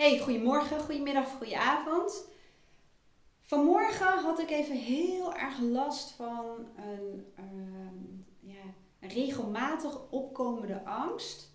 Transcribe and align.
Hey, 0.00 0.18
goedemorgen, 0.18 0.80
goedemiddag, 0.80 1.30
goedenavond. 1.30 2.28
Vanmorgen 3.40 4.18
had 4.18 4.38
ik 4.38 4.50
even 4.50 4.76
heel 4.76 5.34
erg 5.34 5.60
last 5.60 6.10
van 6.10 6.66
een, 6.76 7.26
ehm, 7.36 7.96
ja, 8.40 8.62
een 9.00 9.08
regelmatig 9.08 10.10
opkomende 10.10 10.84
angst. 10.84 11.52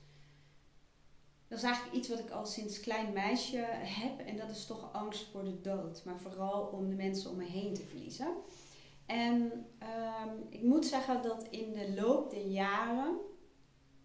Dat 1.47 1.57
is 1.57 1.63
eigenlijk 1.63 1.95
iets 1.95 2.09
wat 2.09 2.19
ik 2.19 2.29
al 2.29 2.45
sinds 2.45 2.79
klein 2.79 3.13
meisje 3.13 3.65
heb 3.81 4.19
en 4.19 4.37
dat 4.37 4.49
is 4.49 4.65
toch 4.65 4.93
angst 4.93 5.27
voor 5.31 5.43
de 5.43 5.61
dood, 5.61 6.03
maar 6.03 6.19
vooral 6.19 6.61
om 6.61 6.89
de 6.89 6.95
mensen 6.95 7.29
om 7.31 7.37
me 7.37 7.45
heen 7.45 7.73
te 7.73 7.83
verliezen. 7.83 8.35
En 9.05 9.65
ehm, 9.79 10.37
ik 10.49 10.61
moet 10.61 10.85
zeggen 10.85 11.21
dat 11.21 11.47
in 11.49 11.73
de 11.73 11.93
loop 11.93 12.29
der 12.29 12.45
jaren, 12.45 13.17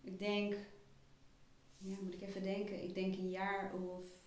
ik 0.03 0.19
denk, 0.19 0.55
ja, 1.79 1.97
moet 2.01 2.15
ik 2.15 2.23
even 2.23 2.43
denken, 2.43 2.83
ik 2.83 2.95
denk 2.95 3.15
een 3.15 3.31
jaar 3.31 3.73
of 3.75 4.20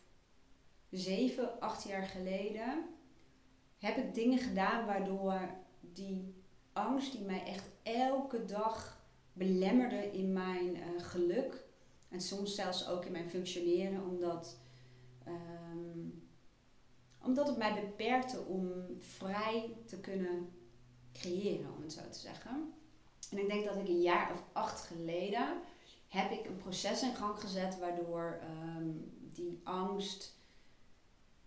zeven, 0.93 1.59
acht 1.59 1.83
jaar 1.83 2.03
geleden 2.03 2.85
heb 3.77 3.97
ik 3.97 4.13
dingen 4.13 4.39
gedaan 4.39 4.85
waardoor 4.85 5.49
die 5.79 6.43
angst 6.73 7.11
die 7.11 7.25
mij 7.25 7.43
echt 7.45 7.69
elke 7.83 8.45
dag 8.45 9.01
belemmerde 9.33 10.11
in 10.11 10.33
mijn 10.33 10.75
uh, 10.75 10.83
geluk 10.97 11.63
en 12.09 12.21
soms 12.21 12.55
zelfs 12.55 12.87
ook 12.87 13.05
in 13.05 13.11
mijn 13.11 13.29
functioneren, 13.29 14.03
omdat, 14.03 14.59
um, 15.27 16.27
omdat 17.23 17.47
het 17.47 17.57
mij 17.57 17.73
beperkte 17.73 18.39
om 18.39 18.71
vrij 18.99 19.75
te 19.85 19.99
kunnen 19.99 20.49
creëren, 21.13 21.73
om 21.75 21.81
het 21.81 21.93
zo 21.93 22.01
te 22.09 22.19
zeggen. 22.19 22.73
En 23.31 23.37
ik 23.37 23.47
denk 23.47 23.65
dat 23.65 23.75
ik 23.75 23.87
een 23.87 24.01
jaar 24.01 24.31
of 24.31 24.43
acht 24.51 24.81
geleden 24.81 25.47
heb 26.07 26.31
ik 26.31 26.45
een 26.45 26.57
proces 26.57 27.03
in 27.03 27.15
gang 27.15 27.39
gezet 27.39 27.79
waardoor 27.79 28.39
um, 28.77 29.11
die 29.31 29.59
angst 29.63 30.41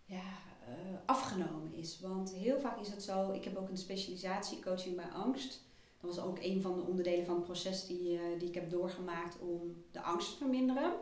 ja, 0.07 0.23
uh, 0.69 0.99
afgenomen 1.07 1.75
is. 1.75 2.01
Want 2.01 2.33
heel 2.33 2.61
vaak 2.61 2.81
is 2.81 2.89
het 2.89 3.03
zo, 3.03 3.33
ik 3.33 3.45
heb 3.45 3.57
ook 3.57 3.69
een 3.69 3.77
specialisatie 3.77 4.63
coaching 4.63 4.97
bij 4.97 5.11
angst. 5.11 5.65
Dat 6.01 6.15
was 6.15 6.25
ook 6.25 6.39
een 6.41 6.61
van 6.61 6.75
de 6.75 6.83
onderdelen 6.83 7.27
van 7.27 7.35
het 7.35 7.45
proces 7.45 7.87
die, 7.87 8.13
uh, 8.13 8.39
die 8.39 8.49
ik 8.49 8.55
heb 8.55 8.71
doorgemaakt 8.71 9.39
om 9.39 9.85
de 9.91 10.03
angst 10.03 10.31
te 10.31 10.37
verminderen. 10.37 10.93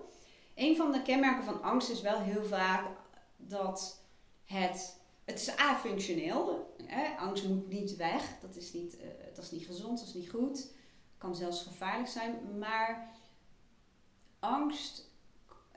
Een 0.54 0.76
van 0.76 0.92
de 0.92 1.02
kenmerken 1.02 1.44
van 1.44 1.62
angst 1.62 1.90
is 1.90 2.00
wel 2.00 2.18
heel 2.18 2.44
vaak 2.44 2.96
dat 3.36 4.00
het, 4.44 5.00
het 5.24 5.40
is 5.40 5.56
afunctioneel. 5.56 6.72
Angst 7.18 7.48
moet 7.48 7.68
niet 7.68 7.96
weg, 7.96 8.38
dat 8.40 8.56
is 8.56 8.72
niet, 8.72 8.94
uh, 8.94 9.06
dat 9.34 9.44
is 9.44 9.50
niet 9.50 9.66
gezond, 9.66 9.98
dat 9.98 10.08
is 10.08 10.14
niet 10.14 10.30
goed. 10.30 10.72
Kan 11.18 11.34
zelfs 11.34 11.62
gevaarlijk 11.62 12.08
zijn. 12.08 12.58
Maar 12.58 13.14
angst, 14.38 15.10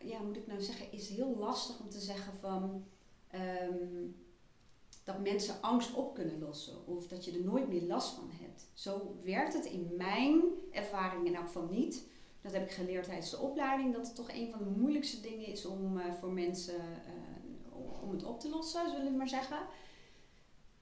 ja, 0.01 0.19
moet 0.19 0.37
ik 0.37 0.47
nou 0.47 0.61
zeggen, 0.61 0.91
is 0.91 1.09
heel 1.09 1.35
lastig 1.37 1.79
om 1.79 1.89
te 1.89 1.99
zeggen 1.99 2.33
van 2.39 2.85
um, 3.35 4.25
dat 5.03 5.19
mensen 5.19 5.61
angst 5.61 5.93
op 5.93 6.13
kunnen 6.13 6.39
lossen 6.39 6.87
of 6.87 7.07
dat 7.07 7.25
je 7.25 7.31
er 7.31 7.43
nooit 7.43 7.67
meer 7.67 7.83
last 7.83 8.15
van 8.15 8.29
hebt. 8.31 8.69
Zo 8.73 9.19
werkt 9.23 9.53
het 9.53 9.65
in 9.65 9.93
mijn 9.97 10.41
ervaring 10.71 11.25
in 11.25 11.35
elk 11.35 11.45
geval 11.45 11.67
niet. 11.71 12.07
Dat 12.41 12.51
heb 12.51 12.63
ik 12.63 12.71
geleerd 12.71 13.05
tijdens 13.05 13.29
de 13.29 13.39
opleiding, 13.39 13.93
dat 13.93 14.07
het 14.07 14.15
toch 14.15 14.31
een 14.31 14.49
van 14.51 14.59
de 14.59 14.79
moeilijkste 14.79 15.21
dingen 15.21 15.45
is 15.45 15.65
om 15.65 15.97
uh, 15.97 16.13
voor 16.13 16.31
mensen 16.31 16.75
uh, 16.75 18.01
om 18.01 18.11
het 18.11 18.23
op 18.23 18.39
te 18.39 18.49
lossen, 18.49 18.89
zullen 18.89 19.11
we 19.11 19.17
maar 19.17 19.27
zeggen. 19.27 19.57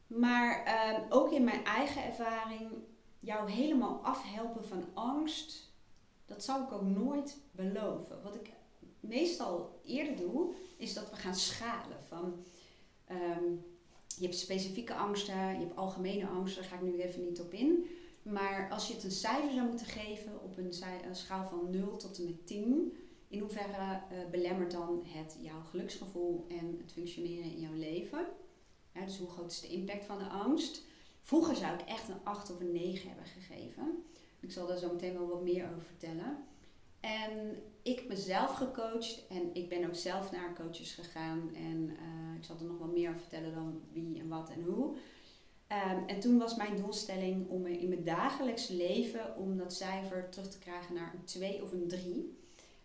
Maar 0.07 0.65
uh, 0.67 0.99
ook 1.09 1.31
in 1.31 1.43
mijn 1.43 1.63
eigen 1.63 2.03
ervaring, 2.03 2.71
jou 3.19 3.49
helemaal 3.52 3.99
afhelpen 4.03 4.65
van 4.65 4.85
angst, 4.93 5.73
dat 6.25 6.43
zou 6.43 6.63
ik 6.63 6.71
ook 6.71 6.81
nooit 6.81 7.37
beloven. 7.52 8.21
Wat 8.21 8.35
ik 8.35 8.53
meestal 9.08 9.80
eerder 9.86 10.16
doe, 10.16 10.53
is 10.78 10.94
dat 10.94 11.09
we 11.09 11.16
gaan 11.16 11.36
schalen. 11.36 12.03
Van, 12.08 12.44
um, 13.11 13.66
je 14.17 14.23
hebt 14.23 14.38
specifieke 14.38 14.94
angsten, 14.94 15.36
je 15.36 15.66
hebt 15.66 15.75
algemene 15.75 16.28
angsten, 16.28 16.61
daar 16.61 16.72
ga 16.72 16.75
ik 16.75 16.92
nu 16.92 17.02
even 17.02 17.23
niet 17.23 17.42
op 17.42 17.53
in. 17.53 17.86
Maar 18.21 18.70
als 18.71 18.88
je 18.88 18.94
het 18.94 19.04
een 19.04 19.11
cijfer 19.11 19.52
zou 19.52 19.67
moeten 19.67 19.86
geven 19.86 20.42
op 20.44 20.58
een, 20.58 20.73
schaal 21.11 21.48
van 21.48 21.70
0 21.70 21.98
tot 21.98 22.17
en 22.17 22.23
met 22.23 22.48
10, 22.48 22.98
in 23.27 23.39
hoeverre 23.39 24.02
uh, 24.11 24.30
belemmert 24.32 24.71
dan 24.71 25.04
het 25.05 25.38
jouw 25.42 25.61
geluksgevoel 25.70 26.45
en 26.49 26.77
het 26.82 26.92
functioneren 26.92 27.52
in 27.52 27.60
jouw 27.60 27.73
leven? 27.73 28.26
Dus 29.05 29.17
hoe 29.17 29.30
groot 29.30 29.52
is 29.52 29.60
de 29.60 29.67
impact 29.67 30.05
van 30.05 30.17
de 30.17 30.26
angst? 30.26 30.83
Vroeger 31.21 31.55
zou 31.55 31.73
ik 31.73 31.82
echt 31.82 32.10
een 32.10 32.23
8 32.23 32.52
of 32.52 32.60
een 32.60 32.71
9 32.71 33.08
hebben 33.08 33.26
gegeven. 33.26 34.04
Ik 34.39 34.52
zal 34.52 34.67
daar 34.67 34.77
zo 34.77 34.92
meteen 34.92 35.14
wel 35.14 35.27
wat 35.27 35.44
meer 35.44 35.65
over 35.65 35.82
vertellen. 35.82 36.38
En 37.05 37.55
ik 37.82 38.08
mezelf 38.08 38.54
gecoacht 38.54 39.27
en 39.30 39.49
ik 39.54 39.70
ben 39.70 39.86
ook 39.88 39.95
zelf 39.95 40.32
naar 40.32 40.55
coaches 40.55 40.93
gegaan. 40.93 41.49
En 41.55 41.89
uh, 41.89 42.38
ik 42.38 42.43
zal 42.43 42.55
er 42.60 42.66
nog 42.66 42.77
wel 42.77 42.88
meer 42.88 43.16
vertellen 43.20 43.54
dan 43.54 43.82
wie 43.92 44.20
en 44.20 44.27
wat 44.27 44.49
en 44.49 44.64
hoe. 44.64 44.95
Um, 45.67 46.08
en 46.08 46.20
toen 46.20 46.38
was 46.38 46.55
mijn 46.55 46.76
doelstelling 46.76 47.49
om 47.49 47.65
in 47.65 47.88
mijn 47.88 48.04
dagelijks 48.04 48.67
leven 48.67 49.38
om 49.38 49.58
dat 49.58 49.73
cijfer 49.73 50.30
terug 50.30 50.48
te 50.48 50.60
krijgen 50.60 50.95
naar 50.95 51.14
een 51.14 51.23
2 51.23 51.64
of 51.64 51.71
een 51.71 51.88
3. 51.88 52.38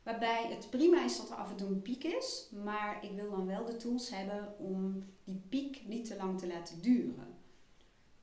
Waarbij 0.02 0.46
het 0.48 0.70
prima 0.70 1.04
is 1.04 1.16
dat 1.16 1.30
er 1.30 1.36
af 1.36 1.50
en 1.50 1.56
toe 1.56 1.68
een 1.68 1.82
piek 1.82 2.04
is, 2.04 2.50
maar 2.64 3.04
ik 3.04 3.10
wil 3.10 3.30
dan 3.30 3.46
wel 3.46 3.64
de 3.64 3.76
tools 3.76 4.10
hebben 4.10 4.58
om 4.58 5.04
die 5.24 5.42
piek 5.48 5.82
niet 5.86 6.06
te 6.06 6.16
lang 6.16 6.38
te 6.38 6.46
laten 6.46 6.80
duren. 6.80 7.28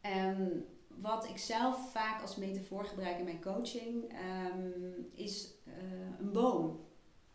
En 0.02 0.66
wat 1.02 1.30
ik 1.30 1.38
zelf 1.38 1.91
vaak 1.91 2.22
als 2.22 2.35
metafoor 2.35 2.85
gebruik 2.85 3.18
in 3.18 3.24
mijn 3.24 3.41
coaching 3.41 4.13
um, 4.53 5.08
is 5.16 5.53
uh, 5.68 5.74
een 6.19 6.31
boom. 6.31 6.85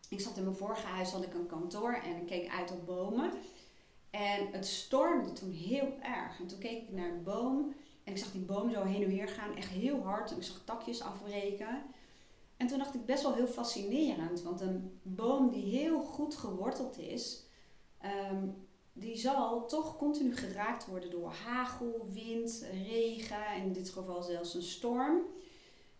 Ik 0.09 0.21
zat 0.21 0.37
in 0.37 0.45
mijn 0.45 0.57
vorige 0.57 0.87
huis, 0.87 1.11
had 1.11 1.23
ik 1.23 1.35
een 1.35 1.47
kantoor 1.47 1.95
en 1.95 2.17
ik 2.17 2.27
keek 2.27 2.51
uit 2.51 2.73
op 2.73 2.87
bomen. 2.87 3.33
En 4.11 4.47
het 4.51 4.67
stormde 4.67 5.33
toen 5.33 5.51
heel 5.51 5.93
erg. 6.03 6.41
En 6.41 6.47
toen 6.47 6.59
keek 6.59 6.83
ik 6.83 6.93
naar 6.93 7.13
de 7.13 7.23
boom 7.25 7.75
en 8.05 8.13
ik 8.13 8.19
zag 8.19 8.33
die 8.33 8.41
boom 8.41 8.71
zo 8.71 8.85
heen 8.85 9.03
en 9.03 9.09
weer 9.09 9.29
gaan, 9.29 9.57
echt 9.57 9.69
heel 9.69 10.03
hard. 10.03 10.31
En 10.31 10.37
ik 10.37 10.43
zag 10.43 10.63
takjes 10.65 11.03
afbreken. 11.03 11.83
En 12.57 12.67
toen 12.67 12.79
dacht 12.79 12.95
ik 12.95 13.07
best 13.07 13.23
wel 13.23 13.35
heel 13.35 13.47
fascinerend, 13.47 14.43
want 14.43 14.61
een 14.61 15.01
boom 15.03 15.51
die 15.51 15.65
heel 15.65 16.03
goed 16.03 16.35
geworteld 16.35 16.99
is, 16.99 17.45
um, 18.33 18.67
die 18.93 19.17
zal 19.17 19.67
toch 19.67 19.97
continu 19.97 20.37
geraakt 20.37 20.87
worden 20.87 21.11
door 21.11 21.33
hagel, 21.45 22.07
wind, 22.13 22.67
regen 22.73 23.47
en 23.47 23.63
in 23.63 23.73
dit 23.73 23.91
geval 23.91 24.23
zelfs 24.23 24.55
een 24.55 24.63
storm. 24.63 25.23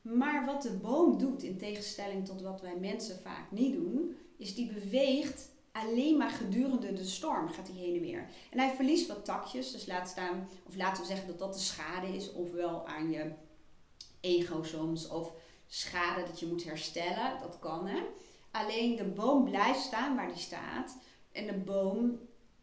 Maar 0.01 0.47
wat 0.47 0.63
de 0.63 0.73
boom 0.73 1.19
doet, 1.19 1.43
in 1.43 1.59
tegenstelling 1.59 2.27
tot 2.27 2.43
wat 2.43 2.61
wij 2.61 2.77
mensen 2.77 3.21
vaak 3.21 3.51
niet 3.51 3.73
doen, 3.73 4.17
is 4.37 4.55
die 4.55 4.73
beweegt 4.73 5.51
alleen 5.73 6.17
maar 6.17 6.31
gedurende 6.31 6.93
de 6.93 7.05
storm 7.05 7.49
gaat 7.49 7.69
hij 7.69 7.77
heen 7.77 7.95
en 7.95 8.01
weer. 8.01 8.29
En 8.51 8.59
hij 8.59 8.75
verliest 8.75 9.09
wat 9.09 9.25
takjes, 9.25 9.73
dus 9.73 9.87
laat 9.87 10.09
staan, 10.09 10.49
of 10.67 10.77
laten 10.77 11.03
we 11.03 11.09
zeggen 11.09 11.27
dat 11.27 11.39
dat 11.39 11.55
de 11.55 11.61
schade 11.61 12.17
is, 12.17 12.33
ofwel 12.33 12.87
aan 12.87 13.11
je 13.11 13.33
ego 14.21 14.63
soms, 14.63 15.09
of 15.09 15.33
schade 15.67 16.23
dat 16.27 16.41
je 16.41 16.47
moet 16.47 16.65
herstellen, 16.65 17.41
dat 17.41 17.59
kan 17.59 17.87
hè. 17.87 18.03
Alleen 18.51 18.97
de 18.97 19.05
boom 19.05 19.45
blijft 19.45 19.81
staan 19.81 20.17
waar 20.17 20.29
die 20.29 20.43
staat 20.43 20.97
en 21.33 21.47
de 21.47 21.59
boom 21.59 22.19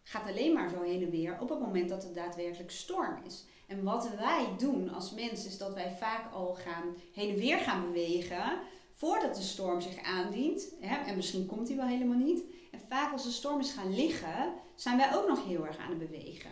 gaat 0.09 0.27
alleen 0.27 0.53
maar 0.53 0.69
zo 0.69 0.81
heen 0.81 1.03
en 1.03 1.09
weer 1.09 1.37
op 1.39 1.49
het 1.49 1.59
moment 1.59 1.89
dat 1.89 2.03
het 2.03 2.15
daadwerkelijk 2.15 2.71
storm 2.71 3.17
is. 3.25 3.45
En 3.67 3.83
wat 3.83 4.09
wij 4.17 4.47
doen 4.57 4.93
als 4.93 5.11
mens 5.11 5.45
is 5.45 5.57
dat 5.57 5.73
wij 5.73 5.95
vaak 5.99 6.33
al 6.33 6.53
gaan 6.53 6.95
heen 7.13 7.29
en 7.29 7.35
weer 7.35 7.57
gaan 7.57 7.81
bewegen 7.81 8.59
voordat 8.93 9.35
de 9.35 9.41
storm 9.41 9.81
zich 9.81 10.03
aandient. 10.03 10.73
Hè? 10.79 10.95
En 10.95 11.15
misschien 11.15 11.45
komt 11.45 11.67
die 11.67 11.75
wel 11.75 11.85
helemaal 11.85 12.17
niet. 12.17 12.43
En 12.71 12.79
vaak 12.89 13.11
als 13.11 13.23
de 13.23 13.31
storm 13.31 13.59
is 13.59 13.71
gaan 13.71 13.95
liggen, 13.95 14.53
zijn 14.75 14.97
wij 14.97 15.15
ook 15.15 15.27
nog 15.27 15.45
heel 15.45 15.65
erg 15.65 15.77
aan 15.77 15.89
het 15.89 15.99
bewegen. 15.99 16.51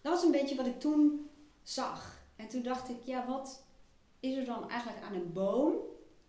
Dat 0.00 0.12
was 0.12 0.22
een 0.22 0.30
beetje 0.30 0.56
wat 0.56 0.66
ik 0.66 0.80
toen 0.80 1.30
zag. 1.62 2.22
En 2.36 2.48
toen 2.48 2.62
dacht 2.62 2.88
ik, 2.88 2.96
ja, 3.04 3.26
wat 3.26 3.62
is 4.20 4.36
er 4.36 4.44
dan 4.44 4.70
eigenlijk 4.70 5.02
aan 5.02 5.14
een 5.14 5.32
boom 5.32 5.74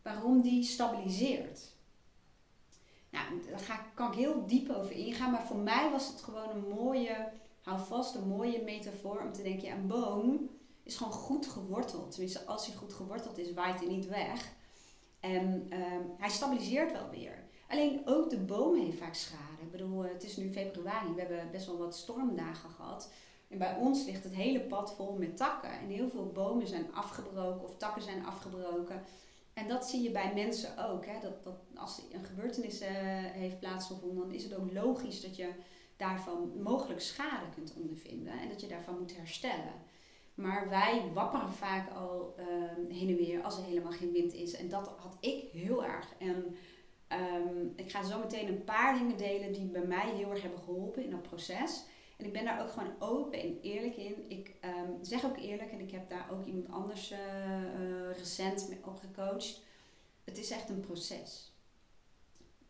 waarom 0.01 0.41
die 0.41 0.63
stabiliseert? 0.63 1.70
Nou, 3.11 3.25
daar 3.49 3.59
ga, 3.59 3.85
kan 3.93 4.11
ik 4.11 4.17
heel 4.17 4.45
diep 4.45 4.69
over 4.69 4.91
ingaan. 4.91 5.31
Maar 5.31 5.45
voor 5.45 5.57
mij 5.59 5.91
was 5.91 6.07
het 6.07 6.21
gewoon 6.21 6.49
een 6.49 6.67
mooie, 6.67 7.31
hou 7.61 7.79
vast, 7.79 8.15
een 8.15 8.27
mooie 8.27 8.61
metafoor 8.63 9.21
om 9.21 9.31
te 9.31 9.41
denken, 9.41 9.67
ja, 9.67 9.75
een 9.75 9.87
boom 9.87 10.49
is 10.83 10.95
gewoon 10.95 11.13
goed 11.13 11.47
geworteld. 11.47 12.11
Tenminste, 12.11 12.45
als 12.45 12.65
hij 12.65 12.75
goed 12.75 12.93
geworteld 12.93 13.37
is, 13.37 13.53
waait 13.53 13.79
hij 13.79 13.87
niet 13.87 14.07
weg. 14.07 14.51
En 15.19 15.45
um, 15.73 16.15
hij 16.17 16.29
stabiliseert 16.29 16.91
wel 16.91 17.09
weer. 17.09 17.43
Alleen 17.67 18.01
ook 18.05 18.29
de 18.29 18.39
boom 18.39 18.75
heeft 18.75 18.97
vaak 18.97 19.13
schade. 19.13 19.61
Ik 19.61 19.71
bedoel, 19.71 20.03
het 20.03 20.23
is 20.23 20.37
nu 20.37 20.51
februari, 20.51 21.13
we 21.13 21.19
hebben 21.19 21.51
best 21.51 21.65
wel 21.65 21.77
wat 21.77 21.95
stormdagen 21.95 22.69
gehad. 22.69 23.11
En 23.47 23.57
bij 23.57 23.75
ons 23.75 24.05
ligt 24.05 24.23
het 24.23 24.33
hele 24.33 24.61
pad 24.61 24.93
vol 24.95 25.15
met 25.17 25.37
takken. 25.37 25.71
En 25.79 25.87
heel 25.87 26.09
veel 26.09 26.31
bomen 26.33 26.67
zijn 26.67 26.93
afgebroken 26.93 27.63
of 27.63 27.77
takken 27.77 28.01
zijn 28.01 28.25
afgebroken. 28.25 29.03
En 29.53 29.67
dat 29.67 29.85
zie 29.85 30.01
je 30.01 30.11
bij 30.11 30.33
mensen 30.33 30.89
ook. 30.89 31.05
Hè? 31.05 31.19
Dat, 31.19 31.43
dat 31.43 31.59
als 31.75 32.01
een 32.11 32.25
gebeurtenis 32.25 32.81
uh, 32.81 32.87
heeft 33.31 33.59
plaatsgevonden, 33.59 34.17
dan 34.17 34.33
is 34.33 34.43
het 34.43 34.55
ook 34.55 34.73
logisch 34.73 35.21
dat 35.21 35.35
je 35.35 35.49
daarvan 35.97 36.61
mogelijk 36.61 37.01
schade 37.01 37.49
kunt 37.53 37.73
ondervinden 37.73 38.39
en 38.39 38.49
dat 38.49 38.61
je 38.61 38.67
daarvan 38.67 38.99
moet 38.99 39.15
herstellen. 39.15 39.73
Maar 40.33 40.69
wij 40.69 41.11
wapperen 41.13 41.53
vaak 41.53 41.91
al 41.93 42.35
uh, 42.39 42.95
heen 42.97 43.09
en 43.09 43.15
weer 43.15 43.41
als 43.41 43.57
er 43.57 43.63
helemaal 43.63 43.91
geen 43.91 44.11
wind 44.11 44.33
is. 44.33 44.53
En 44.53 44.69
dat 44.69 44.87
had 44.87 45.17
ik 45.19 45.49
heel 45.51 45.85
erg. 45.85 46.13
En 46.17 46.55
Ehm, 47.11 47.65
ik 47.75 47.91
ga 47.91 48.03
zo 48.03 48.19
meteen 48.19 48.47
een 48.47 48.63
paar 48.63 48.97
dingen 48.97 49.17
delen 49.17 49.53
die 49.53 49.65
bij 49.65 49.85
mij 49.85 50.09
heel 50.15 50.29
erg 50.29 50.41
hebben 50.41 50.59
geholpen 50.59 51.03
in 51.03 51.11
dat 51.11 51.21
proces. 51.21 51.83
En 52.21 52.27
ik 52.27 52.33
ben 52.33 52.45
daar 52.45 52.61
ook 52.61 52.71
gewoon 52.71 52.93
open 52.99 53.39
en 53.39 53.59
eerlijk 53.61 53.95
in. 53.95 54.25
Ik 54.27 54.55
ehm, 54.59 54.91
zeg 55.01 55.25
ook 55.25 55.37
eerlijk, 55.37 55.71
en 55.71 55.79
ik 55.79 55.91
heb 55.91 56.09
daar 56.09 56.27
ook 56.31 56.45
iemand 56.45 56.71
anders 56.71 57.11
uh, 57.11 58.17
recent 58.17 58.69
op 58.85 58.99
gecoacht. 58.99 59.61
Het 60.23 60.37
is 60.37 60.51
echt 60.51 60.69
een 60.69 60.79
proces. 60.79 61.51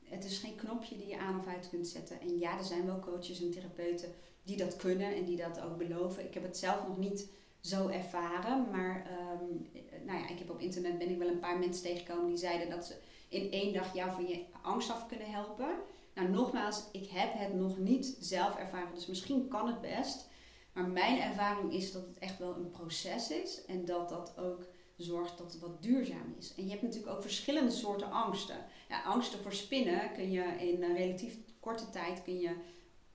Het 0.03 0.25
is 0.25 0.37
geen 0.37 0.55
knopje 0.55 0.97
die 0.97 1.07
je 1.07 1.17
aan 1.17 1.39
of 1.39 1.47
uit 1.47 1.69
kunt 1.69 1.87
zetten. 1.87 2.21
En 2.21 2.39
ja, 2.39 2.57
er 2.57 2.63
zijn 2.63 2.85
wel 2.85 2.99
coaches 2.99 3.41
en 3.41 3.51
therapeuten 3.51 4.13
die 4.43 4.57
dat 4.57 4.75
kunnen 4.75 5.15
en 5.15 5.25
die 5.25 5.37
dat 5.37 5.61
ook 5.61 5.77
beloven. 5.77 6.25
Ik 6.25 6.33
heb 6.33 6.43
het 6.43 6.57
zelf 6.57 6.87
nog 6.87 6.97
niet 6.97 7.29
zo 7.59 7.87
ervaren, 7.87 8.69
maar 8.69 9.07
um, 9.41 9.69
nou 10.05 10.19
ja, 10.19 10.29
ik 10.29 10.37
heb 10.37 10.49
op 10.49 10.59
internet 10.59 10.97
ben 10.97 11.09
ik 11.09 11.17
wel 11.17 11.27
een 11.27 11.39
paar 11.39 11.59
mensen 11.59 11.83
tegengekomen 11.83 12.27
die 12.27 12.37
zeiden 12.37 12.69
dat 12.69 12.85
ze 12.85 12.95
in 13.29 13.51
één 13.51 13.73
dag 13.73 13.93
jou 13.93 14.11
van 14.11 14.27
je 14.27 14.45
angst 14.61 14.91
af 14.91 15.07
kunnen 15.07 15.31
helpen. 15.31 15.69
Nou, 16.15 16.29
nogmaals, 16.29 16.83
ik 16.91 17.09
heb 17.09 17.29
het 17.33 17.53
nog 17.53 17.77
niet 17.77 18.17
zelf 18.19 18.55
ervaren, 18.55 18.93
dus 18.93 19.05
misschien 19.05 19.47
kan 19.47 19.67
het 19.67 19.81
best. 19.81 20.29
Maar 20.73 20.87
mijn 20.87 21.21
ervaring 21.21 21.73
is 21.73 21.91
dat 21.91 22.01
het 22.01 22.19
echt 22.19 22.37
wel 22.37 22.55
een 22.55 22.71
proces 22.71 23.29
is 23.29 23.65
en 23.65 23.85
dat 23.85 24.09
dat 24.09 24.37
ook 24.37 24.67
zorgt 24.95 25.37
dat 25.37 25.51
het 25.51 25.61
wat 25.61 25.83
duurzaam 25.83 26.35
is. 26.37 26.53
En 26.55 26.63
je 26.63 26.69
hebt 26.69 26.81
natuurlijk 26.81 27.13
ook 27.13 27.21
verschillende 27.21 27.71
soorten 27.71 28.11
angsten. 28.11 28.65
Ja, 28.89 29.01
angsten 29.03 29.39
voor 29.39 29.53
spinnen 29.53 30.13
kun 30.13 30.31
je 30.31 30.43
in 30.43 30.83
een 30.83 30.95
relatief 30.95 31.37
korte 31.59 31.89
tijd 31.89 32.23
kun 32.23 32.39
je 32.39 32.55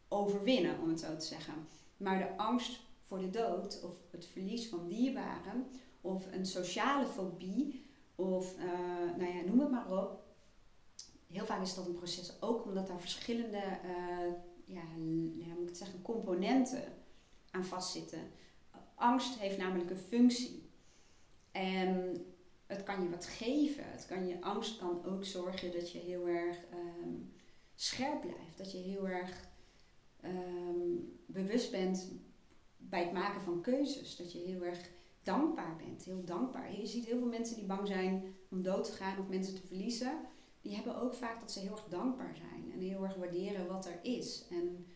overwinnen, 0.09 0.81
om 0.81 0.89
het 0.89 1.01
zo 1.01 1.17
te 1.17 1.25
zeggen. 1.25 1.55
Maar 1.97 2.19
de 2.19 2.37
angst 2.37 2.81
voor 3.05 3.19
de 3.19 3.31
dood 3.31 3.83
of 3.85 3.97
het 4.11 4.27
verlies 4.27 4.69
van 4.69 4.89
dierbaren 4.89 5.67
of 6.01 6.33
een 6.33 6.47
sociale 6.47 7.07
fobie 7.07 7.87
of 8.15 8.57
uh, 8.59 8.65
nou 9.17 9.37
ja, 9.37 9.43
noem 9.45 9.61
het 9.61 9.71
maar 9.71 9.91
op. 9.91 10.26
Heel 11.37 11.47
vaak 11.47 11.63
is 11.63 11.75
dat 11.75 11.87
een 11.87 11.95
proces 11.95 12.43
ook 12.43 12.65
omdat 12.65 12.87
daar 12.87 13.01
verschillende 13.01 13.63
uh, 13.85 14.33
ja, 14.65 14.83
moet 15.59 15.69
ik 15.69 15.75
zeggen, 15.75 16.03
componenten 16.03 16.83
aan 17.51 17.65
vastzitten. 17.65 18.21
Angst 18.95 19.39
heeft 19.39 19.59
namelijk 19.59 19.91
een 19.91 19.97
functie. 19.97 20.71
En 21.53 22.25
het 22.67 22.83
kan 22.83 23.03
je 23.03 23.11
wat 23.11 23.27
geven. 23.27 23.85
Het 23.87 24.07
kan 24.07 24.27
je, 24.27 24.41
angst 24.41 24.79
kan 24.79 25.05
ook 25.05 25.25
zorgen 25.25 25.73
dat 25.73 25.93
je 25.93 25.99
heel 25.99 26.27
erg 26.29 26.57
um, 26.73 27.33
scherp 27.75 28.21
blijft. 28.21 28.59
Dat 28.59 28.73
je 28.73 28.79
heel 28.79 29.09
erg 29.09 29.49
um, 30.25 31.19
bewust 31.27 31.71
bent 31.71 32.13
bij 32.77 33.03
het 33.03 33.13
maken 33.13 33.41
van 33.41 33.61
keuzes. 33.61 34.17
Dat 34.17 34.33
je 34.33 34.39
heel 34.39 34.65
erg 34.65 34.91
dankbaar 35.23 35.77
bent. 35.77 36.05
Heel 36.05 36.25
dankbaar. 36.25 36.81
Je 36.81 36.87
ziet 36.87 37.05
heel 37.05 37.19
veel 37.19 37.29
mensen 37.29 37.57
die 37.57 37.67
bang 37.67 37.87
zijn 37.87 38.35
om 38.51 38.63
dood 38.63 38.85
te 38.85 38.93
gaan 38.93 39.19
of 39.19 39.29
mensen 39.29 39.55
te 39.55 39.67
verliezen. 39.67 40.35
Die 40.67 40.75
hebben 40.75 41.01
ook 41.01 41.15
vaak 41.15 41.41
dat 41.41 41.53
ze 41.53 41.61
heel 41.61 41.71
erg 41.71 41.85
dankbaar 41.89 42.37
zijn. 42.37 42.73
En 42.73 42.81
heel 42.81 43.03
erg 43.03 43.15
waarderen 43.15 43.67
wat 43.67 43.87
er 43.87 43.99
is. 44.03 44.45
En 44.51 44.87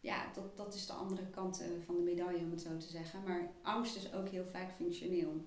ja, 0.00 0.30
dat, 0.34 0.56
dat 0.56 0.74
is 0.74 0.86
de 0.86 0.92
andere 0.92 1.26
kant 1.30 1.60
eh, 1.60 1.66
van 1.84 1.96
de 1.96 2.02
medaille 2.02 2.44
om 2.44 2.50
het 2.50 2.60
zo 2.60 2.76
te 2.76 2.88
zeggen. 2.88 3.22
Maar 3.22 3.50
angst 3.62 3.96
is 3.96 4.12
ook 4.12 4.28
heel 4.28 4.44
vaak 4.44 4.72
functioneel. 4.72 5.44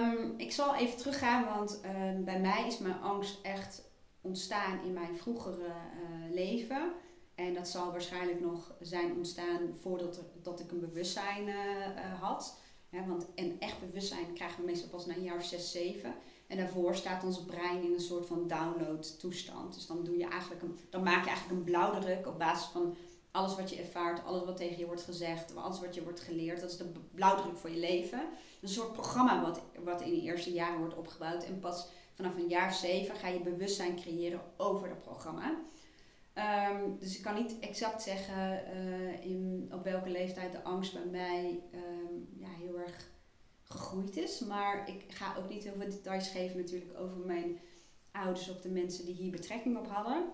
Um, 0.00 0.34
ik 0.36 0.52
zal 0.52 0.74
even 0.74 0.96
teruggaan, 0.96 1.44
want 1.44 1.80
um, 1.84 2.24
bij 2.24 2.40
mij 2.40 2.66
is 2.66 2.78
mijn 2.78 3.00
angst 3.00 3.38
echt 3.42 3.90
ontstaan 4.20 4.84
in 4.84 4.92
mijn 4.92 5.16
vroegere 5.16 5.66
uh, 5.66 6.34
leven. 6.34 6.92
En 7.34 7.54
dat 7.54 7.68
zal 7.68 7.90
waarschijnlijk 7.90 8.40
nog 8.40 8.74
zijn 8.80 9.16
ontstaan 9.16 9.76
voordat 9.80 10.20
dat 10.42 10.60
ik 10.60 10.70
een 10.70 10.80
bewustzijn 10.80 11.48
uh, 11.48 12.20
had. 12.20 12.58
want 12.90 13.26
een 13.34 13.56
echt 13.60 13.80
bewustzijn 13.80 14.32
krijgen 14.32 14.60
we 14.60 14.66
meestal 14.66 14.88
pas 14.88 15.06
na 15.06 15.14
een 15.14 15.22
jaar 15.22 15.36
of 15.36 15.44
zes, 15.44 15.70
zeven. 15.70 16.14
En 16.46 16.56
daarvoor 16.56 16.94
staat 16.94 17.24
ons 17.24 17.44
brein 17.44 17.82
in 17.82 17.92
een 17.92 18.00
soort 18.00 18.26
van 18.26 18.48
download 18.48 19.18
toestand. 19.18 19.74
Dus 19.74 19.86
dan, 19.86 20.04
doe 20.04 20.16
je 20.16 20.28
eigenlijk 20.28 20.62
een, 20.62 20.78
dan 20.90 21.02
maak 21.02 21.24
je 21.24 21.30
eigenlijk 21.30 21.58
een 21.58 21.64
blauwdruk 21.64 22.26
op 22.26 22.38
basis 22.38 22.66
van 22.66 22.96
alles 23.30 23.56
wat 23.56 23.70
je 23.70 23.76
ervaart, 23.76 24.24
alles 24.24 24.44
wat 24.44 24.56
tegen 24.56 24.78
je 24.78 24.86
wordt 24.86 25.02
gezegd, 25.02 25.56
alles 25.56 25.80
wat 25.80 25.94
je 25.94 26.02
wordt 26.02 26.20
geleerd. 26.20 26.60
Dat 26.60 26.70
is 26.70 26.76
de 26.76 26.92
blauwdruk 27.14 27.56
voor 27.56 27.70
je 27.70 27.78
leven. 27.78 28.28
Een 28.60 28.68
soort 28.68 28.92
programma 28.92 29.42
wat, 29.42 29.60
wat 29.84 30.00
in 30.00 30.10
de 30.10 30.20
eerste 30.20 30.52
jaren 30.52 30.78
wordt 30.78 30.96
opgebouwd. 30.96 31.44
En 31.44 31.60
pas 31.60 31.88
vanaf 32.14 32.36
een 32.36 32.48
jaar 32.48 32.74
zeven 32.74 33.16
ga 33.16 33.28
je 33.28 33.40
bewustzijn 33.40 33.96
creëren 33.96 34.40
over 34.56 34.88
dat 34.88 35.02
programma. 35.02 35.54
Um, 36.70 36.98
dus 36.98 37.16
ik 37.16 37.22
kan 37.22 37.34
niet 37.34 37.58
exact 37.60 38.02
zeggen 38.02 38.62
uh, 38.76 39.24
in, 39.24 39.70
op 39.72 39.84
welke 39.84 40.10
leeftijd 40.10 40.52
de 40.52 40.62
angst 40.62 40.92
bij 40.92 41.04
mij 41.04 41.62
um, 41.74 42.28
ja, 42.36 42.48
heel 42.48 42.78
erg 42.78 43.08
gegroeid 43.74 44.16
is. 44.16 44.40
Maar 44.40 44.88
ik 44.88 45.04
ga 45.08 45.36
ook 45.36 45.48
niet 45.48 45.64
heel 45.64 45.74
veel 45.78 45.90
details 45.90 46.28
geven 46.28 46.56
natuurlijk 46.56 46.98
over 46.98 47.16
mijn 47.16 47.58
ouders 48.12 48.48
of 48.50 48.60
de 48.60 48.68
mensen 48.68 49.04
die 49.04 49.14
hier 49.14 49.30
betrekking 49.30 49.76
op 49.76 49.88
hadden. 49.88 50.30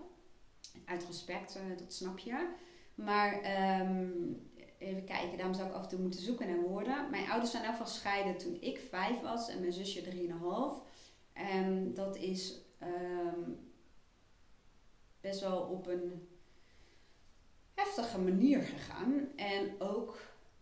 Uit 0.85 1.05
respect, 1.05 1.55
uh, 1.55 1.77
dat 1.77 1.93
snap 1.93 2.19
je. 2.19 2.49
Maar 2.95 3.33
um, 3.81 4.49
even 4.77 5.03
kijken, 5.05 5.37
daarom 5.37 5.55
zou 5.55 5.69
ik 5.69 5.75
af 5.75 5.83
en 5.83 5.89
toe 5.89 5.99
moeten 5.99 6.21
zoeken 6.21 6.47
naar 6.47 6.61
woorden. 6.61 7.09
Mijn 7.09 7.29
ouders 7.29 7.51
zijn 7.51 7.63
elk 7.63 7.77
gescheiden 7.77 8.37
toen 8.37 8.57
ik 8.61 8.79
vijf 8.89 9.19
was 9.21 9.49
en 9.49 9.59
mijn 9.59 9.73
zusje 9.73 10.01
drieënhalf. 10.01 10.83
En 11.33 11.93
dat 11.93 12.15
is 12.15 12.59
best 15.21 15.39
wel 15.41 15.61
op 15.61 15.87
een 15.87 16.27
heftige 17.73 18.19
manier 18.19 18.61
gegaan. 18.61 19.35
En 19.35 19.81
ook 19.81 20.19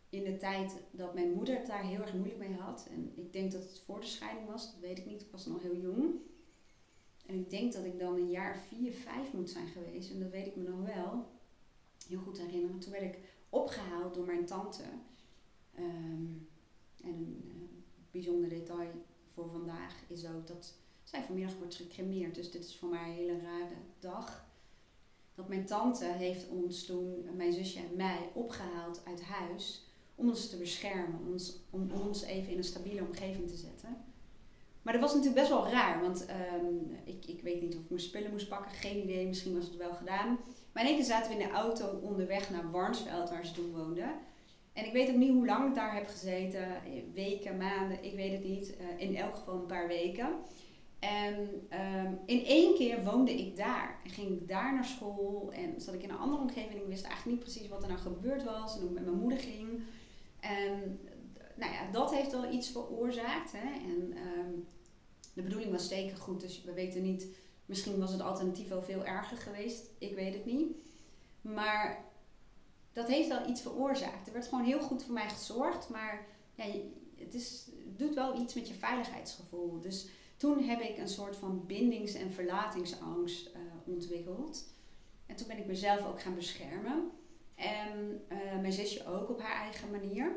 in 0.10 0.24
de 0.24 0.38
tijd 0.38 0.76
dat 0.92 1.14
mijn 1.14 1.32
moeder 1.32 1.58
het 1.58 1.68
daar 1.68 1.84
heel 1.84 2.02
erg 2.02 2.14
moeilijk 2.14 2.40
mee 2.40 2.54
had. 2.54 2.88
En 2.92 3.12
ik 3.16 3.34
denk 3.34 3.52
dat 3.52 3.64
het 3.64 3.82
voor 3.86 4.00
de 4.00 4.06
scheiding 4.06 4.48
was, 4.48 4.72
dat 4.72 4.80
weet 4.82 4.98
ik 4.98 5.06
niet. 5.06 5.22
Ik 5.22 5.32
was 5.32 5.46
nog 5.46 5.62
heel 5.62 5.78
jong. 5.78 6.16
En 7.26 7.36
ik 7.36 7.50
denk 7.50 7.74
dat 7.74 7.86
ik 7.86 8.00
dan 8.00 8.16
een 8.16 8.30
jaar 8.30 8.58
vier, 8.58 8.94
vijf 8.94 9.34
moet 9.34 9.50
zijn 9.50 9.68
geweest. 9.68 10.12
En 10.12 10.20
dat 10.20 10.32
weet 10.32 10.48
ik 10.48 10.56
me 10.56 10.64
nog 10.64 10.86
wel 10.86 11.28
heel 12.08 12.20
goed 12.20 12.40
herinneren. 12.40 12.80
Toen 12.80 12.92
werd 12.92 13.16
ik 13.16 13.20
opgehaald 13.50 14.14
door 14.14 14.26
mijn 14.26 14.46
tante. 14.46 14.84
Um, 15.80 16.48
en 17.04 17.14
een 17.14 17.44
uh, 17.46 17.54
bijzonder 18.12 18.50
detail 18.50 18.92
voor 19.34 19.50
vandaag 19.50 20.04
is 20.08 20.26
ook 20.26 20.48
dat 20.48 20.78
zij 21.04 21.24
vanmiddag 21.24 21.58
wordt 21.58 21.76
gecremeerd. 21.76 22.36
Dus 22.36 22.52
dit 22.52 22.66
is 22.66 22.76
voor 22.76 22.90
mij 22.90 23.10
een 23.10 23.16
hele 23.16 23.40
rare 23.40 23.76
dag 24.00 24.48
dat 25.34 25.48
mijn 25.48 25.66
tante 25.66 26.06
heeft 26.06 26.48
ons 26.48 26.86
toen, 26.86 27.36
mijn 27.36 27.54
zusje 27.54 27.80
en 27.80 27.96
mij, 27.96 28.30
opgehaald 28.34 29.02
uit 29.06 29.24
huis 29.24 29.89
om 30.20 30.28
ons 30.28 30.50
te 30.50 30.58
beschermen, 30.58 31.20
om 31.20 31.32
ons, 31.32 31.60
om 31.70 31.92
ons 32.08 32.24
even 32.24 32.52
in 32.52 32.58
een 32.58 32.64
stabiele 32.64 33.02
omgeving 33.02 33.48
te 33.48 33.56
zetten. 33.56 33.98
Maar 34.82 34.94
dat 34.94 35.02
was 35.02 35.14
natuurlijk 35.14 35.42
best 35.42 35.52
wel 35.52 35.70
raar, 35.70 36.02
want 36.02 36.26
um, 36.62 36.98
ik, 37.04 37.26
ik 37.26 37.42
weet 37.42 37.62
niet 37.62 37.76
of 37.76 37.82
ik 37.82 37.90
mijn 37.90 38.02
spullen 38.02 38.32
moest 38.32 38.50
pakken, 38.50 38.72
geen 38.72 39.04
idee, 39.04 39.28
misschien 39.28 39.56
was 39.56 39.66
het 39.66 39.78
wel 39.78 39.94
gedaan. 39.94 40.40
Maar 40.72 40.84
in 40.84 40.90
één 40.90 40.98
keer 40.98 41.06
zaten 41.06 41.32
we 41.32 41.42
in 41.42 41.48
de 41.48 41.54
auto 41.54 42.00
onderweg 42.02 42.50
naar 42.50 42.72
Warnsveld, 42.72 43.30
waar 43.30 43.46
ze 43.46 43.54
toen 43.54 43.72
woonden. 43.72 44.10
En 44.74 44.86
ik 44.86 44.92
weet 44.94 45.10
ook 45.10 45.16
niet 45.16 45.32
hoe 45.32 45.46
lang 45.46 45.70
ik 45.70 45.76
daar 45.76 45.96
heb 45.96 46.08
gezeten, 46.08 46.68
weken, 47.14 47.58
maanden, 47.58 48.04
ik 48.04 48.16
weet 48.16 48.32
het 48.32 48.44
niet. 48.44 48.78
Uh, 48.82 49.08
in 49.08 49.16
elk 49.16 49.36
geval 49.36 49.56
een 49.56 49.66
paar 49.66 49.88
weken. 49.88 50.30
En 51.00 51.36
um, 52.06 52.20
in 52.26 52.46
één 52.46 52.76
keer 52.76 53.04
woonde 53.04 53.34
ik 53.34 53.58
daar. 53.58 54.00
En 54.04 54.10
ging 54.10 54.30
ik 54.30 54.48
daar 54.48 54.74
naar 54.74 54.86
school. 54.86 55.52
En 55.52 55.82
zat 55.82 55.94
ik 55.94 56.04
in 56.04 56.10
een 56.10 56.18
andere 56.18 56.42
omgeving. 56.42 56.82
Ik 56.82 56.88
wist 56.88 57.06
eigenlijk 57.06 57.36
niet 57.36 57.46
precies 57.46 57.70
wat 57.70 57.82
er 57.82 57.88
nou 57.90 58.00
gebeurd 58.00 58.44
was. 58.44 58.74
En 58.74 58.80
hoe 58.80 58.90
het 58.90 58.98
met 58.98 59.06
mijn 59.06 59.22
moeder 59.22 59.40
ging. 59.40 59.82
En 60.40 61.00
nou 61.56 61.74
ja, 61.74 61.92
dat 61.92 62.14
heeft 62.14 62.32
wel 62.32 62.52
iets 62.52 62.70
veroorzaakt. 62.70 63.52
Hè? 63.52 63.74
En 63.74 64.18
um, 64.18 64.68
de 65.34 65.42
bedoeling 65.42 65.72
was 65.72 65.88
zeker 65.88 66.18
goed. 66.18 66.42
Dus 66.42 66.64
we 66.64 66.74
weten 66.74 67.02
niet. 67.02 67.28
Misschien 67.66 68.00
was 68.00 68.12
het 68.12 68.22
alternatief 68.22 68.68
wel 68.68 68.82
veel 68.82 69.06
erger 69.06 69.38
geweest. 69.38 69.90
Ik 69.98 70.16
weet 70.16 70.34
het 70.34 70.46
niet. 70.46 70.76
Maar 71.42 72.06
dat 72.94 73.08
heeft 73.08 73.28
wel 73.28 73.50
iets 73.50 73.62
veroorzaakt. 73.62 74.28
Er 74.28 74.34
werd 74.34 74.48
gewoon 74.48 74.66
heel 74.66 74.82
goed 74.82 75.04
voor 75.04 75.14
mij 75.14 75.30
gezorgd. 75.30 75.90
Maar 75.90 76.26
ja, 76.56 76.66
het, 77.16 77.34
is, 77.34 77.70
doet 77.86 78.14
wel 78.14 78.42
iets 78.42 78.54
met 78.54 78.68
je 78.68 78.74
veiligheidsgevoel. 78.74 79.80
Dus 79.80 80.08
toen 80.38 80.64
heb 80.64 80.82
ik 80.82 80.98
een 80.98 81.10
soort 81.10 81.36
van 81.36 81.66
bindings- 81.66 82.14
en 82.14 82.32
verlatingsangst 82.32 83.48
uh, 83.48 83.62
ontwikkeld. 83.86 84.64
En 85.26 85.36
toen 85.36 85.48
ben 85.48 85.58
ik 85.58 85.66
mezelf 85.66 86.06
ook 86.06 86.22
gaan 86.22 86.36
beschermen. 86.36 87.12
En 87.60 88.22
uh, 88.32 88.60
mijn 88.62 88.74
zusje 88.74 89.06
ook 89.06 89.30
op 89.30 89.42
haar 89.42 89.62
eigen 89.62 89.92
manier. 89.92 90.32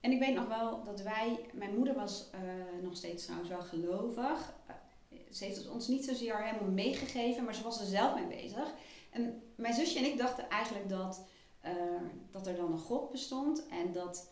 En 0.00 0.12
ik 0.12 0.18
weet 0.18 0.34
nog 0.34 0.48
wel 0.48 0.84
dat 0.84 1.02
wij, 1.02 1.40
mijn 1.52 1.74
moeder 1.74 1.94
was 1.94 2.30
uh, 2.34 2.82
nog 2.82 2.96
steeds 2.96 3.24
trouwens 3.24 3.50
wel 3.50 3.62
gelovig. 3.62 4.54
ze 5.30 5.44
heeft 5.44 5.56
het 5.56 5.68
ons 5.68 5.88
niet 5.88 6.04
zozeer 6.04 6.44
helemaal 6.44 6.70
meegegeven, 6.70 7.44
maar 7.44 7.54
ze 7.54 7.62
was 7.62 7.80
er 7.80 7.86
zelf 7.86 8.14
mee 8.14 8.42
bezig. 8.42 8.74
En 9.10 9.42
mijn 9.54 9.74
zusje 9.74 9.98
en 9.98 10.04
ik 10.04 10.18
dachten 10.18 10.48
eigenlijk 10.48 10.88
dat, 10.88 11.24
dat 12.30 12.46
er 12.46 12.56
dan 12.56 12.72
een 12.72 12.78
God 12.78 13.10
bestond 13.10 13.66
en 13.68 13.92
dat 13.92 14.30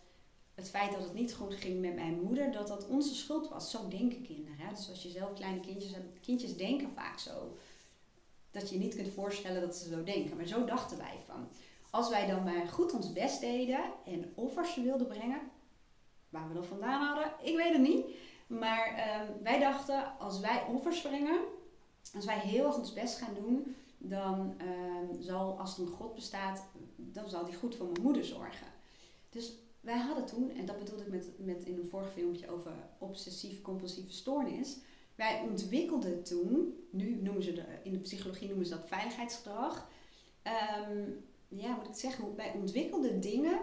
het 0.56 0.71
feit 0.71 0.92
dat 0.92 1.02
het 1.02 1.14
niet 1.14 1.35
goed 1.35 1.54
ging 1.54 1.80
met 1.80 1.95
mijn 1.95 2.21
moeder, 2.21 2.52
dat 2.52 2.68
dat 2.68 2.87
onze 2.87 3.14
schuld 3.14 3.49
was. 3.49 3.71
Zo 3.71 3.88
denken 3.88 4.23
kinderen. 4.23 4.59
Hè? 4.59 4.75
Dus 4.75 4.90
als 4.90 5.02
je 5.02 5.11
zelf 5.11 5.33
kleine 5.33 5.61
kindjes 5.61 5.92
hebt, 5.92 6.21
kindjes 6.21 6.56
denken 6.56 6.90
vaak 6.95 7.18
zo. 7.18 7.56
Dat 8.50 8.71
je 8.71 8.78
niet 8.78 8.95
kunt 8.95 9.12
voorstellen 9.12 9.61
dat 9.61 9.76
ze 9.76 9.88
zo 9.88 10.02
denken. 10.04 10.37
Maar 10.37 10.47
zo 10.47 10.64
dachten 10.64 10.99
wij 10.99 11.18
van. 11.26 11.49
Als 11.90 12.09
wij 12.09 12.26
dan 12.26 12.45
maar 12.45 12.66
goed 12.69 12.93
ons 12.93 13.12
best 13.12 13.40
deden 13.40 13.81
en 14.05 14.33
offers 14.35 14.75
wilden 14.76 15.07
brengen, 15.07 15.40
waar 16.28 16.49
we 16.49 16.55
dat 16.55 16.66
vandaan 16.66 17.07
hadden, 17.07 17.33
ik 17.43 17.57
weet 17.57 17.73
het 17.73 17.83
niet. 17.83 18.07
Maar 18.47 18.87
ehm, 18.87 19.43
wij 19.43 19.59
dachten, 19.59 20.19
als 20.19 20.40
wij 20.40 20.64
offers 20.73 21.00
brengen, 21.02 21.40
als 22.14 22.25
wij 22.25 22.38
heel 22.38 22.66
erg 22.66 22.78
ons 22.78 22.93
best 22.93 23.19
gaan 23.19 23.35
doen, 23.35 23.76
dan 23.99 24.55
ehm, 24.59 25.23
zal, 25.23 25.59
als 25.59 25.76
er 25.76 25.83
een 25.83 25.93
God 25.93 26.14
bestaat, 26.14 26.64
dan 26.97 27.28
zal 27.28 27.45
die 27.45 27.55
goed 27.55 27.75
voor 27.76 27.87
mijn 27.87 28.02
moeder 28.02 28.25
zorgen. 28.25 28.66
Dus 29.31 29.52
wij 29.81 29.99
hadden 29.99 30.26
toen, 30.26 30.50
en 30.50 30.66
dat 30.66 30.78
bedoelde 30.78 31.02
ik 31.02 31.11
met, 31.11 31.28
met 31.38 31.64
in 31.64 31.78
een 31.78 31.88
vorig 31.88 32.12
filmpje 32.12 32.50
over 32.50 32.73
obsessief-compulsieve 32.99 34.12
stoornis. 34.12 34.78
Wij 35.14 35.40
ontwikkelden 35.40 36.23
toen, 36.23 36.75
nu 36.90 37.23
noemen 37.23 37.43
ze 37.43 37.52
de, 37.52 37.64
in 37.83 37.93
de 37.93 37.99
psychologie 37.99 38.49
noemen 38.49 38.66
ze 38.66 38.75
dat 38.75 38.88
veiligheidsgedrag. 38.88 39.88
Ehm, 40.43 41.11
ja, 41.49 41.75
moet 41.75 41.88
ik 41.88 41.95
zeggen, 41.95 42.37
wij 42.37 42.53
ontwikkelden 42.53 43.21
dingen 43.21 43.61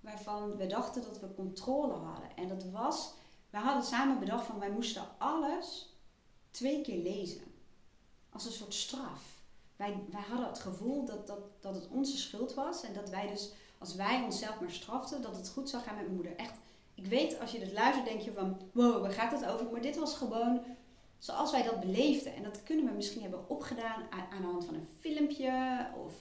waarvan 0.00 0.56
we 0.56 0.66
dachten 0.66 1.02
dat 1.02 1.20
we 1.20 1.34
controle 1.34 1.92
hadden. 1.92 2.36
En 2.36 2.48
dat 2.48 2.64
was, 2.64 3.12
we 3.50 3.58
hadden 3.58 3.84
samen 3.84 4.18
bedacht 4.18 4.46
van 4.46 4.58
wij 4.58 4.70
moesten 4.70 5.02
alles 5.18 5.94
twee 6.50 6.80
keer 6.80 7.02
lezen. 7.02 7.42
Als 8.30 8.44
een 8.44 8.52
soort 8.52 8.74
straf. 8.74 9.42
Wij, 9.76 10.04
wij 10.10 10.22
hadden 10.28 10.46
het 10.46 10.58
gevoel 10.58 11.04
dat, 11.04 11.26
dat, 11.26 11.40
dat 11.60 11.74
het 11.74 11.88
onze 11.88 12.16
schuld 12.16 12.54
was. 12.54 12.82
En 12.82 12.94
dat 12.94 13.10
wij 13.10 13.26
dus, 13.28 13.52
als 13.78 13.94
wij 13.94 14.22
onszelf 14.22 14.60
maar 14.60 14.70
straften, 14.70 15.22
dat 15.22 15.36
het 15.36 15.48
goed 15.48 15.70
zou 15.70 15.82
gaan 15.82 15.94
met 15.94 16.04
mijn 16.04 16.16
moeder. 16.16 16.36
Echt, 16.36 16.54
ik 16.94 17.06
weet, 17.06 17.40
als 17.40 17.52
je 17.52 17.58
dit 17.58 17.72
luistert, 17.72 18.06
denk 18.06 18.20
je 18.20 18.32
van, 18.32 18.60
wow, 18.72 19.02
waar 19.02 19.12
gaat 19.12 19.40
het 19.40 19.46
over? 19.46 19.70
Maar 19.70 19.82
dit 19.82 19.96
was 19.96 20.14
gewoon 20.14 20.64
zoals 21.18 21.50
wij 21.50 21.62
dat 21.62 21.80
beleefden. 21.80 22.34
En 22.34 22.42
dat 22.42 22.62
kunnen 22.62 22.84
we 22.84 22.92
misschien 22.92 23.22
hebben 23.22 23.48
opgedaan 23.48 24.02
aan, 24.10 24.26
aan 24.30 24.40
de 24.40 24.46
hand 24.46 24.64
van 24.64 24.74
een 24.74 24.88
filmpje 25.00 25.86
of 26.04 26.12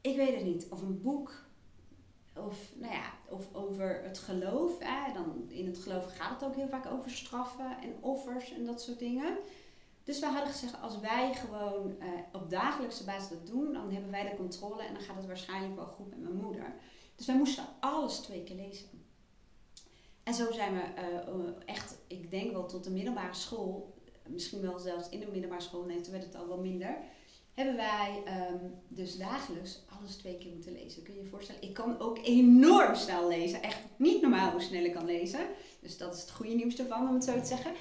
ik 0.00 0.16
weet 0.16 0.34
het 0.34 0.44
niet, 0.44 0.66
of 0.70 0.82
een 0.82 1.00
boek. 1.00 1.48
Of, 2.36 2.72
nou 2.74 2.92
ja, 2.92 3.12
of 3.28 3.54
over 3.54 4.02
het 4.02 4.18
geloof. 4.18 4.78
Hè. 4.78 5.12
Dan, 5.12 5.44
in 5.48 5.66
het 5.66 5.78
geloof 5.78 6.16
gaat 6.16 6.40
het 6.40 6.48
ook 6.48 6.56
heel 6.56 6.68
vaak 6.68 6.86
over 6.86 7.10
straffen 7.10 7.76
en 7.82 7.94
offers 8.00 8.52
en 8.52 8.64
dat 8.64 8.82
soort 8.82 8.98
dingen. 8.98 9.38
Dus 10.04 10.20
we 10.20 10.26
hadden 10.26 10.52
gezegd, 10.52 10.82
als 10.82 11.00
wij 11.00 11.34
gewoon 11.34 11.96
uh, 11.98 12.06
op 12.32 12.50
dagelijkse 12.50 13.04
basis 13.04 13.28
dat 13.28 13.46
doen, 13.46 13.72
dan 13.72 13.90
hebben 13.90 14.10
wij 14.10 14.30
de 14.30 14.36
controle 14.36 14.82
en 14.82 14.94
dan 14.94 15.02
gaat 15.02 15.16
het 15.16 15.26
waarschijnlijk 15.26 15.76
wel 15.76 15.86
goed 15.86 16.10
met 16.10 16.20
mijn 16.20 16.34
moeder. 16.34 16.74
Dus 17.16 17.26
wij 17.26 17.36
moesten 17.36 17.64
alles 17.80 18.18
twee 18.18 18.42
keer 18.42 18.56
lezen. 18.56 18.88
En 20.22 20.34
zo 20.34 20.52
zijn 20.52 20.74
we 20.74 20.82
uh, 20.82 21.50
echt, 21.66 21.98
ik 22.06 22.30
denk 22.30 22.52
wel 22.52 22.66
tot 22.66 22.84
de 22.84 22.90
middelbare 22.90 23.34
school, 23.34 23.94
misschien 24.26 24.60
wel 24.60 24.78
zelfs 24.78 25.08
in 25.08 25.20
de 25.20 25.26
middelbare 25.26 25.62
school, 25.62 25.84
nee, 25.84 26.00
toen 26.00 26.12
werd 26.12 26.24
het 26.24 26.34
al 26.34 26.48
wel 26.48 26.60
minder, 26.60 26.98
hebben 27.60 27.76
wij 27.76 28.22
um, 28.50 28.74
dus 28.88 29.16
dagelijks 29.16 29.78
alles 29.98 30.16
twee 30.16 30.38
keer 30.38 30.52
moeten 30.52 30.72
lezen. 30.72 31.02
Kun 31.02 31.14
je 31.14 31.22
je 31.22 31.28
voorstellen? 31.28 31.62
Ik 31.62 31.74
kan 31.74 32.00
ook 32.00 32.18
enorm 32.22 32.94
snel 32.94 33.28
lezen. 33.28 33.62
Echt 33.62 33.78
niet 33.96 34.20
normaal 34.20 34.50
hoe 34.50 34.60
snel 34.60 34.84
ik 34.84 34.92
kan 34.92 35.04
lezen. 35.04 35.40
Dus 35.80 35.98
dat 35.98 36.14
is 36.14 36.20
het 36.20 36.30
goede 36.30 36.54
nieuws 36.54 36.78
ervan, 36.78 37.08
om 37.08 37.14
het 37.14 37.24
zo 37.24 37.40
te 37.40 37.46
zeggen. 37.46 37.72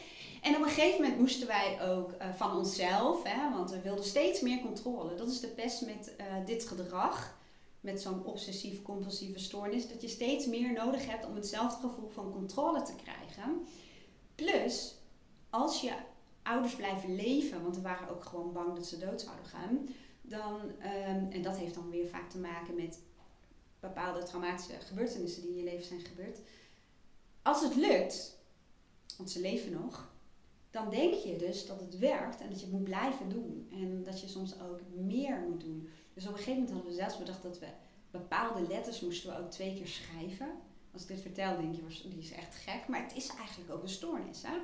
En 0.41 0.55
op 0.55 0.61
een 0.61 0.69
gegeven 0.69 1.01
moment 1.01 1.19
moesten 1.19 1.47
wij 1.47 1.77
ook 1.89 2.11
uh, 2.11 2.33
van 2.35 2.57
onszelf, 2.57 3.23
hè, 3.23 3.53
want 3.53 3.71
we 3.71 3.81
wilden 3.81 4.05
steeds 4.05 4.41
meer 4.41 4.61
controle. 4.61 5.15
Dat 5.15 5.29
is 5.29 5.39
de 5.39 5.47
pest 5.47 5.85
met 5.85 6.13
uh, 6.19 6.25
dit 6.45 6.67
gedrag, 6.67 7.37
met 7.79 8.01
zo'n 8.01 8.25
obsessief-compulsieve 8.25 9.39
stoornis, 9.39 9.89
dat 9.89 10.01
je 10.01 10.07
steeds 10.07 10.45
meer 10.45 10.73
nodig 10.73 11.05
hebt 11.05 11.25
om 11.25 11.35
hetzelfde 11.35 11.87
gevoel 11.87 12.09
van 12.09 12.31
controle 12.31 12.81
te 12.81 12.93
krijgen. 13.03 13.65
Plus, 14.35 14.95
als 15.49 15.81
je 15.81 15.91
ouders 16.43 16.75
blijven 16.75 17.15
leven, 17.15 17.63
want 17.63 17.75
we 17.75 17.81
waren 17.81 18.09
ook 18.09 18.23
gewoon 18.23 18.53
bang 18.53 18.75
dat 18.75 18.87
ze 18.87 18.97
dood 18.97 19.21
zouden 19.21 19.45
gaan, 19.45 19.87
dan, 20.21 20.61
um, 20.61 21.31
en 21.31 21.41
dat 21.41 21.57
heeft 21.57 21.75
dan 21.75 21.89
weer 21.89 22.07
vaak 22.07 22.29
te 22.29 22.37
maken 22.39 22.75
met 22.75 22.99
bepaalde 23.79 24.23
traumatische 24.23 24.79
gebeurtenissen 24.79 25.41
die 25.41 25.51
in 25.51 25.57
je 25.57 25.63
leven 25.63 25.85
zijn 25.85 26.01
gebeurd. 26.01 26.39
Als 27.41 27.61
het 27.61 27.75
lukt, 27.75 28.37
want 29.17 29.31
ze 29.31 29.41
leven 29.41 29.71
nog, 29.71 30.09
dan 30.71 30.89
denk 30.89 31.13
je 31.13 31.35
dus 31.35 31.65
dat 31.65 31.79
het 31.79 31.97
werkt 31.97 32.41
en 32.41 32.49
dat 32.49 32.59
je 32.59 32.65
het 32.65 32.75
moet 32.75 32.83
blijven 32.83 33.29
doen. 33.29 33.67
En 33.71 34.03
dat 34.03 34.21
je 34.21 34.27
soms 34.27 34.61
ook 34.61 34.79
meer 34.95 35.39
moet 35.49 35.61
doen. 35.61 35.89
Dus 36.13 36.23
op 36.23 36.31
een 36.31 36.37
gegeven 36.37 36.53
moment 36.53 36.71
hadden 36.71 36.91
we 36.91 36.97
zelfs 36.97 37.17
bedacht 37.17 37.43
dat 37.43 37.59
we 37.59 37.67
bepaalde 38.11 38.67
letters 38.67 39.01
moesten 39.01 39.29
we 39.29 39.39
ook 39.39 39.51
twee 39.51 39.73
keer 39.73 39.87
schrijven. 39.87 40.51
Als 40.93 41.01
ik 41.01 41.07
dit 41.07 41.21
vertel, 41.21 41.57
denk 41.57 41.75
je, 41.75 42.09
die 42.09 42.19
is 42.19 42.31
echt 42.31 42.55
gek. 42.55 42.87
Maar 42.87 43.03
het 43.03 43.15
is 43.15 43.29
eigenlijk 43.29 43.71
ook 43.71 43.83
een 43.83 43.89
stoornis. 43.89 44.41
Hè? 44.41 44.57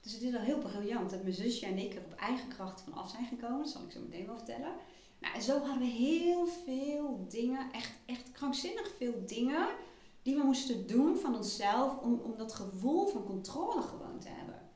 Dus 0.00 0.12
het 0.12 0.22
is 0.22 0.30
wel 0.30 0.40
heel 0.40 0.58
briljant 0.58 1.10
dat 1.10 1.22
mijn 1.22 1.34
zusje 1.34 1.66
en 1.66 1.78
ik 1.78 1.94
er 1.94 2.04
op 2.04 2.14
eigen 2.14 2.48
kracht 2.48 2.80
van 2.80 2.92
af 2.92 3.10
zijn 3.10 3.26
gekomen. 3.26 3.58
Dat 3.58 3.68
zal 3.68 3.82
ik 3.82 3.90
zo 3.90 4.00
meteen 4.00 4.26
wel 4.26 4.36
vertellen. 4.36 4.72
Nou, 5.20 5.34
en 5.34 5.42
zo 5.42 5.58
hadden 5.58 5.78
we 5.78 5.84
heel 5.84 6.46
veel 6.46 7.26
dingen, 7.28 7.72
echt, 7.72 7.92
echt 8.06 8.32
krankzinnig 8.32 8.94
veel 8.96 9.22
dingen, 9.26 9.68
die 10.22 10.36
we 10.36 10.42
moesten 10.42 10.86
doen 10.86 11.16
van 11.16 11.36
onszelf 11.36 11.98
om, 11.98 12.20
om 12.20 12.36
dat 12.36 12.52
gevoel 12.52 13.06
van 13.06 13.24
controle 13.24 13.82
gewoon 13.82 14.18
te 14.18 14.28
hebben. 14.28 14.68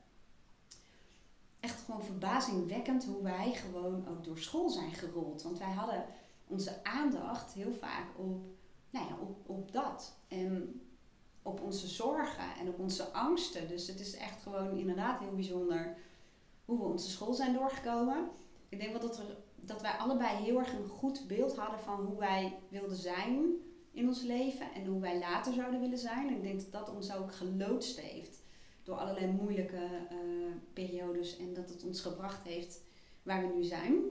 Echt 1.59 1.81
gewoon 1.81 2.03
verbazingwekkend 2.03 3.05
hoe 3.05 3.21
wij 3.21 3.53
gewoon 3.53 4.07
ook 4.07 4.23
door 4.23 4.37
school 4.37 4.69
zijn 4.69 4.93
gerold. 4.93 5.43
Want 5.43 5.57
wij 5.57 5.71
hadden 5.71 6.05
onze 6.47 6.83
aandacht 6.83 7.53
heel 7.53 7.73
vaak 7.73 8.07
op, 8.17 8.45
nou 8.89 9.07
ja, 9.07 9.17
op, 9.21 9.49
op 9.49 9.71
dat. 9.71 10.17
En 10.27 10.81
op 11.45 11.61
onze 11.61 11.87
zorgen 11.87 12.55
en 12.59 12.67
op 12.67 12.79
onze 12.79 13.03
angsten. 13.11 13.67
Dus 13.67 13.87
het 13.87 13.99
is 13.99 14.15
echt 14.15 14.41
gewoon 14.41 14.77
inderdaad 14.77 15.19
heel 15.19 15.33
bijzonder 15.33 15.97
hoe 16.65 16.77
we 16.77 16.83
onze 16.85 17.09
school 17.09 17.33
zijn 17.33 17.53
doorgekomen. 17.53 18.29
Ik 18.69 18.79
denk 18.79 18.91
wel 18.91 19.01
dat, 19.01 19.17
er, 19.17 19.37
dat 19.55 19.81
wij 19.81 19.91
allebei 19.91 20.43
heel 20.43 20.59
erg 20.59 20.73
een 20.73 20.87
goed 20.87 21.27
beeld 21.27 21.55
hadden 21.55 21.79
van 21.79 22.05
hoe 22.05 22.17
wij 22.17 22.59
wilden 22.69 22.95
zijn 22.95 23.45
in 23.91 24.07
ons 24.07 24.21
leven 24.21 24.73
en 24.73 24.85
hoe 24.85 24.99
wij 24.99 25.19
later 25.19 25.53
zouden 25.53 25.79
willen 25.79 25.97
zijn. 25.97 26.27
En 26.27 26.35
ik 26.35 26.41
denk 26.41 26.59
dat 26.59 26.71
dat 26.71 26.95
ons 26.95 27.13
ook 27.13 27.33
geloodst 27.33 27.99
heeft 27.99 28.43
door 28.83 28.95
allerlei 28.95 29.31
moeilijke 29.31 29.87
uh, 30.11 30.55
periodes 30.73 31.37
en 31.37 31.53
dat 31.53 31.69
het 31.69 31.83
ons 31.83 32.01
gebracht 32.01 32.43
heeft 32.43 32.81
waar 33.23 33.47
we 33.47 33.55
nu 33.55 33.63
zijn. 33.63 34.03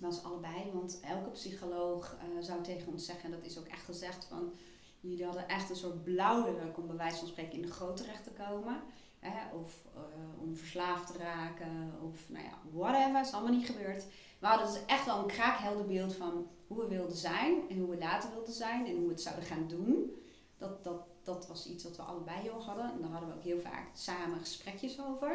Was 0.00 0.22
allebei, 0.22 0.70
want 0.72 1.00
elke 1.00 1.30
psycholoog 1.30 2.16
uh, 2.16 2.42
zou 2.42 2.62
tegen 2.62 2.92
ons 2.92 3.04
zeggen, 3.04 3.24
en 3.24 3.36
dat 3.36 3.46
is 3.46 3.58
ook 3.58 3.66
echt 3.66 3.84
gezegd, 3.84 4.24
van 4.24 4.52
Jullie 5.00 5.24
hadden 5.24 5.48
echt 5.48 5.70
een 5.70 5.76
soort 5.76 6.04
blauwdruk 6.04 6.78
om 6.78 6.86
bij 6.86 6.96
wijze 6.96 7.18
van 7.18 7.28
spreken 7.28 7.52
in 7.52 7.62
de 7.62 7.72
groot 7.72 7.96
terecht 7.96 8.24
te 8.24 8.30
komen. 8.30 8.80
Hè, 9.18 9.54
of 9.54 9.84
uh, 9.96 10.42
om 10.42 10.56
verslaafd 10.56 11.12
te 11.12 11.18
raken, 11.18 11.92
of 12.02 12.28
nou 12.28 12.44
ja, 12.44 12.58
whatever, 12.72 13.20
is 13.20 13.32
allemaal 13.32 13.52
niet 13.52 13.66
gebeurd. 13.66 14.06
We 14.38 14.46
hadden 14.46 14.66
dus 14.66 14.84
echt 14.86 15.04
wel 15.04 15.18
een 15.18 15.26
kraakhelder 15.26 15.86
beeld 15.86 16.14
van 16.14 16.46
hoe 16.66 16.78
we 16.78 16.88
wilden 16.88 17.16
zijn 17.16 17.68
en 17.68 17.78
hoe 17.78 17.90
we 17.90 17.98
later 17.98 18.30
wilden 18.30 18.54
zijn 18.54 18.86
en 18.86 18.96
hoe 18.96 19.04
we 19.04 19.12
het 19.12 19.20
zouden 19.20 19.44
gaan 19.44 19.68
doen. 19.68 20.12
Dat, 20.56 20.84
dat, 20.84 21.00
dat 21.22 21.46
was 21.46 21.66
iets 21.66 21.84
wat 21.84 21.96
we 21.96 22.02
allebei 22.02 22.40
heel 22.40 22.64
hadden. 22.64 22.92
En 22.92 23.00
daar 23.00 23.10
hadden 23.10 23.28
we 23.28 23.34
ook 23.34 23.42
heel 23.42 23.60
vaak 23.60 23.86
samen 23.92 24.38
gesprekjes 24.38 25.00
over. 25.00 25.30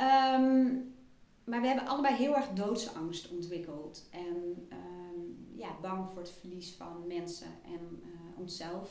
Um, 0.00 0.96
maar 1.44 1.60
we 1.60 1.66
hebben 1.66 1.86
allebei 1.86 2.14
heel 2.14 2.36
erg 2.36 2.48
doodsangst 2.48 3.30
ontwikkeld. 3.30 4.08
En 4.10 4.68
um, 4.72 5.48
ja, 5.54 5.68
bang 5.80 6.10
voor 6.10 6.22
het 6.22 6.30
verlies 6.30 6.74
van 6.74 7.06
mensen 7.06 7.52
en 7.64 8.02
uh, 8.02 8.27
onszelf. 8.38 8.90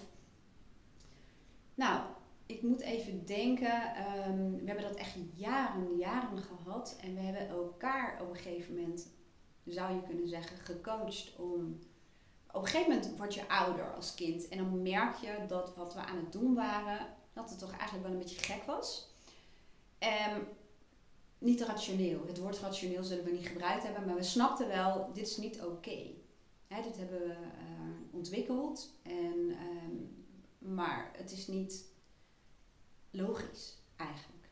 Nou, 1.75 2.01
ik 2.45 2.61
moet 2.61 2.81
even 2.81 3.25
denken. 3.25 3.83
Um, 4.27 4.59
we 4.59 4.65
hebben 4.65 4.87
dat 4.87 4.95
echt 4.95 5.15
jaren, 5.35 5.97
jaren 5.97 6.37
gehad. 6.37 6.97
En 7.01 7.15
we 7.15 7.21
hebben 7.21 7.47
elkaar 7.47 8.21
op 8.21 8.29
een 8.29 8.35
gegeven 8.35 8.75
moment, 8.75 9.07
zou 9.65 9.93
je 9.93 10.03
kunnen 10.03 10.27
zeggen, 10.27 10.57
gecoacht 10.57 11.35
om. 11.35 11.79
Op 12.51 12.61
een 12.63 12.69
gegeven 12.69 12.91
moment 12.91 13.17
word 13.17 13.33
je 13.33 13.49
ouder 13.49 13.93
als 13.93 14.15
kind. 14.15 14.47
En 14.47 14.57
dan 14.57 14.81
merk 14.81 15.15
je 15.15 15.45
dat 15.47 15.75
wat 15.75 15.93
we 15.93 15.99
aan 15.99 16.17
het 16.17 16.31
doen 16.31 16.55
waren, 16.55 17.07
dat 17.33 17.49
het 17.49 17.59
toch 17.59 17.71
eigenlijk 17.71 18.03
wel 18.03 18.11
een 18.11 18.19
beetje 18.19 18.43
gek 18.43 18.63
was. 18.63 19.09
Um, 19.99 20.47
niet 21.37 21.61
rationeel. 21.61 22.25
Het 22.27 22.37
woord 22.39 22.59
rationeel 22.59 23.03
zullen 23.03 23.23
we 23.23 23.31
niet 23.31 23.47
gebruikt 23.47 23.83
hebben, 23.83 24.05
maar 24.05 24.15
we 24.15 24.23
snapten 24.23 24.67
wel, 24.67 25.09
dit 25.13 25.27
is 25.27 25.37
niet 25.37 25.61
oké. 25.61 25.65
Okay. 25.65 26.15
Dit 26.83 26.97
hebben 26.97 27.19
we 27.19 27.33
uh, 27.33 27.96
ontwikkeld, 28.17 28.93
en, 29.01 29.57
um, 29.83 30.25
maar 30.57 31.11
het 31.17 31.31
is 31.31 31.47
niet 31.47 31.85
logisch 33.11 33.77
eigenlijk. 33.95 34.49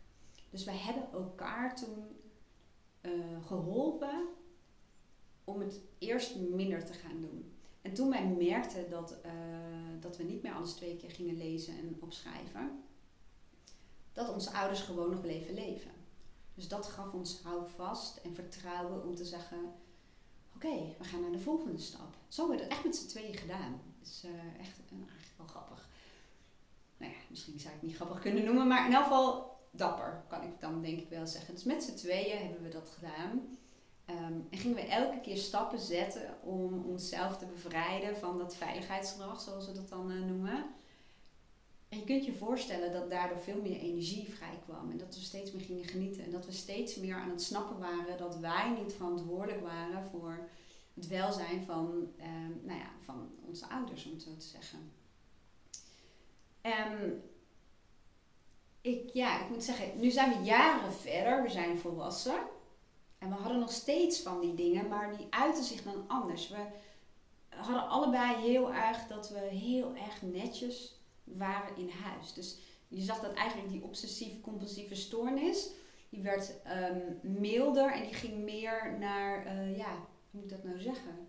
Dus 0.49 0.63
wij 0.63 0.77
hebben 0.77 1.11
elkaar 1.11 1.75
toen 1.75 2.07
uh, 3.01 3.45
geholpen 3.45 4.27
om 5.43 5.59
het 5.59 5.79
eerst 5.97 6.35
minder 6.35 6.85
te 6.85 6.93
gaan 6.93 7.21
doen. 7.21 7.53
En 7.81 7.93
toen 7.93 8.09
wij 8.09 8.27
merkten 8.27 8.89
dat, 8.89 9.17
uh, 9.25 9.31
dat 9.99 10.17
we 10.17 10.23
niet 10.23 10.43
meer 10.43 10.53
alles 10.53 10.73
twee 10.73 10.97
keer 10.97 11.11
gingen 11.11 11.37
lezen 11.37 11.77
en 11.77 11.97
opschrijven, 11.99 12.83
dat 14.13 14.33
onze 14.33 14.51
ouders 14.51 14.81
gewoon 14.81 15.09
nog 15.09 15.21
bleven 15.21 15.53
leven. 15.53 15.91
Dus 16.53 16.67
dat 16.67 16.85
gaf 16.85 17.13
ons 17.13 17.41
houvast 17.41 18.17
en 18.17 18.35
vertrouwen 18.35 19.03
om 19.03 19.15
te 19.15 19.25
zeggen: 19.25 19.73
Oké, 20.55 20.95
we 20.97 21.03
gaan 21.03 21.21
naar 21.21 21.31
de 21.31 21.39
volgende 21.39 21.77
stap. 21.77 22.14
Zo 22.27 22.41
hebben 22.41 22.57
we 22.57 22.63
het 22.63 22.71
echt 22.71 22.83
met 22.85 22.95
z'n 22.95 23.07
tweeën 23.07 23.37
gedaan. 23.37 23.81
Dus 23.99 24.23
uh, 24.25 24.31
echt 24.31 24.79
uh, 24.91 24.97
eigenlijk 24.97 25.37
wel 25.37 25.47
grappig. 25.47 25.89
Nou 26.97 27.11
ja, 27.11 27.17
misschien 27.29 27.59
zou 27.59 27.73
ik 27.73 27.79
het 27.79 27.89
niet 27.89 27.95
grappig 27.95 28.19
kunnen 28.19 28.43
noemen, 28.43 28.67
maar 28.67 28.87
in 28.87 28.93
elk 28.93 29.03
geval 29.03 29.57
dapper, 29.71 30.23
kan 30.27 30.43
ik 30.43 30.59
dan 30.59 30.81
denk 30.81 30.99
ik 30.99 31.09
wel 31.09 31.27
zeggen. 31.27 31.53
Dus 31.53 31.63
met 31.63 31.83
z'n 31.83 31.95
tweeën 31.95 32.37
hebben 32.37 32.63
we 32.63 32.69
dat 32.69 32.89
gedaan. 32.95 33.57
Um, 34.09 34.47
en 34.49 34.57
gingen 34.57 34.75
we 34.75 34.87
elke 34.87 35.21
keer 35.21 35.37
stappen 35.37 35.79
zetten 35.79 36.37
om 36.41 36.85
onszelf 36.85 37.37
te 37.37 37.45
bevrijden 37.45 38.17
van 38.17 38.37
dat 38.37 38.55
veiligheidsgedrag, 38.55 39.41
zoals 39.41 39.65
we 39.65 39.73
dat 39.73 39.89
dan 39.89 40.11
uh, 40.11 40.25
noemen. 40.25 40.65
En 41.89 41.97
je 41.97 42.03
kunt 42.03 42.25
je 42.25 42.33
voorstellen 42.33 42.93
dat 42.93 43.09
daardoor 43.09 43.39
veel 43.39 43.61
meer 43.61 43.79
energie 43.79 44.33
vrij 44.33 44.59
kwam. 44.65 44.91
En 44.91 44.97
dat 44.97 45.15
we 45.15 45.21
steeds 45.21 45.51
meer 45.51 45.63
gingen 45.63 45.85
genieten. 45.85 46.23
En 46.23 46.31
dat 46.31 46.45
we 46.45 46.51
steeds 46.51 46.95
meer 46.95 47.15
aan 47.15 47.29
het 47.29 47.41
snappen 47.41 47.79
waren 47.79 48.17
dat 48.17 48.37
wij 48.37 48.77
niet 48.83 48.93
verantwoordelijk 48.93 49.61
waren 49.61 50.03
voor 50.11 50.49
het 50.95 51.07
welzijn 51.07 51.63
van, 51.63 52.13
ehm, 52.17 52.51
nou 52.63 52.79
ja, 52.79 52.89
van 53.03 53.29
onze 53.45 53.69
ouders, 53.69 54.05
om 54.05 54.11
het 54.11 54.21
zo 54.21 54.35
te 54.35 54.45
zeggen. 54.45 54.91
En 56.61 57.23
ik, 58.81 59.09
ja, 59.13 59.43
ik 59.43 59.49
moet 59.49 59.63
zeggen, 59.63 59.99
nu 59.99 60.11
zijn 60.11 60.37
we 60.37 60.43
jaren 60.43 60.93
verder, 60.93 61.43
we 61.43 61.49
zijn 61.49 61.77
volwassen. 61.77 62.37
En 63.17 63.29
we 63.29 63.35
hadden 63.35 63.59
nog 63.59 63.71
steeds 63.71 64.21
van 64.21 64.39
die 64.39 64.55
dingen, 64.55 64.87
maar 64.87 65.17
die 65.17 65.27
uiten 65.29 65.63
zich 65.63 65.83
dan 65.83 66.07
anders. 66.07 66.47
We 66.47 66.65
hadden 67.49 67.87
allebei 67.87 68.35
heel 68.35 68.73
erg 68.73 69.07
dat 69.07 69.29
we 69.29 69.39
heel 69.39 69.95
erg 69.95 70.21
netjes 70.21 70.99
waren 71.23 71.77
in 71.77 71.89
huis. 71.89 72.33
Dus 72.33 72.57
je 72.87 73.01
zag 73.01 73.19
dat 73.19 73.33
eigenlijk 73.33 73.69
die 73.69 73.83
obsessief-compulsieve 73.83 74.95
stoornis, 74.95 75.69
die 76.09 76.21
werd 76.21 76.53
um, 76.91 77.19
milder 77.21 77.93
en 77.93 78.03
die 78.03 78.13
ging 78.13 78.43
meer 78.43 78.95
naar, 78.99 79.45
uh, 79.45 79.77
ja, 79.77 80.07
hoe 80.35 80.43
moet 80.43 80.51
ik 80.51 80.57
dat 80.57 80.71
nou 80.71 80.81
zeggen? 80.81 81.27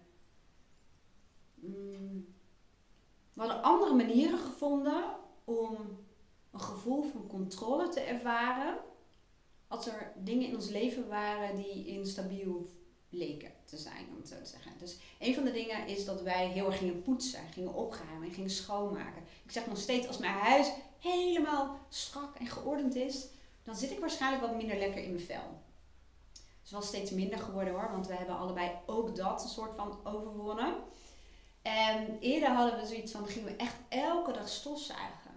Mm. 1.54 2.34
We 3.32 3.40
hadden 3.40 3.62
andere 3.62 3.94
manieren 3.94 4.38
gevonden 4.38 5.04
om 5.44 5.76
een 6.52 6.60
gevoel 6.60 7.02
van 7.02 7.26
controle 7.26 7.88
te 7.88 8.00
ervaren 8.00 8.78
als 9.68 9.86
er 9.86 10.12
dingen 10.16 10.48
in 10.48 10.54
ons 10.54 10.68
leven 10.68 11.08
waren 11.08 11.56
die 11.56 11.86
instabiel 11.86 12.70
leken 13.08 13.52
te 13.64 13.76
zijn, 13.76 14.06
om 14.10 14.16
het 14.16 14.28
zo 14.28 14.34
te 14.42 14.48
zeggen. 14.48 14.72
Dus 14.78 14.98
een 15.18 15.34
van 15.34 15.44
de 15.44 15.52
dingen 15.52 15.86
is 15.86 16.04
dat 16.04 16.22
wij 16.22 16.48
heel 16.48 16.66
erg 16.66 16.78
gingen 16.78 17.02
poetsen, 17.02 17.48
gingen 17.52 17.74
opruimen 17.74 18.28
en 18.28 18.34
gingen 18.34 18.50
schoonmaken. 18.50 19.22
Ik 19.44 19.50
zeg 19.50 19.66
nog 19.66 19.78
steeds, 19.78 20.06
als 20.06 20.18
mijn 20.18 20.32
huis 20.32 20.70
helemaal 20.98 21.78
strak 21.88 22.36
en 22.36 22.46
geordend 22.46 22.94
is, 22.94 23.26
dan 23.62 23.76
zit 23.76 23.90
ik 23.90 23.98
waarschijnlijk 23.98 24.42
wat 24.42 24.56
minder 24.56 24.78
lekker 24.78 25.02
in 25.02 25.12
mijn 25.12 25.24
vel. 25.24 25.64
Is 26.66 26.72
wel 26.72 26.82
steeds 26.82 27.10
minder 27.10 27.38
geworden 27.38 27.74
hoor, 27.74 27.90
want 27.90 28.06
we 28.06 28.14
hebben 28.14 28.38
allebei 28.38 28.70
ook 28.86 29.16
dat 29.16 29.42
een 29.42 29.48
soort 29.48 29.76
van 29.76 29.98
overwonnen. 30.04 30.74
En 31.62 32.18
eerder 32.20 32.48
hadden 32.48 32.80
we 32.80 32.86
zoiets 32.86 33.12
van, 33.12 33.26
gingen 33.26 33.48
we 33.48 33.56
echt 33.56 33.74
elke 33.88 34.32
dag 34.32 34.48
stofzuigen. 34.48 35.30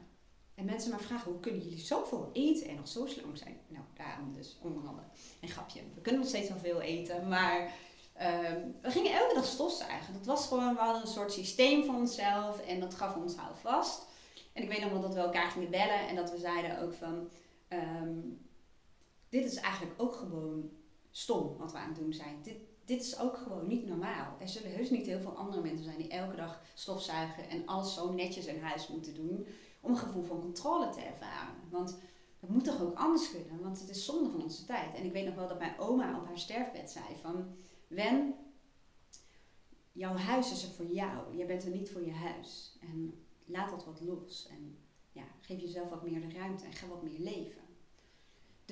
En 0.56 0.66
mensen 0.66 0.92
maar 0.92 1.00
vragen, 1.00 1.32
hoe 1.32 1.40
kunnen 1.40 1.62
jullie 1.62 1.80
zoveel 1.80 2.30
eten 2.34 2.68
en 2.68 2.76
nog 2.76 2.88
zo 2.88 3.06
slank 3.06 3.38
zijn? 3.38 3.60
Nou, 3.68 3.84
daarom 3.94 4.34
dus, 4.34 4.58
onder 4.62 4.88
andere. 4.88 5.08
Een 5.42 5.50
grapje, 5.50 5.82
we 5.96 6.02
kunnen 6.02 6.22
nog 6.22 6.30
steeds 6.30 6.50
wel 6.50 6.58
veel 6.58 6.82
eten, 6.82 7.28
maar 7.28 7.74
ehm, 8.14 8.62
we 8.82 8.92
gingen 8.92 9.14
elke 9.14 9.36
dag 9.36 9.46
stofzuigen. 9.46 10.14
Dat 10.14 10.26
was 10.26 10.48
gewoon, 10.48 10.74
we 10.74 10.80
hadden 10.80 11.02
een 11.02 11.08
soort 11.08 11.34
systeem 11.34 11.86
voor 11.86 11.96
onszelf 11.96 12.60
en 12.60 12.80
dat 12.80 12.96
gaf 12.96 13.16
ons 13.16 13.36
houvast. 13.36 14.06
En 14.54 14.64
ik 14.64 14.70
weet 14.70 14.82
nog 14.82 14.92
wel 14.92 15.02
dat 15.02 15.14
we 15.14 15.20
elkaar 15.20 15.52
gingen 15.52 15.70
bellen 15.70 16.08
en 16.08 16.16
dat 16.16 16.32
we 16.32 16.38
zeiden 16.38 16.82
ook 16.82 16.94
van, 16.94 17.30
ehm, 17.68 18.18
dit 19.30 19.46
is 19.46 19.56
eigenlijk 19.56 20.02
ook 20.02 20.14
gewoon 20.14 20.78
stom 21.20 21.58
wat 21.58 21.72
we 21.72 21.78
aan 21.78 21.90
het 21.90 22.00
doen 22.00 22.14
zijn. 22.14 22.40
Dit, 22.44 22.58
dit 22.86 23.02
is 23.02 23.20
ook 23.20 23.38
gewoon 23.38 23.68
niet 23.68 23.88
normaal. 23.88 24.38
Er 24.40 24.48
zullen 24.48 24.72
heus 24.72 24.90
niet 24.90 25.06
heel 25.06 25.20
veel 25.20 25.36
andere 25.36 25.62
mensen 25.62 25.84
zijn 25.84 25.98
die 25.98 26.10
elke 26.10 26.36
dag 26.36 26.62
stofzuigen 26.74 27.50
en 27.50 27.66
alles 27.66 27.94
zo 27.94 28.14
netjes 28.14 28.46
in 28.46 28.62
huis 28.62 28.88
moeten 28.88 29.14
doen 29.14 29.48
om 29.82 29.92
een 29.92 29.98
gevoel 29.98 30.24
van 30.24 30.42
controle 30.42 30.90
te 30.90 31.02
ervaren. 31.02 31.56
Want 31.70 32.00
dat 32.40 32.50
moet 32.50 32.64
toch 32.64 32.82
ook 32.82 32.98
anders 32.98 33.32
kunnen, 33.32 33.62
want 33.62 33.80
het 33.80 33.90
is 33.90 34.06
zonde 34.06 34.30
van 34.30 34.44
onze 34.44 34.66
tijd. 34.66 34.96
En 34.96 35.06
ik 35.06 35.12
weet 35.12 35.26
nog 35.26 35.36
wel 35.36 35.48
dat 35.48 35.60
mijn 35.60 35.80
oma 35.80 36.18
op 36.20 36.26
haar 36.26 36.40
sterfbed 36.40 36.92
zei 36.92 37.06
van... 37.22 37.56
Wen, 37.88 38.36
jouw 39.92 40.16
huis 40.16 40.52
is 40.52 40.64
er 40.64 40.72
voor 40.72 40.86
jou. 40.86 41.38
Jij 41.38 41.46
bent 41.46 41.64
er 41.64 41.72
niet 41.72 41.92
voor 41.92 42.06
je 42.06 42.14
huis. 42.14 42.78
En 42.82 43.24
laat 43.46 43.70
dat 43.70 43.86
wat 43.86 44.02
los. 44.02 44.48
En 44.52 44.78
ja, 45.12 45.24
geef 45.40 45.62
jezelf 45.62 45.90
wat 45.90 46.04
meer 46.04 46.22
de 46.22 46.36
ruimte 46.38 46.66
en 46.66 46.74
ga 46.74 46.88
wat 46.88 47.04
meer 47.04 47.20
leven. 47.20 47.69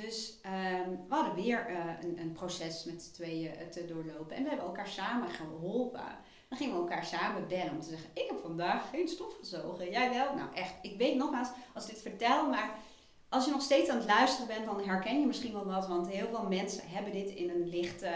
Dus 0.01 0.39
um, 0.45 1.05
we 1.07 1.15
hadden 1.15 1.35
weer 1.35 1.69
uh, 1.69 1.85
een, 2.01 2.19
een, 2.19 2.31
proces 2.31 2.83
met 2.83 3.03
z'n 3.03 3.13
tweeën 3.13 3.53
uh, 3.53 3.67
te 3.67 3.85
doorlopen. 3.85 4.35
En 4.35 4.43
we 4.43 4.49
hebben 4.49 4.67
elkaar 4.67 4.87
samen 4.87 5.29
geholpen. 5.29 6.17
Dan 6.49 6.57
gingen 6.57 6.73
we 6.73 6.79
elkaar 6.79 7.05
samen 7.05 7.47
bellen 7.47 7.71
om 7.71 7.81
te 7.81 7.89
zeggen: 7.89 8.09
Ik 8.13 8.25
heb 8.27 8.39
vandaag 8.41 8.89
geen 8.89 9.07
stof 9.07 9.37
gezogen. 9.39 9.91
Jij 9.91 10.09
wel? 10.09 10.35
Nou, 10.35 10.53
echt. 10.53 10.73
Ik 10.81 10.97
weet 10.97 11.15
nogmaals, 11.15 11.49
als 11.73 11.85
ik 11.85 11.93
dit 11.93 12.01
vertel, 12.01 12.49
maar 12.49 12.79
als 13.29 13.45
je 13.45 13.51
nog 13.51 13.61
steeds 13.61 13.89
aan 13.89 13.97
het 13.97 14.05
luisteren 14.05 14.47
bent, 14.47 14.65
dan 14.65 14.83
herken 14.83 15.19
je 15.19 15.25
misschien 15.25 15.53
wel 15.53 15.65
wat. 15.65 15.87
Want 15.87 16.07
heel 16.07 16.27
veel 16.27 16.47
mensen 16.47 16.89
hebben 16.89 17.13
dit 17.13 17.29
in 17.29 17.49
een 17.49 17.67
lichte, 17.67 18.11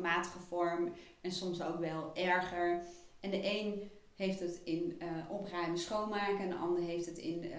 matige 0.00 0.38
vorm. 0.38 0.92
En 1.20 1.32
soms 1.32 1.62
ook 1.62 1.78
wel 1.78 2.10
erger. 2.14 2.82
En 3.20 3.30
de 3.30 3.40
een 3.42 3.90
heeft 4.16 4.40
het 4.40 4.60
in 4.64 5.00
uh, 5.02 5.30
opruimen, 5.30 5.78
schoonmaken. 5.78 6.38
En 6.38 6.48
de 6.48 6.56
ander 6.56 6.82
heeft 6.82 7.06
het 7.06 7.18
in, 7.18 7.44
uh, 7.44 7.54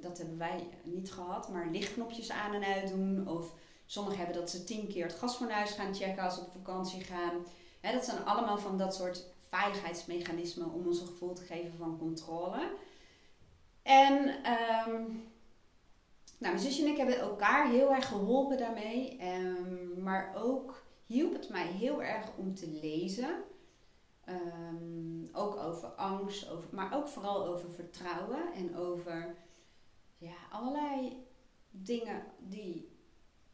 dat 0.00 0.18
hebben 0.18 0.38
wij 0.38 0.68
niet 0.82 1.12
gehad, 1.12 1.48
maar 1.48 1.68
lichtknopjes 1.70 2.30
aan 2.30 2.54
en 2.54 2.64
uit 2.64 2.88
doen. 2.88 3.28
Of 3.28 3.54
sommigen 3.86 4.18
hebben 4.18 4.36
dat 4.36 4.50
ze 4.50 4.64
tien 4.64 4.88
keer 4.88 5.06
het 5.06 5.14
gasfornuis 5.14 5.70
gaan 5.70 5.94
checken 5.94 6.22
als 6.22 6.34
ze 6.34 6.40
op 6.40 6.52
vakantie 6.52 7.00
gaan. 7.00 7.44
dat 7.80 8.04
zijn 8.04 8.24
allemaal 8.24 8.58
van 8.58 8.78
dat 8.78 8.94
soort 8.94 9.24
veiligheidsmechanismen 9.48 10.72
om 10.72 10.86
ons 10.86 11.00
een 11.00 11.06
gevoel 11.06 11.34
te 11.34 11.42
geven 11.42 11.78
van 11.78 11.98
controle. 11.98 12.70
En 13.82 14.28
um, 14.28 15.30
nou, 16.38 16.54
mijn 16.54 16.58
zusje 16.58 16.82
en 16.82 16.90
ik 16.90 16.96
hebben 16.96 17.18
elkaar 17.18 17.70
heel 17.70 17.92
erg 17.94 18.08
geholpen 18.08 18.58
daarmee. 18.58 19.18
Um, 19.36 20.02
maar 20.02 20.32
ook 20.36 20.82
hielp 21.06 21.32
het 21.32 21.48
mij 21.48 21.66
heel 21.66 22.02
erg 22.02 22.26
om 22.36 22.54
te 22.54 22.78
lezen. 22.82 23.28
Um, 24.28 25.28
ook 25.32 25.56
over 25.56 25.88
angst, 25.88 26.48
over, 26.50 26.68
maar 26.70 26.96
ook 26.96 27.08
vooral 27.08 27.46
over 27.46 27.70
vertrouwen 27.70 28.52
en 28.54 28.76
over 28.76 29.36
ja, 30.18 30.34
allerlei 30.50 31.26
dingen 31.70 32.22
die 32.38 32.90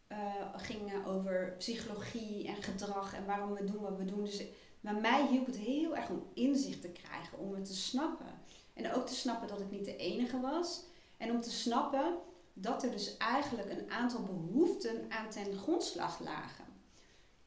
uh, 0.09 0.35
gingen 0.57 1.05
over 1.05 1.55
psychologie 1.59 2.49
en 2.49 2.63
gedrag 2.63 3.15
en 3.15 3.27
waarom 3.27 3.55
we 3.55 3.65
doen 3.65 3.81
wat 3.81 3.97
we 3.97 4.05
doen. 4.05 4.25
Dus 4.25 4.43
maar 4.81 4.95
mij 4.95 5.27
hielp 5.27 5.47
het 5.47 5.57
heel 5.57 5.97
erg 5.97 6.11
om 6.11 6.27
inzicht 6.35 6.81
te 6.81 6.89
krijgen, 6.89 7.39
om 7.39 7.55
het 7.55 7.65
te 7.65 7.75
snappen. 7.75 8.41
En 8.75 8.93
ook 8.93 9.07
te 9.07 9.15
snappen 9.15 9.49
dat 9.49 9.61
ik 9.61 9.71
niet 9.71 9.85
de 9.85 9.97
enige 9.97 10.41
was. 10.41 10.85
En 11.17 11.31
om 11.31 11.41
te 11.41 11.51
snappen 11.51 12.19
dat 12.53 12.83
er 12.83 12.91
dus 12.91 13.17
eigenlijk 13.17 13.71
een 13.71 13.91
aantal 13.91 14.23
behoeften 14.23 15.11
aan 15.11 15.31
ten 15.31 15.57
grondslag 15.57 16.21
lagen. 16.21 16.65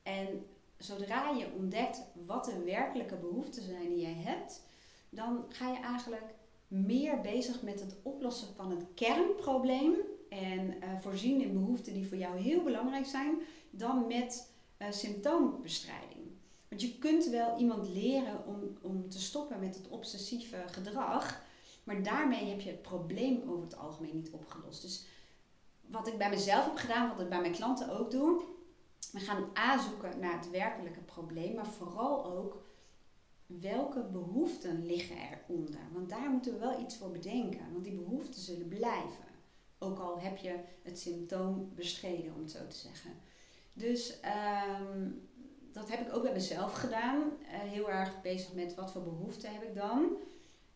En 0.03 0.45
zodra 0.83 1.29
je 1.29 1.47
ontdekt 1.57 2.01
wat 2.25 2.45
de 2.45 2.63
werkelijke 2.63 3.15
behoeften 3.15 3.63
zijn 3.63 3.89
die 3.89 4.01
jij 4.01 4.17
hebt, 4.17 4.61
dan 5.09 5.45
ga 5.49 5.71
je 5.71 5.79
eigenlijk 5.79 6.33
meer 6.67 7.21
bezig 7.21 7.61
met 7.61 7.79
het 7.79 7.95
oplossen 8.01 8.47
van 8.55 8.71
het 8.71 8.85
kernprobleem 8.95 9.93
en 10.29 10.67
uh, 10.67 10.99
voorzien 10.99 11.41
in 11.41 11.53
behoeften 11.53 11.93
die 11.93 12.07
voor 12.07 12.17
jou 12.17 12.37
heel 12.39 12.63
belangrijk 12.63 13.05
zijn, 13.05 13.41
dan 13.69 14.07
met 14.07 14.51
uh, 14.77 14.87
symptoombestrijding. 14.91 16.21
Want 16.67 16.81
je 16.81 16.97
kunt 16.97 17.25
wel 17.25 17.57
iemand 17.57 17.87
leren 17.87 18.45
om, 18.45 18.77
om 18.81 19.09
te 19.09 19.21
stoppen 19.21 19.59
met 19.59 19.75
het 19.75 19.87
obsessieve 19.87 20.63
gedrag, 20.65 21.41
maar 21.83 22.03
daarmee 22.03 22.49
heb 22.49 22.61
je 22.61 22.69
het 22.69 22.81
probleem 22.81 23.41
over 23.47 23.63
het 23.63 23.77
algemeen 23.77 24.15
niet 24.15 24.31
opgelost. 24.31 24.81
Dus 24.81 25.05
wat 25.81 26.07
ik 26.07 26.17
bij 26.17 26.29
mezelf 26.29 26.65
heb 26.65 26.75
gedaan, 26.75 27.09
wat 27.09 27.19
ik 27.19 27.29
bij 27.29 27.41
mijn 27.41 27.53
klanten 27.53 27.99
ook 27.99 28.11
doe, 28.11 28.41
we 29.11 29.19
gaan 29.19 29.49
aanzoeken 29.53 30.19
naar 30.19 30.37
het 30.37 30.49
werkelijke 30.49 31.01
probleem, 31.01 31.55
maar 31.55 31.67
vooral 31.67 32.25
ook 32.25 32.63
welke 33.45 34.03
behoeften 34.03 34.85
liggen 34.85 35.17
eronder. 35.17 35.81
Want 35.93 36.09
daar 36.09 36.29
moeten 36.29 36.53
we 36.53 36.59
wel 36.59 36.81
iets 36.81 36.97
voor 36.97 37.11
bedenken, 37.11 37.71
want 37.71 37.83
die 37.83 37.95
behoeften 37.95 38.41
zullen 38.41 38.67
blijven. 38.67 39.25
Ook 39.79 39.99
al 39.99 40.19
heb 40.19 40.37
je 40.37 40.59
het 40.83 40.99
symptoom 40.99 41.71
bestreden, 41.75 42.33
om 42.33 42.41
het 42.41 42.51
zo 42.51 42.67
te 42.67 42.75
zeggen. 42.75 43.11
Dus 43.73 44.19
um, 44.93 45.29
dat 45.71 45.89
heb 45.89 46.07
ik 46.07 46.15
ook 46.15 46.23
bij 46.23 46.33
mezelf 46.33 46.73
gedaan. 46.73 47.17
Uh, 47.17 47.47
heel 47.47 47.89
erg 47.89 48.21
bezig 48.21 48.53
met 48.53 48.75
wat 48.75 48.91
voor 48.91 49.03
behoeften 49.03 49.53
heb 49.53 49.63
ik 49.63 49.75
dan. 49.75 50.17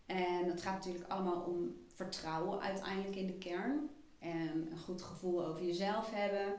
En 0.05 0.47
dat 0.47 0.61
gaat 0.61 0.73
natuurlijk 0.73 1.11
allemaal 1.11 1.41
om 1.41 1.75
vertrouwen 1.93 2.59
uiteindelijk 2.59 3.15
in 3.15 3.27
de 3.27 3.37
kern. 3.37 3.89
En 4.19 4.67
een 4.71 4.79
goed 4.79 5.01
gevoel 5.01 5.45
over 5.45 5.65
jezelf 5.65 6.11
hebben. 6.11 6.53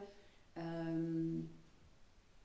Um, 0.59 1.56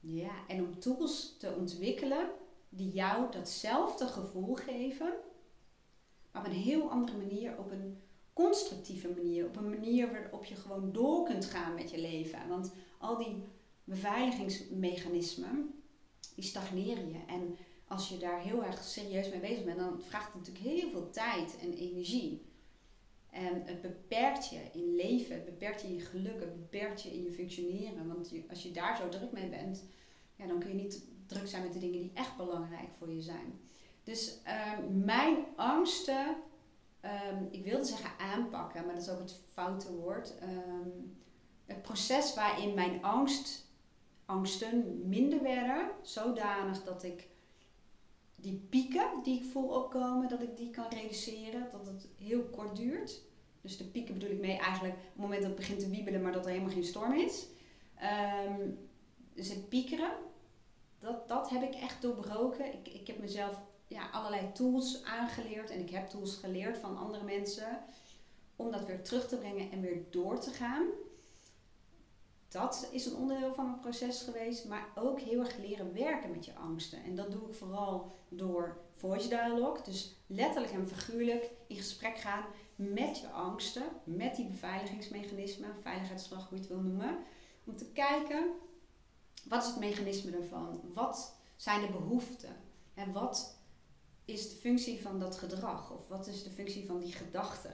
ja, 0.02 0.48
en 0.48 0.64
om 0.64 0.80
tools 0.80 1.36
te 1.38 1.56
ontwikkelen 1.56 2.30
die 2.70 2.92
jou 2.92 3.32
datzelfde 3.32 4.08
gevoel 4.08 4.56
geven. 4.56 5.14
Maar 6.32 6.42
op 6.42 6.48
een 6.48 6.58
heel 6.58 6.90
andere 6.90 7.18
manier, 7.18 7.58
op 7.58 7.72
een 7.72 8.02
constructieve 8.34 9.10
manier. 9.10 9.46
Op 9.46 9.56
een 9.56 9.70
manier 9.70 10.12
waarop 10.12 10.46
je 10.46 10.56
gewoon 10.56 10.92
door 10.92 11.26
kunt 11.26 11.46
gaan 11.46 11.74
met 11.74 11.92
je 11.92 12.00
leven. 12.00 12.48
Want 12.48 12.72
al 12.98 13.18
die 13.18 13.44
beveiligingsmechanismen, 13.84 15.84
die 16.36 16.44
stagneren 16.44 17.10
je. 17.10 17.20
En 17.28 17.58
als 17.88 18.10
je 18.10 18.18
daar 18.18 18.42
heel 18.42 18.64
erg 18.64 18.84
serieus 18.84 19.30
mee 19.30 19.40
bezig 19.40 19.64
bent, 19.64 19.80
dan 19.80 20.02
vraagt 20.02 20.34
het 20.34 20.36
natuurlijk 20.36 20.66
heel 20.66 20.90
veel 20.90 21.10
tijd 21.10 21.58
en 21.62 21.74
energie. 21.74 22.46
En 23.32 23.62
het 23.66 23.82
beperkt 23.82 24.50
je 24.50 24.60
in 24.74 24.96
leven, 24.96 25.36
het 25.36 25.46
beperkt 25.46 25.82
je 25.82 25.88
in 25.88 25.96
je 25.96 26.02
geluk, 26.02 26.40
het 26.40 26.56
beperkt 26.56 27.02
je 27.02 27.14
in 27.14 27.24
je 27.24 27.32
functioneren. 27.32 28.08
Want 28.08 28.32
als 28.50 28.64
je 28.64 28.72
daar 28.72 28.98
zo 28.98 29.10
druk 29.10 29.32
mee 29.32 29.50
bent, 29.50 29.84
ja, 30.36 30.48
dan 30.48 30.60
kun 30.60 30.70
je 30.70 30.76
niet 30.76 31.06
druk 31.26 31.48
zijn 31.48 31.64
met 31.64 31.74
de 31.74 31.80
dingen 31.80 32.00
die 32.00 32.12
echt 32.14 32.38
belangrijk 32.38 32.90
voor 32.98 33.12
je 33.12 33.22
zijn. 33.22 33.60
Dus 34.04 34.40
uh, 34.48 34.74
mijn 35.04 35.38
angsten 35.56 36.36
ehm, 37.00 37.44
ik 37.52 37.64
wilde 37.64 37.86
zeggen 37.86 38.10
aanpakken, 38.20 38.86
maar 38.86 38.94
dat 38.94 39.04
is 39.04 39.10
ook 39.10 39.20
het 39.20 39.40
foute 39.54 39.94
woord. 39.94 40.38
Ehm, 40.38 40.90
het 41.66 41.82
proces 41.82 42.34
waarin 42.34 42.74
mijn 42.74 43.04
angst, 43.04 43.66
angsten 44.26 45.02
minder 45.10 45.42
werden, 45.42 45.92
zodanig 46.02 46.84
dat 46.84 47.04
ik 47.04 47.28
die 48.42 48.66
pieken 48.70 49.10
die 49.24 49.40
ik 49.40 49.52
voel 49.52 49.68
opkomen, 49.68 50.30
dat 50.30 50.42
ik 50.42 50.58
die 50.58 50.70
kan 50.70 50.88
reduceren, 50.90 51.68
dat 51.72 51.86
het 51.86 52.08
heel 52.18 52.44
kort 52.44 52.76
duurt. 52.76 53.22
Dus 53.62 53.78
de 53.78 53.84
pieken 53.84 54.14
bedoel 54.14 54.32
ik 54.32 54.40
mee 54.40 54.58
eigenlijk 54.58 54.94
op 54.94 55.02
het 55.12 55.22
moment 55.22 55.42
dat 55.42 55.50
het 55.50 55.60
begint 55.60 55.80
te 55.80 55.90
wiebelen, 55.90 56.22
maar 56.22 56.32
dat 56.32 56.46
er 56.46 56.52
helemaal 56.52 56.74
geen 56.74 56.84
storm 56.84 57.14
is. 57.14 57.48
Ehm, 57.96 58.70
dus 59.34 59.50
het 59.50 59.70
piekeren, 59.70 60.12
dat, 61.00 61.28
dat 61.28 61.50
heb 61.50 61.62
ik 61.64 61.74
echt 61.74 62.02
doorbroken. 62.02 62.74
Ik, 62.74 62.88
ik 62.88 63.08
heb 63.08 63.20
mezelf 63.20 63.60
ja, 63.88 64.10
allerlei 64.10 64.52
tools 64.54 65.04
aangeleerd 65.04 65.70
en 65.70 65.80
ik 65.80 65.90
heb 65.90 66.10
tools 66.10 66.36
geleerd 66.36 66.78
van 66.78 66.98
andere 66.98 67.24
mensen 67.24 67.80
om 68.56 68.72
dat 68.72 68.86
weer 68.86 69.04
terug 69.04 69.28
te 69.28 69.38
brengen 69.38 69.72
en 69.72 69.82
weer 69.82 70.04
door 70.10 70.40
te 70.40 70.52
gaan. 70.52 70.86
Dat 72.52 72.88
is 72.92 73.06
een 73.06 73.16
onderdeel 73.16 73.54
van 73.54 73.66
mijn 73.66 73.80
proces 73.80 74.22
geweest, 74.22 74.66
maar 74.66 74.88
ook 74.96 75.20
heel 75.20 75.40
erg 75.40 75.58
leren 75.58 75.94
werken 75.94 76.32
met 76.32 76.46
je 76.46 76.56
angsten. 76.56 77.04
En 77.04 77.16
dat 77.16 77.32
doe 77.32 77.48
ik 77.48 77.56
vooral 77.56 78.16
door 78.30 78.78
voice 78.92 79.28
dialogue, 79.28 79.84
dus 79.84 80.16
letterlijk 80.28 80.74
en 80.74 80.88
figuurlijk 80.88 81.50
in 81.68 81.76
gesprek 81.76 82.18
gaan 82.18 82.46
met 82.76 83.20
je 83.20 83.30
angsten, 83.30 83.84
met 84.04 84.36
die 84.36 84.48
beveiligingsmechanismen, 84.48 85.76
veiligheidsslag, 85.82 86.50
hoe 86.50 86.58
je 86.58 86.64
het 86.64 86.74
wil 86.74 86.82
noemen. 86.82 87.18
Om 87.66 87.76
te 87.76 87.86
kijken, 87.86 88.52
wat 89.48 89.62
is 89.64 89.68
het 89.68 89.80
mechanisme 89.80 90.32
ervan? 90.32 90.82
Wat 90.94 91.36
zijn 91.56 91.82
de 91.82 91.92
behoeften? 91.92 92.56
En 92.94 93.12
wat 93.12 93.60
is 94.26 94.50
de 94.50 94.56
functie 94.56 95.02
van 95.02 95.20
dat 95.20 95.38
gedrag? 95.38 95.92
Of 95.92 96.08
wat 96.08 96.28
is 96.28 96.44
de 96.44 96.50
functie 96.50 96.86
van 96.86 97.00
die 97.00 97.12
gedachte? 97.12 97.70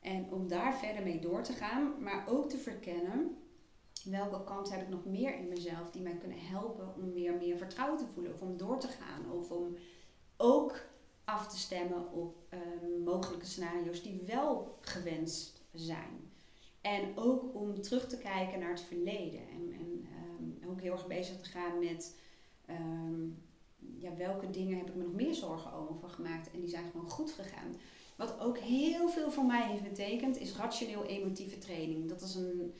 En 0.00 0.32
om 0.32 0.48
daar 0.48 0.74
verder 0.74 1.02
mee 1.02 1.20
door 1.20 1.42
te 1.42 1.52
gaan, 1.52 2.02
maar 2.02 2.24
ook 2.28 2.48
te 2.48 2.58
verkennen 2.58 3.36
welke 4.04 4.44
kant 4.44 4.70
heb 4.70 4.82
ik 4.82 4.88
nog 4.88 5.04
meer 5.04 5.38
in 5.38 5.48
mezelf 5.48 5.90
die 5.90 6.02
mij 6.02 6.16
kunnen 6.16 6.40
helpen 6.40 6.94
om 6.94 7.12
weer 7.12 7.34
meer 7.34 7.56
vertrouwen 7.56 7.98
te 7.98 8.06
voelen 8.14 8.32
of 8.32 8.40
om 8.40 8.56
door 8.56 8.78
te 8.78 8.88
gaan 8.88 9.32
of 9.32 9.50
om 9.50 9.76
ook 10.36 10.80
af 11.24 11.48
te 11.48 11.58
stemmen 11.58 12.12
op 12.12 12.36
ehm, 12.48 13.02
mogelijke 13.04 13.46
scenario's 13.46 14.02
die 14.02 14.22
wel 14.26 14.78
gewenst 14.80 15.62
zijn. 15.72 16.30
En 16.80 17.16
ook 17.16 17.54
om 17.54 17.80
terug 17.82 18.08
te 18.08 18.18
kijken 18.18 18.58
naar 18.58 18.70
het 18.70 18.80
verleden 18.80 19.40
en, 19.40 19.72
en 19.72 20.06
ehm, 20.12 20.70
ook 20.70 20.80
heel 20.80 20.92
erg 20.92 21.06
bezig 21.06 21.36
te 21.40 21.50
gaan 21.50 21.78
met 21.78 22.18
ehm, 22.66 23.24
ja, 23.98 24.16
welke 24.16 24.50
dingen 24.50 24.78
heb 24.78 24.88
ik 24.88 24.94
me 24.94 25.02
nog 25.02 25.12
meer 25.12 25.34
zorgen 25.34 25.72
over 25.72 26.08
gemaakt 26.08 26.50
en 26.50 26.60
die 26.60 26.68
zijn 26.68 26.90
gewoon 26.90 27.10
goed 27.10 27.32
gegaan. 27.32 27.76
Wat 28.16 28.40
ook 28.40 28.58
heel 28.58 29.08
veel 29.08 29.30
voor 29.30 29.44
mij 29.44 29.70
heeft 29.70 29.82
betekend 29.82 30.38
is 30.38 30.56
rationeel-emotieve 30.56 31.58
training. 31.58 32.08
Dat 32.08 32.20
is 32.20 32.34
een 32.34 32.74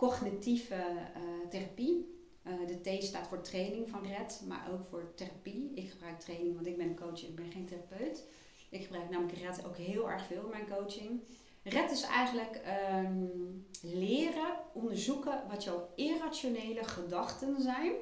cognitieve 0.00 0.74
uh, 0.74 1.48
therapie. 1.48 2.18
Uh, 2.46 2.66
de 2.66 2.98
T 2.98 3.04
staat 3.04 3.26
voor 3.26 3.40
training 3.40 3.88
van 3.88 4.06
RED, 4.06 4.42
maar 4.48 4.68
ook 4.72 4.86
voor 4.90 5.12
therapie. 5.14 5.70
Ik 5.74 5.90
gebruik 5.90 6.20
training, 6.20 6.54
want 6.54 6.66
ik 6.66 6.76
ben 6.76 6.88
een 6.88 6.96
coach, 6.96 7.22
ik 7.22 7.34
ben 7.34 7.50
geen 7.52 7.66
therapeut. 7.66 8.24
Ik 8.70 8.82
gebruik 8.82 9.10
namelijk 9.10 9.38
RED 9.38 9.64
ook 9.66 9.76
heel 9.76 10.10
erg 10.10 10.26
veel 10.26 10.44
in 10.44 10.50
mijn 10.50 10.68
coaching. 10.68 11.20
RED 11.62 11.90
is 11.90 12.02
eigenlijk 12.02 12.60
um, 12.94 13.66
leren 13.82 14.58
onderzoeken 14.72 15.42
wat 15.48 15.64
jouw 15.64 15.88
irrationele 15.94 16.84
gedachten 16.84 17.60
zijn. 17.60 17.92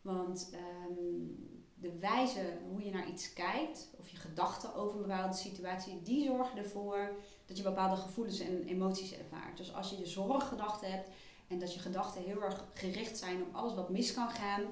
Want 0.00 0.50
um, 0.88 1.36
de 1.74 1.98
wijze 1.98 2.58
hoe 2.70 2.84
je 2.84 2.90
naar 2.90 3.08
iets 3.08 3.32
kijkt, 3.32 3.90
of 3.98 4.08
je 4.08 4.16
gedachten 4.16 4.74
over 4.74 4.96
een 4.96 5.06
bepaalde 5.06 5.36
situatie, 5.36 6.02
die 6.02 6.24
zorgen 6.24 6.58
ervoor 6.58 7.16
dat 7.54 7.62
je 7.64 7.70
bepaalde 7.70 8.00
gevoelens 8.00 8.40
en 8.40 8.64
emoties 8.64 9.18
ervaart. 9.18 9.56
Dus 9.56 9.74
als 9.74 9.90
je 9.90 9.98
je 9.98 10.06
zorggedachten 10.06 10.90
hebt 10.90 11.08
en 11.48 11.58
dat 11.58 11.74
je 11.74 11.80
gedachten 11.80 12.22
heel 12.22 12.42
erg 12.42 12.64
gericht 12.74 13.18
zijn 13.18 13.42
op 13.42 13.54
alles 13.54 13.74
wat 13.74 13.90
mis 13.90 14.14
kan 14.14 14.30
gaan, 14.30 14.62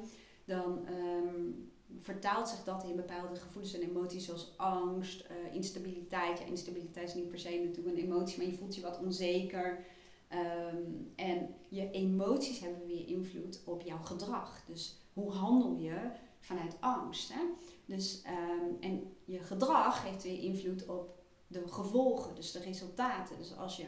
dan 0.45 0.87
um, 0.89 1.71
vertaalt 1.99 2.49
zich 2.49 2.65
dat 2.65 2.85
in 2.85 2.97
bepaalde 2.97 3.41
gevoelens 3.41 3.75
en 3.75 3.83
emoties 3.83 4.25
zoals 4.25 4.53
angst, 4.57 5.25
uh, 5.31 5.55
instabiliteit. 5.55 6.39
Ja, 6.39 6.45
instabiliteit 6.45 7.09
is 7.09 7.15
niet 7.15 7.29
per 7.29 7.39
se 7.39 7.63
natuurlijk 7.65 7.97
een 7.97 8.05
emotie, 8.05 8.39
maar 8.39 8.47
je 8.47 8.57
voelt 8.57 8.75
je 8.75 8.81
wat 8.81 8.99
onzeker. 8.99 9.85
Um, 10.33 11.13
en 11.17 11.55
je 11.69 11.91
emoties 11.91 12.61
hebben 12.61 12.87
weer 12.87 13.09
invloed 13.09 13.63
op 13.65 13.83
jouw 13.83 14.03
gedrag. 14.03 14.65
Dus 14.67 14.97
hoe 15.13 15.31
handel 15.33 15.75
je 15.75 16.11
vanuit 16.39 16.77
angst? 16.81 17.33
Hè? 17.33 17.41
Dus, 17.85 18.23
um, 18.27 18.77
en 18.81 19.15
je 19.25 19.39
gedrag 19.39 20.05
heeft 20.05 20.23
weer 20.23 20.43
invloed 20.43 20.87
op 20.87 21.22
de 21.53 21.69
gevolgen, 21.69 22.35
dus 22.35 22.53
de 22.53 22.59
resultaten. 22.59 23.39
Dus 23.39 23.57
als 23.57 23.77
je 23.77 23.87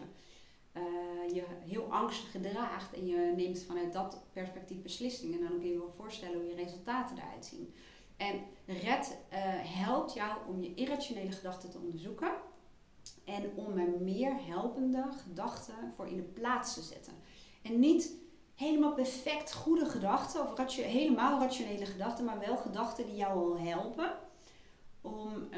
uh, 0.77 1.35
je 1.35 1.45
heel 1.61 1.93
angstig 1.93 2.31
gedraagt 2.31 2.93
en 2.95 3.07
je 3.07 3.33
neemt 3.37 3.63
vanuit 3.63 3.93
dat 3.93 4.23
perspectief 4.33 4.83
beslissingen, 4.83 5.41
dan 5.41 5.49
kun 5.49 5.67
je 5.67 5.73
je 5.73 5.79
wel 5.79 5.95
voorstellen 5.97 6.41
hoe 6.41 6.49
je 6.49 6.55
resultaten 6.55 7.19
eruit 7.19 7.45
zien. 7.45 7.75
En 8.17 8.41
RED 8.67 9.17
uh, 9.33 9.39
helpt 9.83 10.15
jou 10.15 10.39
om 10.49 10.63
je 10.63 10.75
irrationele 10.75 11.33
gedachten 11.33 11.71
te 11.71 11.79
onderzoeken 11.79 12.33
en 13.25 13.53
om 13.55 13.79
er 13.79 13.91
meer 14.01 14.45
helpende 14.47 15.05
gedachten 15.23 15.93
voor 15.97 16.07
in 16.07 16.17
de 16.17 16.23
plaats 16.23 16.75
te 16.75 16.83
zetten. 16.83 17.13
En 17.63 17.79
niet 17.79 18.13
helemaal 18.55 18.95
perfect 18.95 19.53
goede 19.53 19.87
gedachten 19.87 20.43
of 20.43 20.75
helemaal 20.75 21.41
rationele 21.41 21.87
gedachten, 21.87 22.25
maar 22.25 22.39
wel 22.39 22.57
gedachten 22.57 23.07
die 23.07 23.17
jou 23.17 23.39
al 23.39 23.59
helpen 23.59 24.13
om 25.01 25.49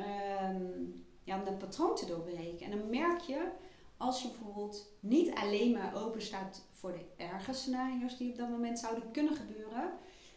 um, 0.54 1.05
ja, 1.26 1.38
om 1.38 1.44
dat 1.44 1.58
patroon 1.58 1.94
te 1.94 2.06
doorbreken. 2.06 2.66
En 2.66 2.78
dan 2.78 2.90
merk 2.90 3.20
je, 3.20 3.48
als 3.96 4.22
je 4.22 4.28
bijvoorbeeld 4.28 4.86
niet 5.00 5.34
alleen 5.34 5.72
maar 5.72 6.04
open 6.04 6.22
staat 6.22 6.62
voor 6.70 6.92
de 6.92 7.24
erge 7.24 7.52
scenario's 7.52 8.16
die 8.16 8.30
op 8.30 8.36
dat 8.36 8.48
moment 8.48 8.78
zouden 8.78 9.10
kunnen 9.10 9.34
gebeuren, 9.34 9.92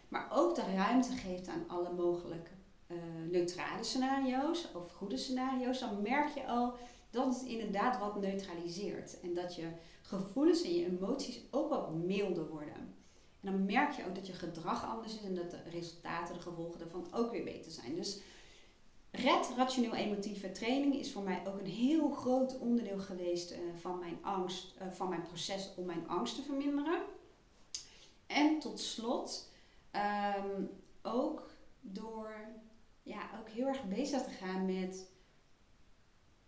maar 0.07 0.27
ook 0.31 0.55
de 0.55 0.73
ruimte 0.75 1.11
geeft 1.11 1.47
aan 1.47 1.63
alle 1.67 1.93
mogelijke 1.93 2.51
uh, 2.87 2.97
neutrale 3.31 3.83
scenario's 3.83 4.67
of 4.75 4.91
goede 4.91 5.17
scenario's, 5.17 5.79
dan 5.79 6.01
merk 6.01 6.27
je 6.27 6.45
al 6.45 6.73
dat 7.09 7.39
het 7.39 7.43
inderdaad 7.43 7.99
wat 7.99 8.19
neutraliseert. 8.21 9.19
En 9.19 9.33
dat 9.33 9.55
je 9.55 9.67
gevoelens 10.01 10.63
en 10.63 10.73
je 10.73 10.85
emoties 10.85 11.41
ook 11.51 11.69
wat 11.69 11.93
milder 11.93 12.47
worden. 12.47 12.73
En 13.41 13.51
dan 13.51 13.65
merk 13.65 13.91
je 13.91 14.05
ook 14.07 14.15
dat 14.15 14.27
je 14.27 14.33
gedrag 14.33 14.85
anders 14.85 15.15
is 15.15 15.23
en 15.23 15.35
dat 15.35 15.51
de 15.51 15.61
resultaten, 15.69 16.35
de 16.35 16.41
gevolgen 16.41 16.79
daarvan 16.79 17.07
ook 17.11 17.31
weer 17.31 17.43
beter 17.43 17.71
zijn. 17.71 17.95
Dus 17.95 18.21
Red, 19.11 19.53
rationeel 19.57 19.93
emotieve 19.93 20.51
training, 20.51 20.95
is 20.95 21.11
voor 21.11 21.23
mij 21.23 21.41
ook 21.47 21.59
een 21.59 21.65
heel 21.65 22.09
groot 22.09 22.59
onderdeel 22.59 22.99
geweest 22.99 23.51
uh, 23.51 23.57
van 23.75 23.99
mijn 23.99 24.17
angst, 24.21 24.75
uh, 24.81 24.91
van 24.91 25.09
mijn 25.09 25.21
proces 25.21 25.69
om 25.75 25.85
mijn 25.85 26.07
angst 26.07 26.35
te 26.35 26.41
verminderen. 26.41 27.01
En 28.27 28.59
tot 28.59 28.79
slot, 28.79 29.51
um, 30.45 30.69
ook 31.01 31.49
door 31.81 32.47
ja, 33.03 33.29
ook 33.39 33.49
heel 33.49 33.67
erg 33.67 33.87
bezig 33.87 34.21
te 34.23 34.29
gaan 34.29 34.65
met 34.65 35.09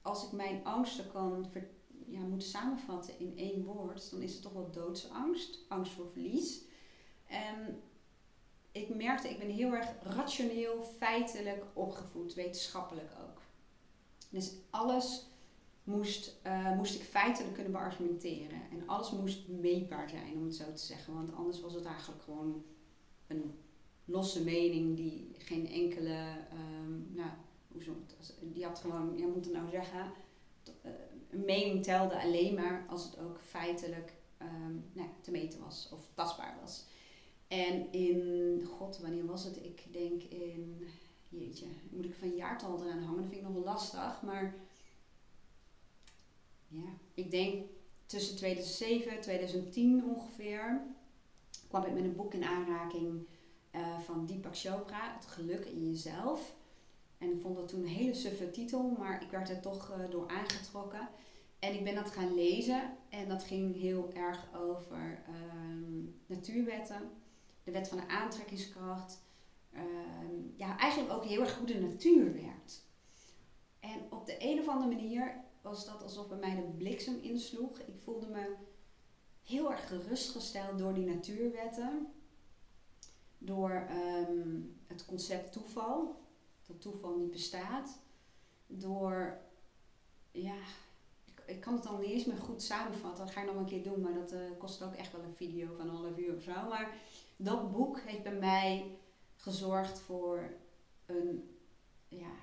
als 0.02 0.26
ik 0.26 0.32
mijn 0.32 0.63
angsten 0.63 1.12
kan 1.12 1.52
ja, 2.06 2.19
moet 2.19 2.43
samenvatten 2.43 3.19
in 3.19 3.38
één 3.38 3.63
woord, 3.63 4.12
dan 4.12 4.21
is 4.21 4.34
het 4.34 4.41
toch 4.41 4.54
wel 4.54 4.71
doodsangst, 4.71 5.60
angst 5.67 5.91
voor 5.93 6.12
verlies. 6.12 6.62
En 7.28 7.82
ik 8.72 8.96
merkte, 8.96 9.30
ik 9.30 9.40
ben 9.40 9.50
heel 9.50 9.74
erg 9.74 9.88
rationeel, 10.04 10.84
feitelijk 10.84 11.64
opgevoed, 11.74 12.34
wetenschappelijk 12.34 13.12
ook. 13.22 13.42
Dus 14.30 14.54
alles 14.70 15.26
moest, 15.84 16.36
uh, 16.46 16.76
moest 16.76 16.96
ik 16.96 17.02
feitelijk 17.02 17.54
kunnen 17.54 17.72
beargumenteren. 17.72 18.62
En 18.72 18.88
alles 18.88 19.12
moest 19.12 19.48
meetbaar 19.48 20.10
zijn, 20.10 20.34
om 20.34 20.44
het 20.44 20.56
zo 20.56 20.74
te 20.74 20.86
zeggen. 20.86 21.14
Want 21.14 21.36
anders 21.36 21.62
was 21.62 21.74
het 21.74 21.86
eigenlijk 21.86 22.24
gewoon 22.24 22.64
een 23.28 23.60
losse 24.06 24.44
mening 24.44 24.96
die 24.96 25.36
geen 25.38 25.68
enkele, 25.68 26.38
um, 26.54 27.08
nou, 27.14 27.30
hoe 27.68 27.84
zo, 27.84 27.96
die 28.42 28.66
had 28.66 28.80
gewoon, 28.80 29.18
je 29.18 29.28
moet 29.28 29.46
het 29.46 29.54
nou 29.54 29.70
zeggen, 29.70 30.12
uh, 30.86 30.92
een 31.30 31.46
mening 31.46 31.84
telde 31.84 32.22
alleen 32.22 32.54
maar 32.54 32.86
als 32.88 33.04
het 33.04 33.20
ook 33.20 33.40
feitelijk 33.40 34.14
um, 34.42 34.90
nou, 34.94 35.10
te 35.22 35.32
meten 35.32 35.60
was 35.60 35.90
of 35.94 36.00
tastbaar 36.14 36.58
was. 36.62 36.86
En 37.52 37.92
in, 37.92 38.64
god, 38.66 39.00
wanneer 39.00 39.26
was 39.26 39.44
het? 39.44 39.64
Ik 39.64 39.84
denk 39.92 40.22
in, 40.24 40.88
jeetje, 41.30 41.66
moet 41.90 42.06
ik 42.06 42.16
van 42.16 42.36
jaartal 42.36 42.84
eraan 42.84 43.04
hangen? 43.04 43.22
Dat 43.22 43.30
vind 43.30 43.42
ik 43.42 43.48
nog 43.48 43.54
wel 43.54 43.64
lastig. 43.64 44.22
Maar 44.22 44.56
ja, 46.68 46.84
ik 47.14 47.32
denk 47.32 47.66
tussen 48.06 48.36
2007 48.36 49.12
en 49.12 49.22
2010 49.22 50.04
ongeveer 50.06 50.82
kwam 51.68 51.84
ik 51.84 51.94
met 51.94 52.04
een 52.04 52.16
boek 52.16 52.34
in 52.34 52.44
aanraking 52.44 53.26
uh, 53.72 54.00
van 54.00 54.26
Deepak 54.26 54.58
Chopra, 54.58 55.16
Het 55.16 55.26
geluk 55.26 55.66
in 55.66 55.90
jezelf. 55.90 56.56
En 57.18 57.32
ik 57.32 57.42
vond 57.42 57.56
dat 57.56 57.68
toen 57.68 57.82
een 57.82 57.88
hele 57.88 58.14
suffe 58.14 58.52
titel, 58.52 58.96
maar 58.98 59.24
ik 59.24 59.30
werd 59.30 59.50
er 59.50 59.60
toch 59.60 59.92
uh, 59.98 60.12
door 60.12 60.28
aangetrokken. 60.28 61.10
En 61.60 61.74
ik 61.74 61.84
ben 61.84 61.96
dat 61.96 62.12
gaan 62.12 62.34
lezen 62.34 62.98
en 63.10 63.28
dat 63.28 63.44
ging 63.44 63.80
heel 63.80 64.12
erg 64.14 64.48
over 64.56 65.24
uh, 65.30 65.36
natuurwetten 66.26 67.20
de 67.63 67.71
wet 67.71 67.88
van 67.88 67.97
de 67.97 68.08
aantrekkingskracht. 68.08 69.21
Uh, 69.74 69.82
ja, 70.56 70.78
eigenlijk 70.78 71.13
ook 71.13 71.26
heel 71.26 71.41
erg 71.41 71.58
hoe 71.58 71.67
de 71.67 71.80
natuur 71.80 72.34
werkt. 72.34 72.84
En 73.80 74.02
op 74.10 74.26
de 74.26 74.36
een 74.39 74.60
of 74.60 74.67
andere 74.67 74.95
manier 74.95 75.43
was 75.62 75.86
dat 75.86 76.04
alsof 76.04 76.28
bij 76.28 76.38
mij 76.38 76.56
de 76.56 76.62
bliksem 76.78 77.19
insloeg. 77.21 77.80
Ik 77.80 78.02
voelde 78.04 78.28
me 78.28 78.56
heel 79.43 79.71
erg 79.71 79.88
gerustgesteld 79.88 80.80
door 80.80 80.93
die 80.93 81.06
natuurwetten. 81.06 82.08
Door 83.38 83.71
ehm, 83.71 84.60
het 84.88 85.06
concept 85.06 85.52
toeval, 85.52 86.21
dat 86.67 86.82
toeval 86.82 87.17
niet 87.17 87.32
bestaat. 87.32 88.00
Door, 88.67 89.38
ja, 90.32 90.56
ik, 91.26 91.41
ik 91.45 91.62
kan 91.62 91.74
het 91.74 91.84
dan 91.84 92.00
niet 92.00 92.10
eens 92.10 92.26
meer 92.26 92.38
goed 92.38 92.62
samenvatten. 92.62 93.26
Dat 93.26 93.34
ga 93.34 93.41
ik 93.41 93.47
nog 93.47 93.56
een 93.56 93.65
keer 93.65 93.84
doen, 93.84 94.02
maar 94.02 94.13
dat 94.13 94.34
uh, 94.34 94.39
kost 94.58 94.84
ook 94.84 94.93
echt 94.93 95.12
wel 95.12 95.21
een 95.21 95.36
video 95.36 95.76
van 95.76 95.89
een 95.89 95.95
half 95.95 96.17
uur 96.17 96.36
of 96.36 96.43
zo. 96.43 96.67
Maar 96.69 96.93
dat 97.43 97.71
boek 97.71 97.99
heeft 97.99 98.23
bij 98.23 98.36
mij 98.36 98.97
gezorgd 99.36 99.99
voor 99.99 100.54
een 101.06 101.58
ja, 102.08 102.34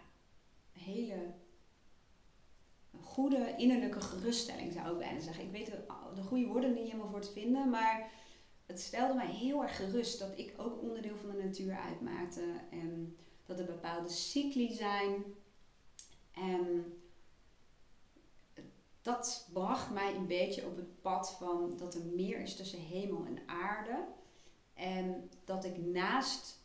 hele 0.72 1.34
goede 3.00 3.54
innerlijke 3.56 4.00
geruststelling, 4.00 4.72
zou 4.72 4.92
ik 4.92 4.98
bijna 4.98 5.20
zeggen. 5.20 5.44
Ik 5.44 5.50
weet 5.50 5.66
de, 5.66 5.84
de 6.14 6.22
goede 6.22 6.46
woorden 6.46 6.74
niet 6.74 6.87
helemaal 6.87 7.11
voor 7.11 7.20
te 7.20 7.32
vinden, 7.32 7.70
maar 7.70 8.11
het 8.66 8.80
stelde 8.80 9.14
mij 9.14 9.30
heel 9.30 9.62
erg 9.62 9.76
gerust 9.76 10.18
dat 10.18 10.38
ik 10.38 10.54
ook 10.56 10.82
onderdeel 10.82 11.16
van 11.16 11.30
de 11.30 11.42
natuur 11.44 11.76
uitmaakte. 11.76 12.61
En 12.70 13.16
dat 13.46 13.58
er 13.58 13.64
bepaalde 13.64 14.08
cycli 14.08 14.72
zijn. 14.72 15.24
En 16.32 16.92
dat 19.02 19.48
bracht 19.52 19.90
mij 19.90 20.14
een 20.14 20.26
beetje 20.26 20.66
op 20.66 20.76
het 20.76 21.00
pad 21.00 21.30
van 21.30 21.76
dat 21.76 21.94
er 21.94 22.04
meer 22.04 22.40
is 22.40 22.56
tussen 22.56 22.80
hemel 22.80 23.24
en 23.24 23.38
aarde. 23.46 24.04
En 24.79 25.31
dat 25.45 25.64
ik 25.64 25.77
naast 25.77 26.61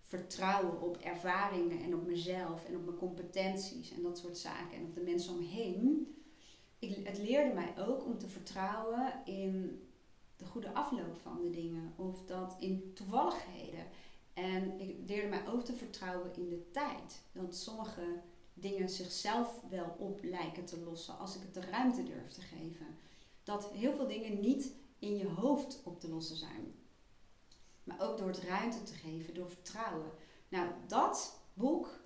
vertrouwen 0.00 0.80
op 0.80 0.96
ervaringen 0.96 1.82
en 1.82 1.94
op 1.94 2.06
mezelf 2.06 2.64
en 2.64 2.76
op 2.76 2.84
mijn 2.84 2.96
competenties 2.96 3.90
en 3.90 4.02
dat 4.02 4.18
soort 4.18 4.38
zaken 4.38 4.76
en 4.76 4.84
op 4.84 4.94
de 4.94 5.00
mensen 5.00 5.32
om 5.32 5.38
me 5.38 5.46
heen. 5.46 6.14
Ik, 6.78 7.06
het 7.06 7.18
leerde 7.18 7.54
mij 7.54 7.74
ook 7.78 8.04
om 8.04 8.18
te 8.18 8.28
vertrouwen 8.28 9.12
in 9.24 9.82
de 10.36 10.44
goede 10.44 10.72
afloop 10.72 11.16
van 11.16 11.42
de 11.42 11.50
dingen 11.50 11.92
of 11.96 12.24
dat 12.24 12.56
in 12.58 12.92
toevalligheden. 12.94 13.86
En 14.34 14.80
ik 14.80 14.96
leerde 15.06 15.28
mij 15.28 15.48
ook 15.48 15.64
te 15.64 15.72
vertrouwen 15.72 16.34
in 16.36 16.48
de 16.48 16.70
tijd. 16.70 17.22
Dat 17.32 17.56
sommige 17.56 18.20
dingen 18.54 18.88
zichzelf 18.88 19.60
wel 19.70 19.96
op 19.98 20.20
lijken 20.22 20.64
te 20.64 20.80
lossen 20.80 21.18
als 21.18 21.36
ik 21.36 21.42
het 21.42 21.54
de 21.54 21.70
ruimte 21.70 22.02
durf 22.02 22.32
te 22.32 22.40
geven. 22.40 22.86
Dat 23.42 23.70
heel 23.72 23.94
veel 23.94 24.06
dingen 24.06 24.40
niet 24.40 24.72
in 24.98 25.16
je 25.16 25.28
hoofd 25.28 25.80
op 25.84 26.00
te 26.00 26.08
lossen 26.08 26.36
zijn. 26.36 26.83
Maar 27.84 28.00
ook 28.00 28.18
door 28.18 28.28
het 28.28 28.38
ruimte 28.38 28.82
te 28.82 28.94
geven, 28.94 29.34
door 29.34 29.48
vertrouwen. 29.48 30.10
Nou, 30.48 30.68
dat 30.86 31.40
boek 31.54 32.00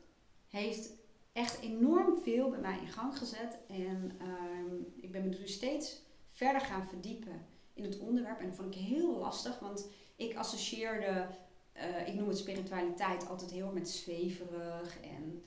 heeft 0.49 0.93
echt 1.33 1.61
enorm 1.61 2.19
veel 2.19 2.51
bij 2.51 2.61
mij 2.61 2.79
in 2.79 2.89
gang 2.89 3.19
gezet. 3.19 3.59
En 3.69 4.13
ehm, 4.19 4.75
ik 4.97 5.13
ben 5.13 5.23
me 5.23 5.29
nu 5.29 5.49
steeds 5.49 6.03
verder 6.29 6.61
gaan 6.61 6.87
verdiepen 6.87 7.47
in 7.75 7.85
het 7.85 7.99
onderwerp. 7.99 8.41
En 8.41 8.47
dat 8.47 8.57
vond 8.57 8.75
ik 8.75 8.81
heel 8.81 9.17
lastig, 9.17 9.59
want 9.59 9.89
ik 10.17 10.37
associeerde, 10.37 11.29
uh, 11.77 12.09
ik 12.09 12.15
noem 12.15 12.29
het 12.29 12.39
spiritualiteit, 12.39 13.29
altijd 13.29 13.51
heel 13.51 13.73
met 13.73 13.89
zweverig 13.89 15.01
en 15.01 15.45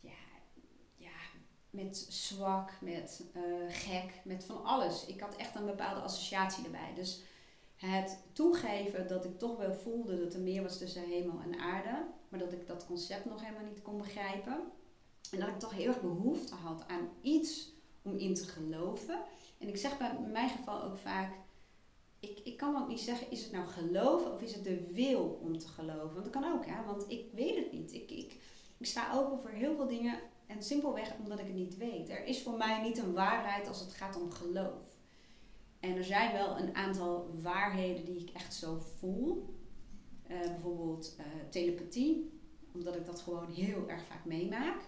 ja, 0.00 0.10
ja 0.96 1.16
met 1.70 2.06
zwak, 2.08 2.72
met 2.80 3.24
uh, 3.36 3.42
gek, 3.68 4.20
met 4.24 4.44
van 4.44 4.64
alles. 4.64 5.06
Ik 5.06 5.20
had 5.20 5.36
echt 5.36 5.54
een 5.54 5.66
bepaalde 5.66 6.00
associatie 6.00 6.64
erbij. 6.64 6.92
Dus 6.94 7.22
het 7.76 8.22
toegeven 8.32 9.08
dat 9.08 9.24
ik 9.24 9.38
toch 9.38 9.56
wel 9.56 9.74
voelde 9.74 10.18
dat 10.24 10.34
er 10.34 10.40
meer 10.40 10.62
was 10.62 10.78
tussen 10.78 11.02
hemel 11.02 11.40
en 11.40 11.58
aarde, 11.58 12.04
maar 12.28 12.40
dat 12.40 12.52
ik 12.52 12.66
dat 12.66 12.86
concept 12.86 13.24
nog 13.24 13.42
helemaal 13.42 13.68
niet 13.68 13.82
kon 13.82 13.98
begrijpen. 13.98 14.60
En 15.30 15.40
dat 15.40 15.48
ik 15.48 15.58
toch 15.58 15.72
heel 15.72 15.86
erg 15.86 16.00
behoefte 16.00 16.54
had 16.54 16.84
aan 16.88 17.08
iets 17.20 17.72
om 18.02 18.16
in 18.16 18.34
te 18.34 18.44
geloven. 18.44 19.20
En 19.58 19.68
ik 19.68 19.76
zeg 19.76 19.98
bij 19.98 20.18
mijn 20.32 20.48
geval 20.48 20.82
ook 20.82 20.96
vaak, 20.96 21.34
ik, 22.20 22.38
ik 22.44 22.56
kan 22.56 22.76
ook 22.76 22.88
niet 22.88 23.00
zeggen, 23.00 23.30
is 23.30 23.42
het 23.42 23.52
nou 23.52 23.68
geloven 23.68 24.32
of 24.32 24.42
is 24.42 24.54
het 24.54 24.64
de 24.64 24.92
wil 24.92 25.38
om 25.42 25.58
te 25.58 25.68
geloven? 25.68 26.12
Want 26.12 26.24
dat 26.24 26.42
kan 26.42 26.52
ook, 26.52 26.66
hè? 26.66 26.84
want 26.84 27.04
ik 27.08 27.24
weet 27.34 27.56
het 27.56 27.72
niet. 27.72 27.92
Ik, 27.92 28.10
ik, 28.10 28.36
ik 28.78 28.86
sta 28.86 29.14
open 29.14 29.40
voor 29.40 29.50
heel 29.50 29.76
veel 29.76 29.88
dingen 29.88 30.18
en 30.46 30.62
simpelweg 30.62 31.14
omdat 31.18 31.38
ik 31.38 31.46
het 31.46 31.54
niet 31.54 31.76
weet. 31.76 32.08
Er 32.08 32.24
is 32.24 32.42
voor 32.42 32.56
mij 32.56 32.82
niet 32.82 32.98
een 32.98 33.12
waarheid 33.12 33.68
als 33.68 33.80
het 33.80 33.92
gaat 33.92 34.20
om 34.20 34.30
geloof. 34.30 34.95
En 35.86 35.96
er 35.96 36.04
zijn 36.04 36.32
wel 36.32 36.58
een 36.58 36.74
aantal 36.74 37.30
waarheden 37.42 38.04
die 38.04 38.20
ik 38.20 38.30
echt 38.30 38.54
zo 38.54 38.78
voel. 38.98 39.54
Uh, 40.30 40.40
bijvoorbeeld 40.40 41.16
uh, 41.18 41.26
telepathie, 41.50 42.40
omdat 42.74 42.96
ik 42.96 43.06
dat 43.06 43.20
gewoon 43.20 43.52
heel 43.52 43.88
erg 43.88 44.04
vaak 44.04 44.24
meemaak. 44.24 44.80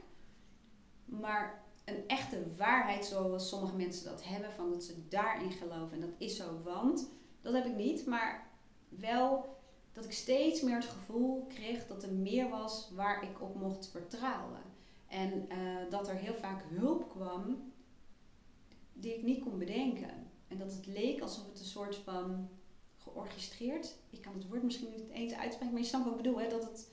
Maar 1.04 1.64
een 1.84 2.06
echte 2.06 2.46
waarheid 2.56 3.04
zoals 3.04 3.48
sommige 3.48 3.76
mensen 3.76 4.04
dat 4.04 4.24
hebben, 4.24 4.52
van 4.52 4.70
dat 4.70 4.84
ze 4.84 5.08
daarin 5.08 5.52
geloven 5.52 5.92
en 5.92 6.00
dat 6.00 6.14
is 6.18 6.36
zo, 6.36 6.62
want 6.64 7.10
dat 7.40 7.52
heb 7.52 7.66
ik 7.66 7.76
niet. 7.76 8.06
Maar 8.06 8.50
wel 8.88 9.56
dat 9.92 10.04
ik 10.04 10.12
steeds 10.12 10.62
meer 10.62 10.74
het 10.74 10.84
gevoel 10.84 11.46
kreeg 11.46 11.86
dat 11.86 12.02
er 12.02 12.12
meer 12.12 12.48
was 12.48 12.90
waar 12.94 13.22
ik 13.22 13.42
op 13.42 13.54
mocht 13.54 13.88
vertrouwen. 13.88 14.62
En 15.06 15.48
uh, 15.52 15.90
dat 15.90 16.08
er 16.08 16.14
heel 16.14 16.34
vaak 16.34 16.64
hulp 16.68 17.08
kwam 17.08 17.72
die 18.92 19.14
ik 19.14 19.22
niet 19.22 19.42
kon 19.42 19.58
bedenken. 19.58 20.27
En 20.48 20.58
dat 20.58 20.72
het 20.72 20.86
leek 20.86 21.20
alsof 21.20 21.46
het 21.46 21.58
een 21.58 21.64
soort 21.64 21.96
van 21.96 22.48
georchestreerd. 22.96 23.94
Ik 24.10 24.22
kan 24.22 24.34
het 24.34 24.48
woord 24.48 24.62
misschien 24.62 24.90
niet 24.90 25.08
eens 25.10 25.32
uitspreken, 25.32 25.72
maar 25.72 25.82
je 25.82 25.88
snapt 25.88 26.04
wat 26.04 26.14
ik 26.14 26.22
bedoel. 26.22 26.40
Hè? 26.40 26.48
Dat 26.48 26.64
het 26.64 26.90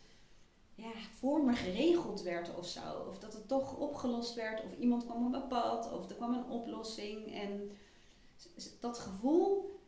ja, 0.75 0.91
voor 1.17 1.43
me 1.43 1.53
geregeld 1.53 2.21
werd 2.21 2.55
of 2.55 2.67
zo. 2.67 3.05
Of 3.09 3.19
dat 3.19 3.33
het 3.33 3.47
toch 3.47 3.77
opgelost 3.77 4.33
werd. 4.33 4.63
Of 4.63 4.77
iemand 4.77 5.05
kwam 5.05 5.25
op 5.25 5.31
mijn 5.31 5.47
pad. 5.47 5.91
Of 5.91 6.09
er 6.09 6.15
kwam 6.15 6.33
een 6.33 6.49
oplossing. 6.49 7.33
En 7.33 7.71
dat 8.79 8.99
gevoel, 8.99 9.79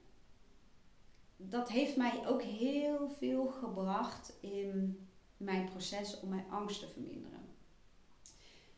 dat 1.36 1.70
heeft 1.70 1.96
mij 1.96 2.28
ook 2.28 2.42
heel 2.42 3.10
veel 3.10 3.48
gebracht 3.48 4.34
in 4.40 5.08
mijn 5.38 5.70
proces 5.70 6.20
om 6.20 6.30
mijn 6.30 6.50
angst 6.50 6.80
te 6.80 6.88
verminderen. 6.88 7.56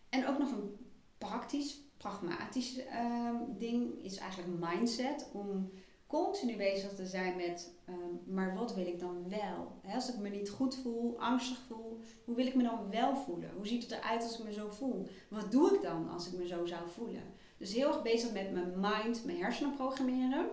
En 0.10 0.28
ook 0.28 0.38
nog 0.38 0.52
een 0.52 0.78
praktisch 1.18 1.80
pragmatisch 2.00 2.78
uh, 2.78 3.34
ding 3.58 4.04
is 4.04 4.18
eigenlijk 4.18 4.60
mindset. 4.60 5.30
Om 5.34 5.72
continu 6.08 6.56
bezig 6.58 6.96
te 6.96 7.06
zijn 7.06 7.36
met, 7.36 7.74
ehm, 7.86 8.34
maar 8.34 8.56
wat 8.56 8.76
wil 8.76 8.88
ik 8.88 9.00
dan 9.00 9.30
wel? 9.30 9.72
als 9.94 10.14
ik 10.14 10.18
me 10.18 10.30
niet 10.30 10.50
goed 10.50 10.76
voel, 10.76 11.20
angstig 11.20 11.58
voel, 11.68 12.00
hoe 12.26 12.36
wil 12.36 12.48
ik 12.48 12.56
me 12.56 12.64
dan 12.64 12.90
wel 12.90 13.16
voelen? 13.16 13.52
Hoe 13.56 13.68
ziet 13.68 13.84
het 13.84 13.92
eruit 13.92 14.24
als 14.24 14.40
ik 14.40 14.46
me 14.46 14.54
zo 14.54 14.70
voel? 14.70 15.08
Wat 15.28 15.52
doe 15.52 15.76
ik 15.76 15.82
dan 15.82 16.10
als 16.10 16.28
ik 16.28 16.34
me 16.34 16.48
zo 16.48 16.66
zou 16.66 16.90
voelen? 16.90 17.24
Dus 17.58 17.74
heel 17.74 17.88
erg 17.88 18.02
bezig 18.02 18.32
met 18.34 18.52
mijn 18.52 18.74
mind, 18.80 19.26
mijn 19.26 19.38
hersenen 19.38 19.76
programmeren. 19.76 20.50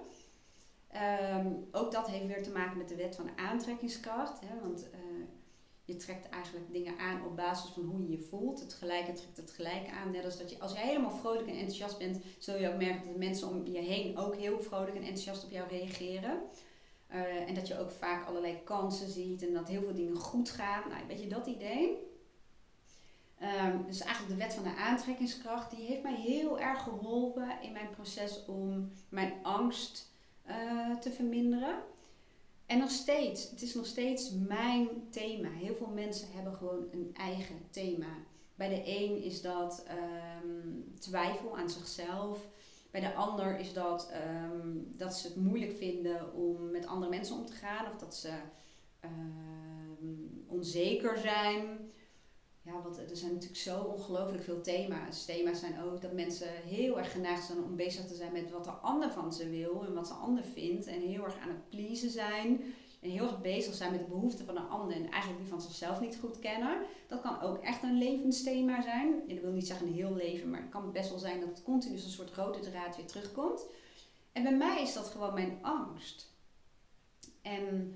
Ehm, 0.88 1.52
ook 1.72 1.92
dat 1.92 2.06
heeft 2.06 2.26
weer 2.26 2.42
te 2.42 2.50
maken 2.50 2.78
met 2.78 2.88
de 2.88 2.96
wet 2.96 3.16
van 3.16 3.30
aantrekkingskracht. 3.36 4.40
Hè, 4.40 4.60
want 4.60 4.90
eh, 4.90 4.98
je 5.86 5.96
trekt 5.96 6.28
eigenlijk 6.28 6.72
dingen 6.72 6.98
aan 6.98 7.24
op 7.26 7.36
basis 7.36 7.70
van 7.70 7.84
hoe 7.84 8.02
je 8.02 8.10
je 8.10 8.20
voelt. 8.20 8.60
Het 8.60 8.74
gelijke 8.74 9.12
trekt 9.12 9.36
het 9.36 9.50
gelijke 9.50 9.90
aan. 9.90 10.10
Net 10.10 10.24
als 10.24 10.38
dat 10.38 10.50
je, 10.50 10.58
als 10.58 10.72
jij 10.72 10.86
helemaal 10.86 11.10
vrolijk 11.10 11.48
en 11.48 11.54
enthousiast 11.54 11.98
bent, 11.98 12.20
zul 12.38 12.58
je 12.58 12.68
ook 12.68 12.78
merken 12.78 13.04
dat 13.04 13.12
de 13.12 13.18
mensen 13.18 13.48
om 13.48 13.66
je 13.66 13.78
heen 13.78 14.16
ook 14.16 14.36
heel 14.36 14.60
vrolijk 14.60 14.96
en 14.96 15.02
enthousiast 15.02 15.44
op 15.44 15.50
jou 15.50 15.68
reageren. 15.68 16.40
Uh, 17.10 17.48
en 17.48 17.54
dat 17.54 17.68
je 17.68 17.78
ook 17.78 17.90
vaak 17.90 18.26
allerlei 18.26 18.62
kansen 18.64 19.08
ziet 19.08 19.46
en 19.46 19.52
dat 19.52 19.68
heel 19.68 19.82
veel 19.82 19.94
dingen 19.94 20.16
goed 20.16 20.50
gaan. 20.50 20.88
Nou, 20.88 21.06
weet 21.08 21.22
je 21.22 21.28
dat 21.28 21.46
idee? 21.46 22.04
Um, 23.42 23.84
dus 23.86 24.00
eigenlijk 24.00 24.34
de 24.34 24.44
wet 24.44 24.54
van 24.54 24.62
de 24.62 24.76
aantrekkingskracht, 24.76 25.70
die 25.70 25.86
heeft 25.86 26.02
mij 26.02 26.14
heel 26.14 26.60
erg 26.60 26.82
geholpen 26.82 27.62
in 27.62 27.72
mijn 27.72 27.90
proces 27.90 28.44
om 28.44 28.92
mijn 29.08 29.32
angst 29.42 30.10
uh, 30.48 30.96
te 30.96 31.10
verminderen. 31.10 31.78
En 32.66 32.78
nog 32.78 32.90
steeds, 32.90 33.50
het 33.50 33.62
is 33.62 33.74
nog 33.74 33.86
steeds 33.86 34.30
mijn 34.30 34.88
thema. 35.10 35.48
Heel 35.50 35.74
veel 35.74 35.90
mensen 35.94 36.28
hebben 36.32 36.54
gewoon 36.54 36.86
een 36.92 37.10
eigen 37.14 37.56
thema. 37.70 38.16
Bij 38.54 38.68
de 38.68 38.82
een 38.86 39.22
is 39.22 39.42
dat 39.42 39.86
um, 40.44 40.92
twijfel 40.98 41.56
aan 41.56 41.70
zichzelf. 41.70 42.48
Bij 42.90 43.00
de 43.00 43.14
ander 43.14 43.58
is 43.58 43.72
dat 43.72 44.12
um, 44.52 44.94
dat 44.96 45.14
ze 45.14 45.26
het 45.26 45.36
moeilijk 45.36 45.72
vinden 45.72 46.34
om 46.34 46.70
met 46.70 46.86
andere 46.86 47.10
mensen 47.10 47.36
om 47.36 47.46
te 47.46 47.52
gaan. 47.52 47.92
Of 47.92 47.98
dat 47.98 48.14
ze 48.14 48.32
um, 49.04 50.44
onzeker 50.46 51.18
zijn. 51.18 51.90
Ja, 52.66 52.82
want 52.82 52.98
er 52.98 53.16
zijn 53.16 53.32
natuurlijk 53.32 53.60
zo 53.60 53.80
ongelooflijk 53.80 54.42
veel 54.42 54.60
thema's. 54.60 55.24
Thema's 55.24 55.60
zijn 55.60 55.82
ook 55.82 56.00
dat 56.00 56.12
mensen 56.12 56.48
heel 56.48 56.98
erg 56.98 57.12
geneigd 57.12 57.46
zijn 57.46 57.62
om 57.62 57.76
bezig 57.76 58.06
te 58.06 58.14
zijn 58.14 58.32
met 58.32 58.50
wat 58.50 58.64
de 58.64 58.70
ander 58.70 59.10
van 59.10 59.32
ze 59.32 59.48
wil 59.48 59.84
en 59.84 59.94
wat 59.94 60.06
de 60.06 60.14
ander 60.14 60.44
vindt. 60.44 60.86
En 60.86 61.00
heel 61.00 61.24
erg 61.24 61.38
aan 61.38 61.48
het 61.48 61.68
pleasen 61.68 62.10
zijn. 62.10 62.74
En 63.00 63.10
heel 63.10 63.22
erg 63.22 63.40
bezig 63.40 63.74
zijn 63.74 63.90
met 63.90 64.00
de 64.00 64.06
behoeften 64.06 64.46
van 64.46 64.56
een 64.56 64.68
ander 64.68 64.96
en 64.96 65.10
eigenlijk 65.10 65.42
die 65.42 65.50
van 65.50 65.60
zichzelf 65.60 66.00
niet 66.00 66.18
goed 66.20 66.38
kennen. 66.38 66.78
Dat 67.08 67.20
kan 67.20 67.40
ook 67.40 67.58
echt 67.58 67.82
een 67.82 67.98
levensthema 67.98 68.82
zijn. 68.82 69.22
En 69.28 69.34
dat 69.34 69.44
wil 69.44 69.52
niet 69.52 69.66
zeggen 69.66 69.86
een 69.86 69.92
heel 69.92 70.14
leven, 70.14 70.50
maar 70.50 70.60
het 70.60 70.70
kan 70.70 70.92
best 70.92 71.10
wel 71.10 71.18
zijn 71.18 71.40
dat 71.40 71.48
het 71.48 71.62
continu 71.62 71.94
als 71.94 72.04
een 72.04 72.10
soort 72.10 72.34
rode 72.34 72.60
draad 72.60 72.96
weer 72.96 73.06
terugkomt. 73.06 73.66
En 74.32 74.42
bij 74.42 74.56
mij 74.56 74.82
is 74.82 74.92
dat 74.92 75.06
gewoon 75.06 75.34
mijn 75.34 75.58
angst. 75.62 76.34
En 77.42 77.94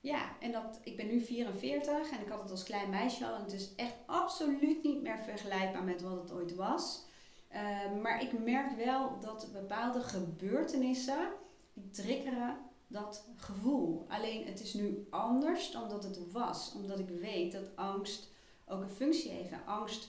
Ja, 0.00 0.36
en 0.40 0.52
dat, 0.52 0.80
ik 0.82 0.96
ben 0.96 1.06
nu 1.06 1.20
44 1.20 2.10
en 2.10 2.20
ik 2.20 2.28
had 2.28 2.42
het 2.42 2.50
als 2.50 2.62
klein 2.62 2.90
meisje 2.90 3.26
al. 3.26 3.34
En 3.34 3.42
het 3.42 3.52
is 3.52 3.74
echt 3.74 3.94
absoluut 4.06 4.82
niet 4.82 5.02
meer 5.02 5.18
vergelijkbaar 5.18 5.84
met 5.84 6.02
wat 6.02 6.20
het 6.20 6.32
ooit 6.32 6.54
was. 6.54 7.04
Ehm, 7.48 8.00
maar 8.00 8.22
ik 8.22 8.38
merk 8.38 8.76
wel 8.76 9.20
dat 9.20 9.48
bepaalde 9.52 10.00
gebeurtenissen, 10.00 11.28
die 11.72 11.90
triggeren 11.90 12.58
dat 12.86 13.28
gevoel. 13.36 14.04
Alleen 14.08 14.46
het 14.46 14.60
is 14.60 14.74
nu 14.74 15.06
anders 15.10 15.70
dan 15.70 15.88
dat 15.88 16.04
het 16.04 16.32
was. 16.32 16.72
Omdat 16.74 16.98
ik 16.98 17.08
weet 17.08 17.52
dat 17.52 17.76
angst 17.76 18.28
ook 18.66 18.82
een 18.82 18.90
functie 18.90 19.30
heeft. 19.30 19.52
Angst 19.66 20.08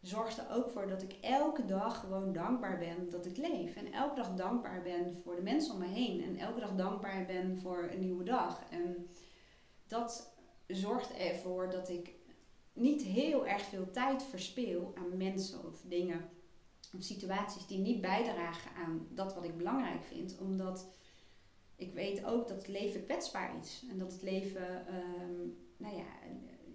zorgt 0.00 0.38
er 0.38 0.50
ook 0.50 0.70
voor 0.70 0.86
dat 0.86 1.02
ik 1.02 1.16
elke 1.20 1.64
dag 1.64 2.00
gewoon 2.00 2.32
dankbaar 2.32 2.78
ben 2.78 3.10
dat 3.10 3.26
ik 3.26 3.36
leef. 3.36 3.76
En 3.76 3.92
elke 3.92 4.14
dag 4.14 4.34
dankbaar 4.34 4.82
ben 4.82 5.20
voor 5.22 5.36
de 5.36 5.42
mensen 5.42 5.74
om 5.74 5.80
me 5.80 5.86
heen. 5.86 6.22
En 6.22 6.36
elke 6.36 6.60
dag 6.60 6.74
dankbaar 6.74 7.26
ben 7.26 7.58
voor 7.60 7.88
een 7.92 8.00
nieuwe 8.00 8.24
dag. 8.24 8.62
En 8.70 9.08
dat 9.92 10.32
zorgt 10.66 11.16
ervoor 11.16 11.70
dat 11.70 11.88
ik 11.88 12.14
niet 12.72 13.02
heel 13.02 13.46
erg 13.46 13.62
veel 13.62 13.90
tijd 13.90 14.22
verspeel 14.22 14.92
aan 14.94 15.16
mensen 15.16 15.66
of 15.66 15.80
dingen 15.88 16.28
of 16.96 17.02
situaties 17.02 17.66
die 17.66 17.78
niet 17.78 18.00
bijdragen 18.00 18.72
aan 18.74 19.06
dat 19.10 19.34
wat 19.34 19.44
ik 19.44 19.56
belangrijk 19.56 20.04
vind. 20.04 20.38
Omdat 20.38 20.86
ik 21.76 21.94
weet 21.94 22.24
ook 22.24 22.48
dat 22.48 22.56
het 22.56 22.68
leven 22.68 23.04
kwetsbaar 23.04 23.58
is. 23.60 23.84
En 23.90 23.98
dat 23.98 24.12
het 24.12 24.22
leven, 24.22 24.86
ehm, 24.86 25.40
nou 25.76 25.96
ja, 25.96 26.04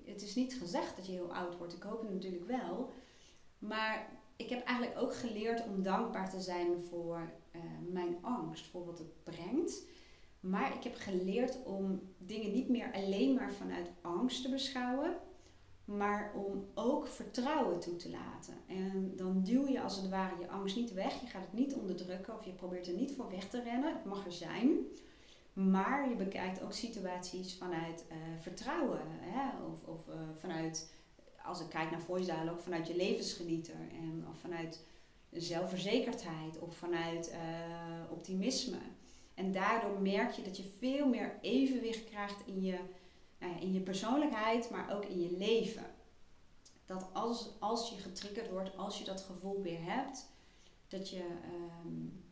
het 0.06 0.21
is 0.21 0.36
niet 0.36 0.56
gezegd 0.56 0.95
dat 0.95 1.06
je 1.06 1.12
heel 1.12 1.34
oud 1.34 1.58
wordt. 1.58 1.73
Ik 1.73 1.84
hoop 1.84 2.01
het 2.01 2.12
natuurlijk 2.12 2.45
wel. 2.45 2.91
Maar 3.60 4.10
ik 4.36 4.49
heb 4.49 4.63
eigenlijk 4.63 5.01
ook 5.01 5.15
geleerd 5.15 5.65
om 5.65 5.84
dankbaar 5.84 6.30
te 6.30 6.41
zijn 6.41 6.82
voor 6.82 7.32
uh, 7.56 7.62
mijn 7.91 8.17
angst, 8.21 8.65
voor 8.65 8.86
wat 8.86 8.99
het 8.99 9.23
brengt. 9.23 9.86
Maar 10.49 10.75
ik 10.75 10.83
heb 10.83 10.95
geleerd 10.95 11.63
om 11.63 12.01
dingen 12.17 12.51
niet 12.51 12.69
meer 12.69 12.93
alleen 12.93 13.33
maar 13.33 13.53
vanuit 13.53 13.89
angst 14.01 14.41
te 14.41 14.49
beschouwen, 14.49 15.17
maar 15.86 16.31
om 16.36 16.65
ook 16.73 17.07
vertrouwen 17.07 17.79
toe 17.79 17.95
te 17.95 18.10
laten. 18.10 18.53
En 18.67 19.13
dan 19.15 19.43
duw 19.43 19.67
je 19.67 19.81
als 19.81 19.95
het 19.95 20.10
ware 20.10 20.39
je 20.39 20.49
angst 20.49 20.75
niet 20.75 20.93
weg. 20.93 21.21
Je 21.21 21.27
gaat 21.27 21.41
het 21.41 21.53
niet 21.53 21.73
onderdrukken 21.73 22.33
of 22.38 22.45
je 22.45 22.51
probeert 22.51 22.88
er 22.88 22.93
niet 22.93 23.12
voor 23.12 23.29
weg 23.29 23.49
te 23.49 23.62
rennen. 23.62 23.93
Het 23.93 24.05
mag 24.05 24.25
er 24.25 24.31
zijn. 24.31 24.69
Maar 25.53 26.10
je 26.10 26.15
bekijkt 26.15 26.62
ook 26.62 26.73
situaties 26.73 27.55
vanuit 27.55 28.05
uh, 28.10 28.15
vertrouwen. 28.39 29.01
Hè? 29.05 29.63
Of, 29.71 29.83
of 29.83 30.07
uh, 30.07 30.13
vanuit, 30.36 30.93
als 31.43 31.62
ik 31.62 31.69
kijk 31.69 31.91
naar 31.91 32.01
voice 32.01 32.51
ook 32.51 32.60
vanuit 32.60 32.88
je 32.88 32.95
levensgenieter. 32.95 33.79
En, 33.91 34.25
of 34.29 34.39
vanuit 34.39 34.86
zelfverzekerdheid. 35.31 36.60
Of 36.60 36.75
vanuit 36.75 37.31
uh, 37.31 38.12
optimisme. 38.12 38.77
En 39.38 39.52
daardoor 39.52 40.02
merk 40.02 40.32
je 40.32 40.41
dat 40.41 40.58
je 40.58 40.63
veel 40.63 41.08
meer 41.08 41.38
evenwicht 41.41 42.04
krijgt 42.04 42.47
in 42.47 42.62
je, 42.62 42.80
nou 43.39 43.60
in 43.60 43.73
je 43.73 43.80
persoonlijkheid, 43.80 44.69
maar 44.69 44.95
ook 44.95 45.06
in 45.06 45.21
je 45.21 45.38
leven. 45.38 45.86
Dat 46.86 47.08
als, 47.13 47.50
als 47.60 47.89
je 47.89 47.95
getriggerd 47.95 48.50
wordt, 48.50 48.78
als 48.78 48.97
je 48.97 49.04
dat 49.04 49.21
gevoel 49.21 49.62
weer 49.62 49.84
hebt, 49.84 50.28
dat 50.88 51.10
je, 51.10 51.26
um, 51.86 52.23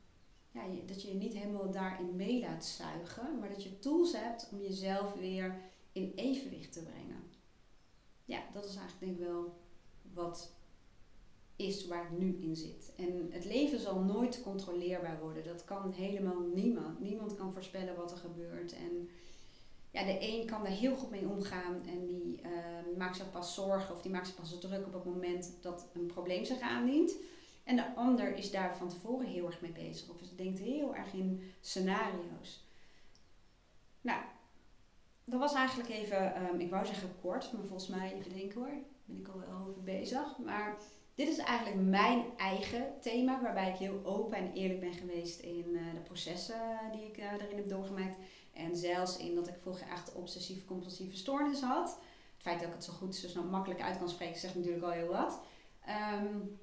ja, 0.52 0.62
dat 0.86 1.02
je 1.02 1.08
je 1.08 1.14
niet 1.14 1.34
helemaal 1.34 1.72
daarin 1.72 2.16
mee 2.16 2.40
laat 2.40 2.66
zuigen, 2.66 3.40
maar 3.40 3.50
dat 3.50 3.64
je 3.64 3.80
tools 3.80 4.12
hebt 4.14 4.50
om 4.52 4.62
jezelf 4.62 5.14
weer 5.14 5.62
in 5.92 6.14
evenwicht 6.16 6.74
te 6.74 6.84
brengen. 6.84 7.24
Ja, 8.26 8.44
dat 8.54 8.66
is 8.66 8.76
eigenlijk 8.76 9.00
denk 9.00 9.18
ik 9.18 9.34
wel 9.34 9.58
wat 10.14 10.52
is 11.56 11.88
waar 11.88 12.04
ik 12.04 12.18
nu 12.18 12.38
in 12.42 12.56
zit. 12.56 12.92
En 12.98 13.28
het 13.32 13.46
leven 13.46 13.80
zal 13.80 14.00
nooit 14.00 14.42
controleerbaar 14.44 15.20
worden. 15.20 15.44
Dat 15.44 15.64
kan 15.64 15.92
helemaal 15.92 16.40
niemand. 16.40 17.00
Niemand 17.00 17.36
kan 17.36 17.54
voorspellen 17.54 17.96
wat 17.96 18.12
er 18.12 18.18
gebeurt. 18.18 18.74
En 18.74 19.10
ja, 19.92 20.04
de 20.04 20.18
een 20.20 20.46
kan 20.46 20.64
daar 20.64 20.72
heel 20.72 20.96
goed 20.96 21.10
mee 21.10 21.28
omgaan 21.28 21.82
en 21.86 22.06
die 22.06 22.42
uh, 22.42 22.98
maakt 22.98 23.16
zich 23.16 23.32
pas 23.32 23.54
zorgen 23.54 23.96
of 23.96 24.02
die 24.02 24.12
maakt 24.12 24.28
zich 24.28 24.36
pas 24.36 24.60
druk 24.60 24.86
op 24.86 24.94
het 24.94 25.06
moment 25.06 25.52
dat 25.62 25.88
een 25.94 26.06
probleem 26.06 26.46
zich 26.46 26.60
aandient. 26.60 27.16
En 27.64 27.76
de 27.76 27.96
ander 27.96 28.36
is 28.36 28.52
daar 28.52 28.78
van 28.78 28.90
tevoren 28.90 29.28
heel 29.28 29.46
erg 29.46 29.62
mee 29.62 29.72
bezig 29.72 30.10
of 30.10 30.18
denkt 30.36 30.60
heel 30.60 30.96
erg 30.96 31.14
in 31.14 31.52
scenario's. 31.62 32.64
Nou, 34.02 34.22
dat 35.24 35.40
was 35.40 35.54
eigenlijk 35.54 35.90
even, 35.90 36.44
um, 36.44 36.60
ik 36.60 36.70
wou 36.70 36.86
zeggen 36.86 37.16
kort, 37.22 37.54
maar 37.54 37.66
volgens 37.66 37.90
mij, 37.90 38.14
even 38.14 38.34
denken 38.34 38.60
hoor, 38.60 38.78
ben 39.06 39.20
ik 39.20 39.28
al 39.28 39.40
wel 39.40 39.68
over 39.68 39.84
bezig. 39.84 40.38
Maar 40.38 40.78
dit 41.16 41.28
is 41.28 41.38
eigenlijk 41.38 41.90
mijn 41.90 42.24
eigen 42.38 42.94
thema, 43.02 43.42
waarbij 43.42 43.70
ik 43.70 43.76
heel 43.76 44.00
open 44.04 44.38
en 44.38 44.54
eerlijk 44.54 44.80
ben 44.80 44.94
geweest 44.94 45.40
in 45.40 45.66
uh, 45.68 45.94
de 45.94 46.00
processen 46.00 46.80
die 46.92 47.06
ik 47.06 47.18
daarin 47.18 47.56
heb 47.56 47.70
doorgemaakt. 47.70 48.18
En 48.54 48.76
zelfs 48.76 49.18
in 49.18 49.36
dat 49.36 49.48
ik 49.48 49.56
vroeger 49.62 49.88
echt 49.88 50.14
obsessief-compulsieve 50.14 51.18
stoornis 51.18 51.62
had. 51.62 51.90
Het 52.34 52.44
feit 52.44 52.60
dat 52.60 52.68
ik 52.68 52.74
het 52.74 52.84
zo 52.84 52.94
goed, 52.94 53.16
zo 53.16 53.28
snel 53.28 53.44
makkelijk 53.44 53.82
uit 53.82 53.98
kan 53.98 54.10
spreken, 54.10 54.40
zegt 54.40 54.56
natuurlijk 54.56 54.84
al 54.84 54.92
heel 54.92 55.08
wat. 55.08 55.40
Um, 56.24 56.60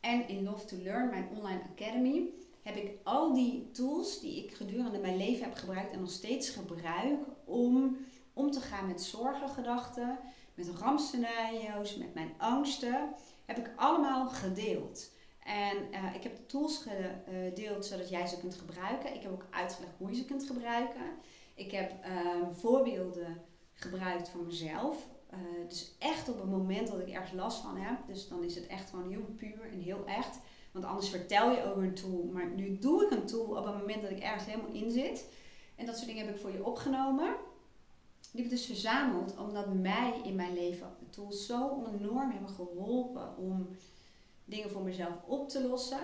en 0.00 0.28
in 0.28 0.44
Love 0.44 0.64
to 0.64 0.76
Learn, 0.76 1.10
mijn 1.10 1.28
online 1.36 1.62
academy, 1.72 2.28
heb 2.62 2.76
ik 2.76 2.98
al 3.02 3.34
die 3.34 3.70
tools 3.70 4.20
die 4.20 4.44
ik 4.44 4.54
gedurende 4.54 4.98
mijn 4.98 5.16
leven 5.16 5.44
heb 5.44 5.54
gebruikt 5.54 5.92
en 5.92 6.00
nog 6.00 6.10
steeds 6.10 6.48
gebruik 6.48 7.20
om 7.44 7.96
om 8.32 8.50
te 8.50 8.60
gaan 8.60 8.86
met 8.86 9.02
zorgengedachten, 9.02 10.18
met 10.54 10.68
rampscenario's, 10.68 11.96
met 11.96 12.14
mijn 12.14 12.32
angsten 12.38 13.14
heb 13.56 13.66
ik 13.66 13.72
allemaal 13.76 14.28
gedeeld. 14.28 15.10
En 15.44 15.76
uh, 15.92 16.14
ik 16.14 16.22
heb 16.22 16.36
de 16.36 16.46
tools 16.46 16.86
gedeeld 16.86 17.86
zodat 17.86 18.08
jij 18.08 18.26
ze 18.26 18.38
kunt 18.38 18.54
gebruiken. 18.54 19.14
Ik 19.14 19.22
heb 19.22 19.32
ook 19.32 19.46
uitgelegd 19.50 19.92
hoe 19.98 20.08
je 20.08 20.16
ze 20.16 20.24
kunt 20.24 20.46
gebruiken. 20.46 21.02
Ik 21.54 21.70
heb 21.70 21.92
uh, 22.04 22.48
voorbeelden 22.52 23.42
gebruikt 23.72 24.28
voor 24.28 24.42
mezelf. 24.42 25.06
Uh, 25.32 25.68
dus 25.68 25.96
echt 25.98 26.28
op 26.28 26.40
het 26.40 26.50
moment 26.50 26.88
dat 26.88 27.00
ik 27.00 27.08
ergens 27.08 27.32
last 27.32 27.62
van 27.62 27.76
heb. 27.76 27.98
Dus 28.06 28.28
dan 28.28 28.44
is 28.44 28.54
het 28.54 28.66
echt 28.66 28.90
gewoon 28.90 29.10
heel 29.10 29.34
puur 29.36 29.68
en 29.72 29.80
heel 29.80 30.06
echt. 30.06 30.38
Want 30.72 30.84
anders 30.84 31.10
vertel 31.10 31.50
je 31.50 31.64
over 31.64 31.82
een 31.82 31.94
tool. 31.94 32.30
Maar 32.32 32.50
nu 32.50 32.78
doe 32.78 33.04
ik 33.04 33.10
een 33.10 33.26
tool 33.26 33.56
op 33.56 33.64
het 33.64 33.78
moment 33.78 34.02
dat 34.02 34.10
ik 34.10 34.20
ergens 34.20 34.44
helemaal 34.44 34.72
in 34.72 34.90
zit. 34.90 35.28
En 35.76 35.86
dat 35.86 35.94
soort 35.94 36.06
dingen 36.06 36.26
heb 36.26 36.34
ik 36.34 36.40
voor 36.40 36.52
je 36.52 36.64
opgenomen. 36.64 37.36
Die 38.32 38.42
heb 38.42 38.50
ik 38.50 38.58
dus 38.58 38.66
verzameld 38.66 39.36
omdat 39.36 39.74
mij 39.74 40.20
in 40.24 40.34
mijn 40.34 40.54
leven 40.54 40.96
tools 41.10 41.46
zo 41.46 41.86
enorm 41.94 42.30
hebben 42.30 42.50
geholpen 42.50 43.36
om 43.36 43.68
dingen 44.44 44.70
voor 44.70 44.82
mezelf 44.82 45.14
op 45.26 45.48
te 45.48 45.68
lossen. 45.68 46.00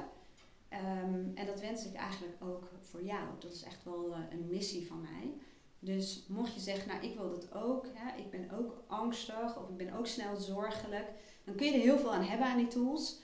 Um, 0.72 1.32
en 1.34 1.46
dat 1.46 1.60
wens 1.60 1.86
ik 1.86 1.94
eigenlijk 1.94 2.34
ook 2.42 2.70
voor 2.80 3.02
jou. 3.02 3.24
Dat 3.38 3.52
is 3.52 3.62
echt 3.62 3.84
wel 3.84 4.08
uh, 4.08 4.16
een 4.30 4.46
missie 4.48 4.86
van 4.86 5.00
mij. 5.00 5.32
Dus 5.78 6.24
mocht 6.28 6.54
je 6.54 6.60
zeggen, 6.60 6.88
nou 6.88 7.06
ik 7.06 7.14
wil 7.14 7.30
dat 7.30 7.54
ook, 7.54 7.86
ik 8.16 8.30
ben 8.30 8.50
ook 8.50 8.82
angstig 8.86 9.58
of 9.58 9.68
ik 9.68 9.76
ben 9.76 9.92
ook 9.92 10.06
snel 10.06 10.36
zorgelijk, 10.36 11.10
dan 11.44 11.54
kun 11.54 11.66
je 11.66 11.72
er 11.72 11.80
heel 11.80 11.98
veel 11.98 12.14
aan 12.14 12.24
hebben 12.24 12.46
aan 12.46 12.56
die 12.56 12.66
tools. 12.66 13.20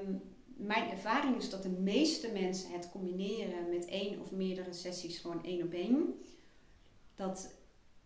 Um, 0.00 0.22
mijn 0.56 0.90
ervaring 0.90 1.36
is 1.36 1.50
dat 1.50 1.62
de 1.62 1.68
meeste 1.68 2.32
mensen 2.32 2.72
het 2.72 2.90
combineren 2.90 3.68
met 3.68 3.84
één 3.84 4.20
of 4.20 4.30
meerdere 4.30 4.72
sessies 4.72 5.18
gewoon 5.18 5.44
één 5.44 5.62
op 5.64 5.72
één. 5.72 6.14
Dat 7.14 7.54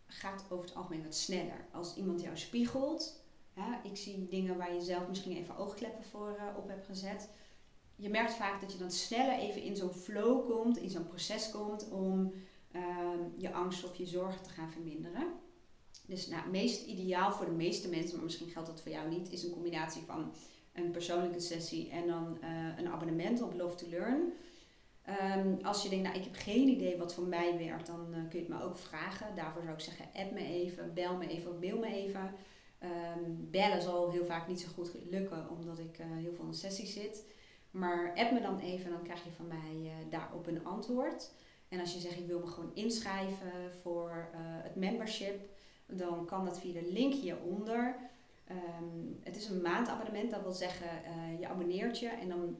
gaat 0.06 0.44
over 0.48 0.64
het 0.64 0.74
algemeen 0.74 1.02
wat 1.02 1.14
sneller. 1.14 1.66
Als 1.72 1.96
iemand 1.96 2.20
jou 2.20 2.36
spiegelt, 2.36 3.24
ik 3.82 3.96
zie 3.96 4.28
dingen 4.28 4.56
waar 4.56 4.74
je 4.74 4.80
zelf 4.80 5.08
misschien 5.08 5.36
even 5.36 5.56
oogkleppen 5.56 6.04
voor 6.04 6.36
uh, 6.38 6.56
op 6.56 6.68
hebt 6.68 6.86
gezet. 6.86 7.28
Je 7.96 8.08
merkt 8.08 8.34
vaak 8.34 8.60
dat 8.60 8.72
je 8.72 8.78
dan 8.78 8.90
sneller 8.90 9.38
even 9.38 9.62
in 9.62 9.76
zo'n 9.76 9.92
flow 9.92 10.50
komt, 10.50 10.76
in 10.76 10.90
zo'n 10.90 11.06
proces 11.06 11.50
komt 11.50 11.88
om 11.88 12.32
ehm, 12.72 13.18
je 13.36 13.52
angst 13.52 13.84
of 13.84 13.96
je 13.96 14.06
zorgen 14.06 14.42
te 14.42 14.50
gaan 14.50 14.70
verminderen. 14.70 15.32
Dus 16.06 16.26
nou, 16.26 16.50
meest 16.50 16.86
ideaal 16.86 17.32
voor 17.32 17.46
de 17.46 17.52
meeste 17.52 17.88
mensen, 17.88 18.14
maar 18.14 18.24
misschien 18.24 18.48
geldt 18.48 18.68
dat 18.68 18.80
voor 18.80 18.92
jou 18.92 19.08
niet, 19.08 19.32
is 19.32 19.42
een 19.42 19.52
combinatie 19.52 20.02
van 20.02 20.32
een 20.72 20.90
persoonlijke 20.90 21.40
sessie 21.40 21.90
en 21.90 22.06
dan 22.06 22.38
uh, 22.42 22.78
een 22.78 22.88
abonnement 22.88 23.42
op 23.42 23.54
Love 23.54 23.76
to 23.76 23.88
Learn. 23.88 24.32
Um, 25.34 25.58
als 25.62 25.82
je 25.82 25.88
denkt, 25.88 26.04
nou 26.04 26.18
ik 26.18 26.24
heb 26.24 26.34
geen 26.34 26.68
idee 26.68 26.96
wat 26.96 27.14
voor 27.14 27.24
mij 27.24 27.58
werkt, 27.58 27.86
dan 27.86 28.06
uh, 28.10 28.16
kun 28.28 28.38
je 28.38 28.44
het 28.44 28.48
me 28.48 28.62
ook 28.62 28.76
vragen. 28.76 29.34
Daarvoor 29.34 29.62
zou 29.62 29.74
ik 29.74 29.80
zeggen, 29.80 30.04
app 30.14 30.32
me 30.32 30.44
even, 30.44 30.94
bel 30.94 31.16
me 31.16 31.28
even 31.28 31.58
mail 31.58 31.78
me 31.78 31.86
even. 31.86 32.34
Um, 32.82 33.48
bellen 33.50 33.82
zal 33.82 34.10
heel 34.10 34.24
vaak 34.24 34.48
niet 34.48 34.60
zo 34.60 34.68
goed 34.74 34.90
lukken, 35.10 35.50
omdat 35.50 35.78
ik 35.78 35.98
uh, 35.98 36.06
heel 36.16 36.32
veel 36.32 36.46
in 36.46 36.54
sessie 36.54 36.86
zit. 36.86 37.24
Maar 37.70 38.12
app 38.14 38.32
me 38.32 38.40
dan 38.40 38.58
even, 38.58 38.90
dan 38.90 39.02
krijg 39.02 39.24
je 39.24 39.30
van 39.30 39.46
mij 39.46 39.74
uh, 39.82 39.90
daarop 40.10 40.46
een 40.46 40.64
antwoord. 40.64 41.30
En 41.68 41.80
als 41.80 41.92
je 41.94 42.00
zegt, 42.00 42.18
ik 42.18 42.26
wil 42.26 42.40
me 42.40 42.46
gewoon 42.46 42.74
inschrijven 42.74 43.72
voor 43.82 44.28
het 44.62 44.76
membership, 44.76 45.48
dan 45.86 46.26
kan 46.26 46.44
dat 46.44 46.61
via 46.61 46.72
de 46.72 46.92
link 46.92 47.12
hieronder. 47.12 47.96
Um, 48.50 49.18
het 49.22 49.36
is 49.36 49.48
een 49.48 49.62
maandabonnement, 49.62 50.30
dat 50.30 50.42
wil 50.42 50.52
zeggen, 50.52 50.88
je 51.40 51.48
abonneert 51.48 51.98
je 51.98 52.09
en 52.09 52.28
dan 52.28 52.59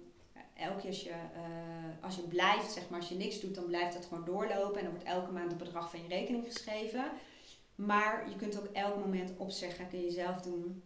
elke 0.57 0.81
keer 0.81 0.89
als 0.89 1.03
je, 1.03 1.11
uh, 1.11 2.05
als 2.05 2.17
je 2.17 2.23
blijft, 2.23 2.73
zeg 2.73 2.89
maar, 2.89 3.01
als 3.01 3.09
je 3.09 3.15
niks 3.15 3.41
doet, 3.41 3.55
dan 3.55 3.67
blijft 3.67 3.95
het 3.95 4.07
gewoon 4.07 4.25
doorlopen. 4.25 4.79
En 4.79 4.85
dan 4.85 4.93
wordt 4.93 5.09
elke 5.09 5.33
maand 5.33 5.49
het 5.49 5.59
bedrag 5.59 5.91
van 5.91 6.03
je 6.03 6.09
rekening 6.09 6.45
geschreven. 6.45 7.05
Maar 7.75 8.29
je 8.29 8.37
kunt 8.37 8.59
ook 8.59 8.69
elk 8.73 8.99
moment 8.99 9.33
opzeggen, 9.37 9.89
kun 9.89 10.01
je 10.01 10.11
zelf 10.11 10.41
doen. 10.41 10.83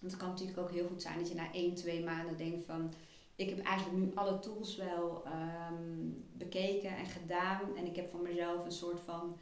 Want 0.00 0.12
het 0.12 0.16
kan 0.16 0.28
natuurlijk 0.28 0.58
ook 0.58 0.70
heel 0.70 0.86
goed 0.86 1.02
zijn 1.02 1.18
dat 1.18 1.28
je 1.28 1.34
na 1.34 1.52
1, 1.52 1.74
2 1.74 2.04
maanden 2.04 2.36
denkt 2.36 2.64
van... 2.64 2.92
Ik 3.36 3.48
heb 3.48 3.64
eigenlijk 3.64 3.98
nu 3.98 4.10
alle 4.14 4.38
tools 4.38 4.76
wel 4.76 5.22
um, 5.26 6.26
bekeken 6.32 6.96
en 6.96 7.06
gedaan. 7.06 7.76
En 7.76 7.86
ik 7.86 7.96
heb 7.96 8.10
voor 8.10 8.20
mezelf 8.20 8.64
een 8.64 8.72
soort 8.72 9.00
van 9.00 9.38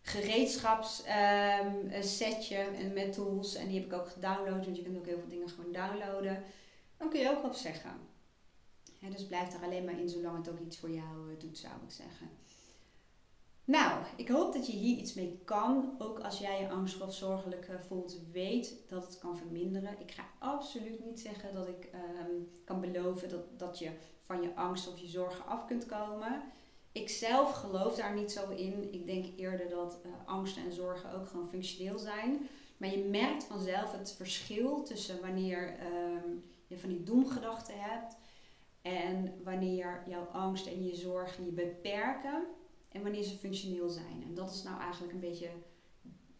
gereedschapssetje 0.00 2.66
um, 2.82 2.92
met 2.92 3.12
tools. 3.12 3.54
En 3.54 3.68
die 3.68 3.80
heb 3.80 3.86
ik 3.86 3.92
ook 3.98 4.08
gedownload, 4.08 4.64
want 4.64 4.76
je 4.76 4.82
kunt 4.82 4.96
ook 4.96 5.06
heel 5.06 5.18
veel 5.18 5.28
dingen 5.28 5.48
gewoon 5.48 5.72
downloaden. 5.72 6.42
Dan 6.96 7.08
kun 7.08 7.20
je 7.20 7.30
ook 7.30 7.44
op 7.44 7.54
dus 9.10 9.26
blijf 9.26 9.54
er 9.54 9.64
alleen 9.64 9.84
maar 9.84 10.00
in 10.00 10.08
zolang 10.08 10.36
het 10.36 10.50
ook 10.50 10.60
iets 10.60 10.78
voor 10.78 10.90
jou 10.90 11.30
uh, 11.30 11.38
doet, 11.38 11.58
zou 11.58 11.72
ik 11.84 11.90
zeggen. 11.90 12.28
Nou, 13.64 14.04
ik 14.16 14.28
hoop 14.28 14.52
dat 14.52 14.66
je 14.66 14.72
hier 14.72 14.96
iets 14.98 15.14
mee 15.14 15.40
kan. 15.44 15.94
Ook 15.98 16.18
als 16.18 16.38
jij 16.38 16.60
je 16.60 16.68
angstig 16.68 17.02
of 17.02 17.14
zorgelijk 17.14 17.68
uh, 17.68 17.76
voelt, 17.86 18.18
weet 18.32 18.74
dat 18.88 19.06
het 19.06 19.18
kan 19.18 19.36
verminderen. 19.36 20.00
Ik 20.00 20.10
ga 20.10 20.22
absoluut 20.38 21.04
niet 21.04 21.20
zeggen 21.20 21.54
dat 21.54 21.68
ik 21.68 21.90
um, 21.94 22.50
kan 22.64 22.80
beloven 22.80 23.28
dat, 23.28 23.58
dat 23.58 23.78
je 23.78 23.90
van 24.20 24.42
je 24.42 24.54
angst 24.54 24.88
of 24.88 24.98
je 24.98 25.06
zorgen 25.06 25.46
af 25.46 25.66
kunt 25.66 25.86
komen. 25.86 26.42
Ik 26.92 27.08
zelf 27.08 27.52
geloof 27.52 27.96
daar 27.96 28.14
niet 28.14 28.32
zo 28.32 28.50
in. 28.50 28.92
Ik 28.92 29.06
denk 29.06 29.26
eerder 29.36 29.68
dat 29.68 29.98
uh, 30.06 30.12
angsten 30.24 30.64
en 30.64 30.72
zorgen 30.72 31.12
ook 31.12 31.28
gewoon 31.28 31.48
functioneel 31.48 31.98
zijn. 31.98 32.48
Maar 32.76 32.90
je 32.90 33.04
merkt 33.04 33.44
vanzelf 33.44 33.92
het 33.92 34.12
verschil 34.12 34.82
tussen 34.82 35.20
wanneer 35.20 35.76
um, 35.80 36.44
je 36.66 36.78
van 36.78 36.88
die 36.88 37.02
doemgedachten 37.02 37.74
hebt 37.76 38.16
en 38.84 39.34
wanneer 39.42 40.02
jouw 40.06 40.24
angst 40.24 40.66
en 40.66 40.84
je 40.84 40.94
zorgen 40.94 41.44
je 41.44 41.52
beperken 41.52 42.46
en 42.88 43.02
wanneer 43.02 43.22
ze 43.22 43.36
functioneel 43.36 43.88
zijn. 43.88 44.22
En 44.22 44.34
dat 44.34 44.50
is 44.50 44.62
nou 44.62 44.80
eigenlijk 44.80 45.12
een 45.12 45.20
beetje 45.20 45.50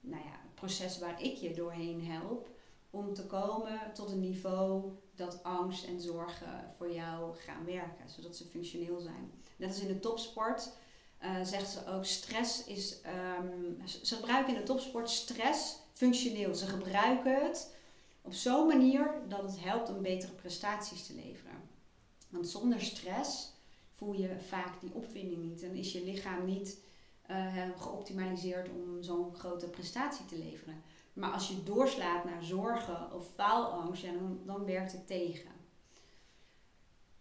nou 0.01 0.23
ja, 0.23 0.31
het 0.31 0.55
proces 0.55 0.99
waar 0.99 1.23
ik 1.23 1.37
je 1.37 1.55
doorheen 1.55 2.05
help 2.05 2.49
om 2.91 3.15
te 3.15 3.27
komen 3.27 3.81
tot 3.95 4.11
een 4.11 4.21
niveau 4.21 4.93
dat 5.15 5.43
angst 5.43 5.85
en 5.85 6.01
zorgen 6.01 6.75
voor 6.77 6.93
jou 6.93 7.37
gaan 7.37 7.65
werken, 7.65 8.09
zodat 8.09 8.37
ze 8.37 8.45
functioneel 8.45 9.01
zijn. 9.01 9.33
Net 9.57 9.69
als 9.69 9.81
in 9.81 9.89
de 9.89 9.99
topsport 9.99 10.73
uh, 11.23 11.43
zegt 11.43 11.71
ze 11.71 11.87
ook, 11.87 12.05
stress 12.05 12.65
is, 12.65 13.01
um, 13.41 13.79
ze 14.03 14.15
gebruiken 14.15 14.55
in 14.55 14.61
de 14.61 14.67
topsport 14.67 15.11
stress 15.11 15.77
functioneel. 15.93 16.55
Ze 16.55 16.67
gebruiken 16.67 17.45
het 17.45 17.75
op 18.23 18.33
zo'n 18.33 18.67
manier 18.67 19.15
dat 19.29 19.43
het 19.43 19.61
helpt 19.61 19.89
om 19.89 20.03
betere 20.03 20.33
prestaties 20.33 21.07
te 21.07 21.15
leveren. 21.15 21.54
Want 22.35 22.49
zonder 22.49 22.81
stress 22.81 23.53
voel 23.95 24.13
je 24.13 24.37
vaak 24.49 24.81
die 24.81 24.95
opwinding 24.95 25.43
niet 25.43 25.63
en 25.63 25.75
is 25.75 25.93
je 25.93 26.05
lichaam 26.05 26.45
niet 26.45 26.79
uh, 27.31 27.57
geoptimaliseerd 27.77 28.69
om 28.69 29.03
zo'n 29.03 29.35
grote 29.35 29.69
prestatie 29.69 30.27
te 30.27 30.39
leveren. 30.39 30.83
Maar 31.13 31.31
als 31.31 31.49
je 31.49 31.63
doorslaat 31.63 32.25
naar 32.25 32.43
zorgen 32.43 33.13
of 33.13 33.31
faalangst, 33.35 34.03
ja, 34.03 34.13
dan, 34.13 34.41
dan 34.45 34.65
werkt 34.65 34.93
het 34.93 35.07
tegen. 35.07 35.51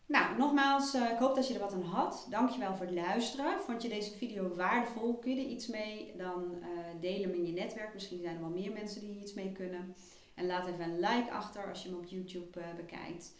Nou, 0.05 0.37
nogmaals, 0.37 0.95
uh, 0.95 1.09
ik 1.09 1.17
hoop 1.17 1.35
dat 1.35 1.47
je 1.47 1.53
er 1.53 1.59
wat 1.59 1.73
aan 1.73 1.83
had. 1.83 2.27
Dankjewel 2.29 2.75
voor 2.75 2.85
het 2.85 2.95
luisteren. 2.95 3.59
Vond 3.59 3.81
je 3.81 3.89
deze 3.89 4.11
video 4.11 4.55
waardevol? 4.55 5.17
Kun 5.17 5.35
je 5.35 5.41
er 5.41 5.49
iets 5.49 5.67
mee? 5.67 6.13
Dan 6.17 6.43
uh, 6.59 6.67
deel 7.01 7.21
hem 7.21 7.33
in 7.33 7.45
je 7.45 7.51
netwerk. 7.51 7.93
Misschien 7.93 8.21
zijn 8.21 8.35
er 8.35 8.41
wel 8.41 8.49
meer 8.49 8.71
mensen 8.71 9.01
die 9.01 9.09
hier 9.09 9.21
iets 9.21 9.33
mee 9.33 9.51
kunnen. 9.51 9.95
En 10.33 10.45
laat 10.45 10.67
even 10.67 10.83
een 10.83 10.99
like 10.99 11.31
achter 11.31 11.69
als 11.69 11.83
je 11.83 11.89
hem 11.89 11.97
op 11.97 12.05
YouTube 12.05 12.59
bekijkt. 12.75 13.33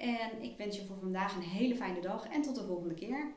En 0.00 0.42
ik 0.42 0.56
wens 0.56 0.76
je 0.76 0.86
voor 0.86 0.98
vandaag 0.98 1.34
een 1.34 1.42
hele 1.42 1.76
fijne 1.76 2.00
dag 2.00 2.28
en 2.28 2.42
tot 2.42 2.54
de 2.54 2.64
volgende 2.64 2.94
keer. 2.94 3.34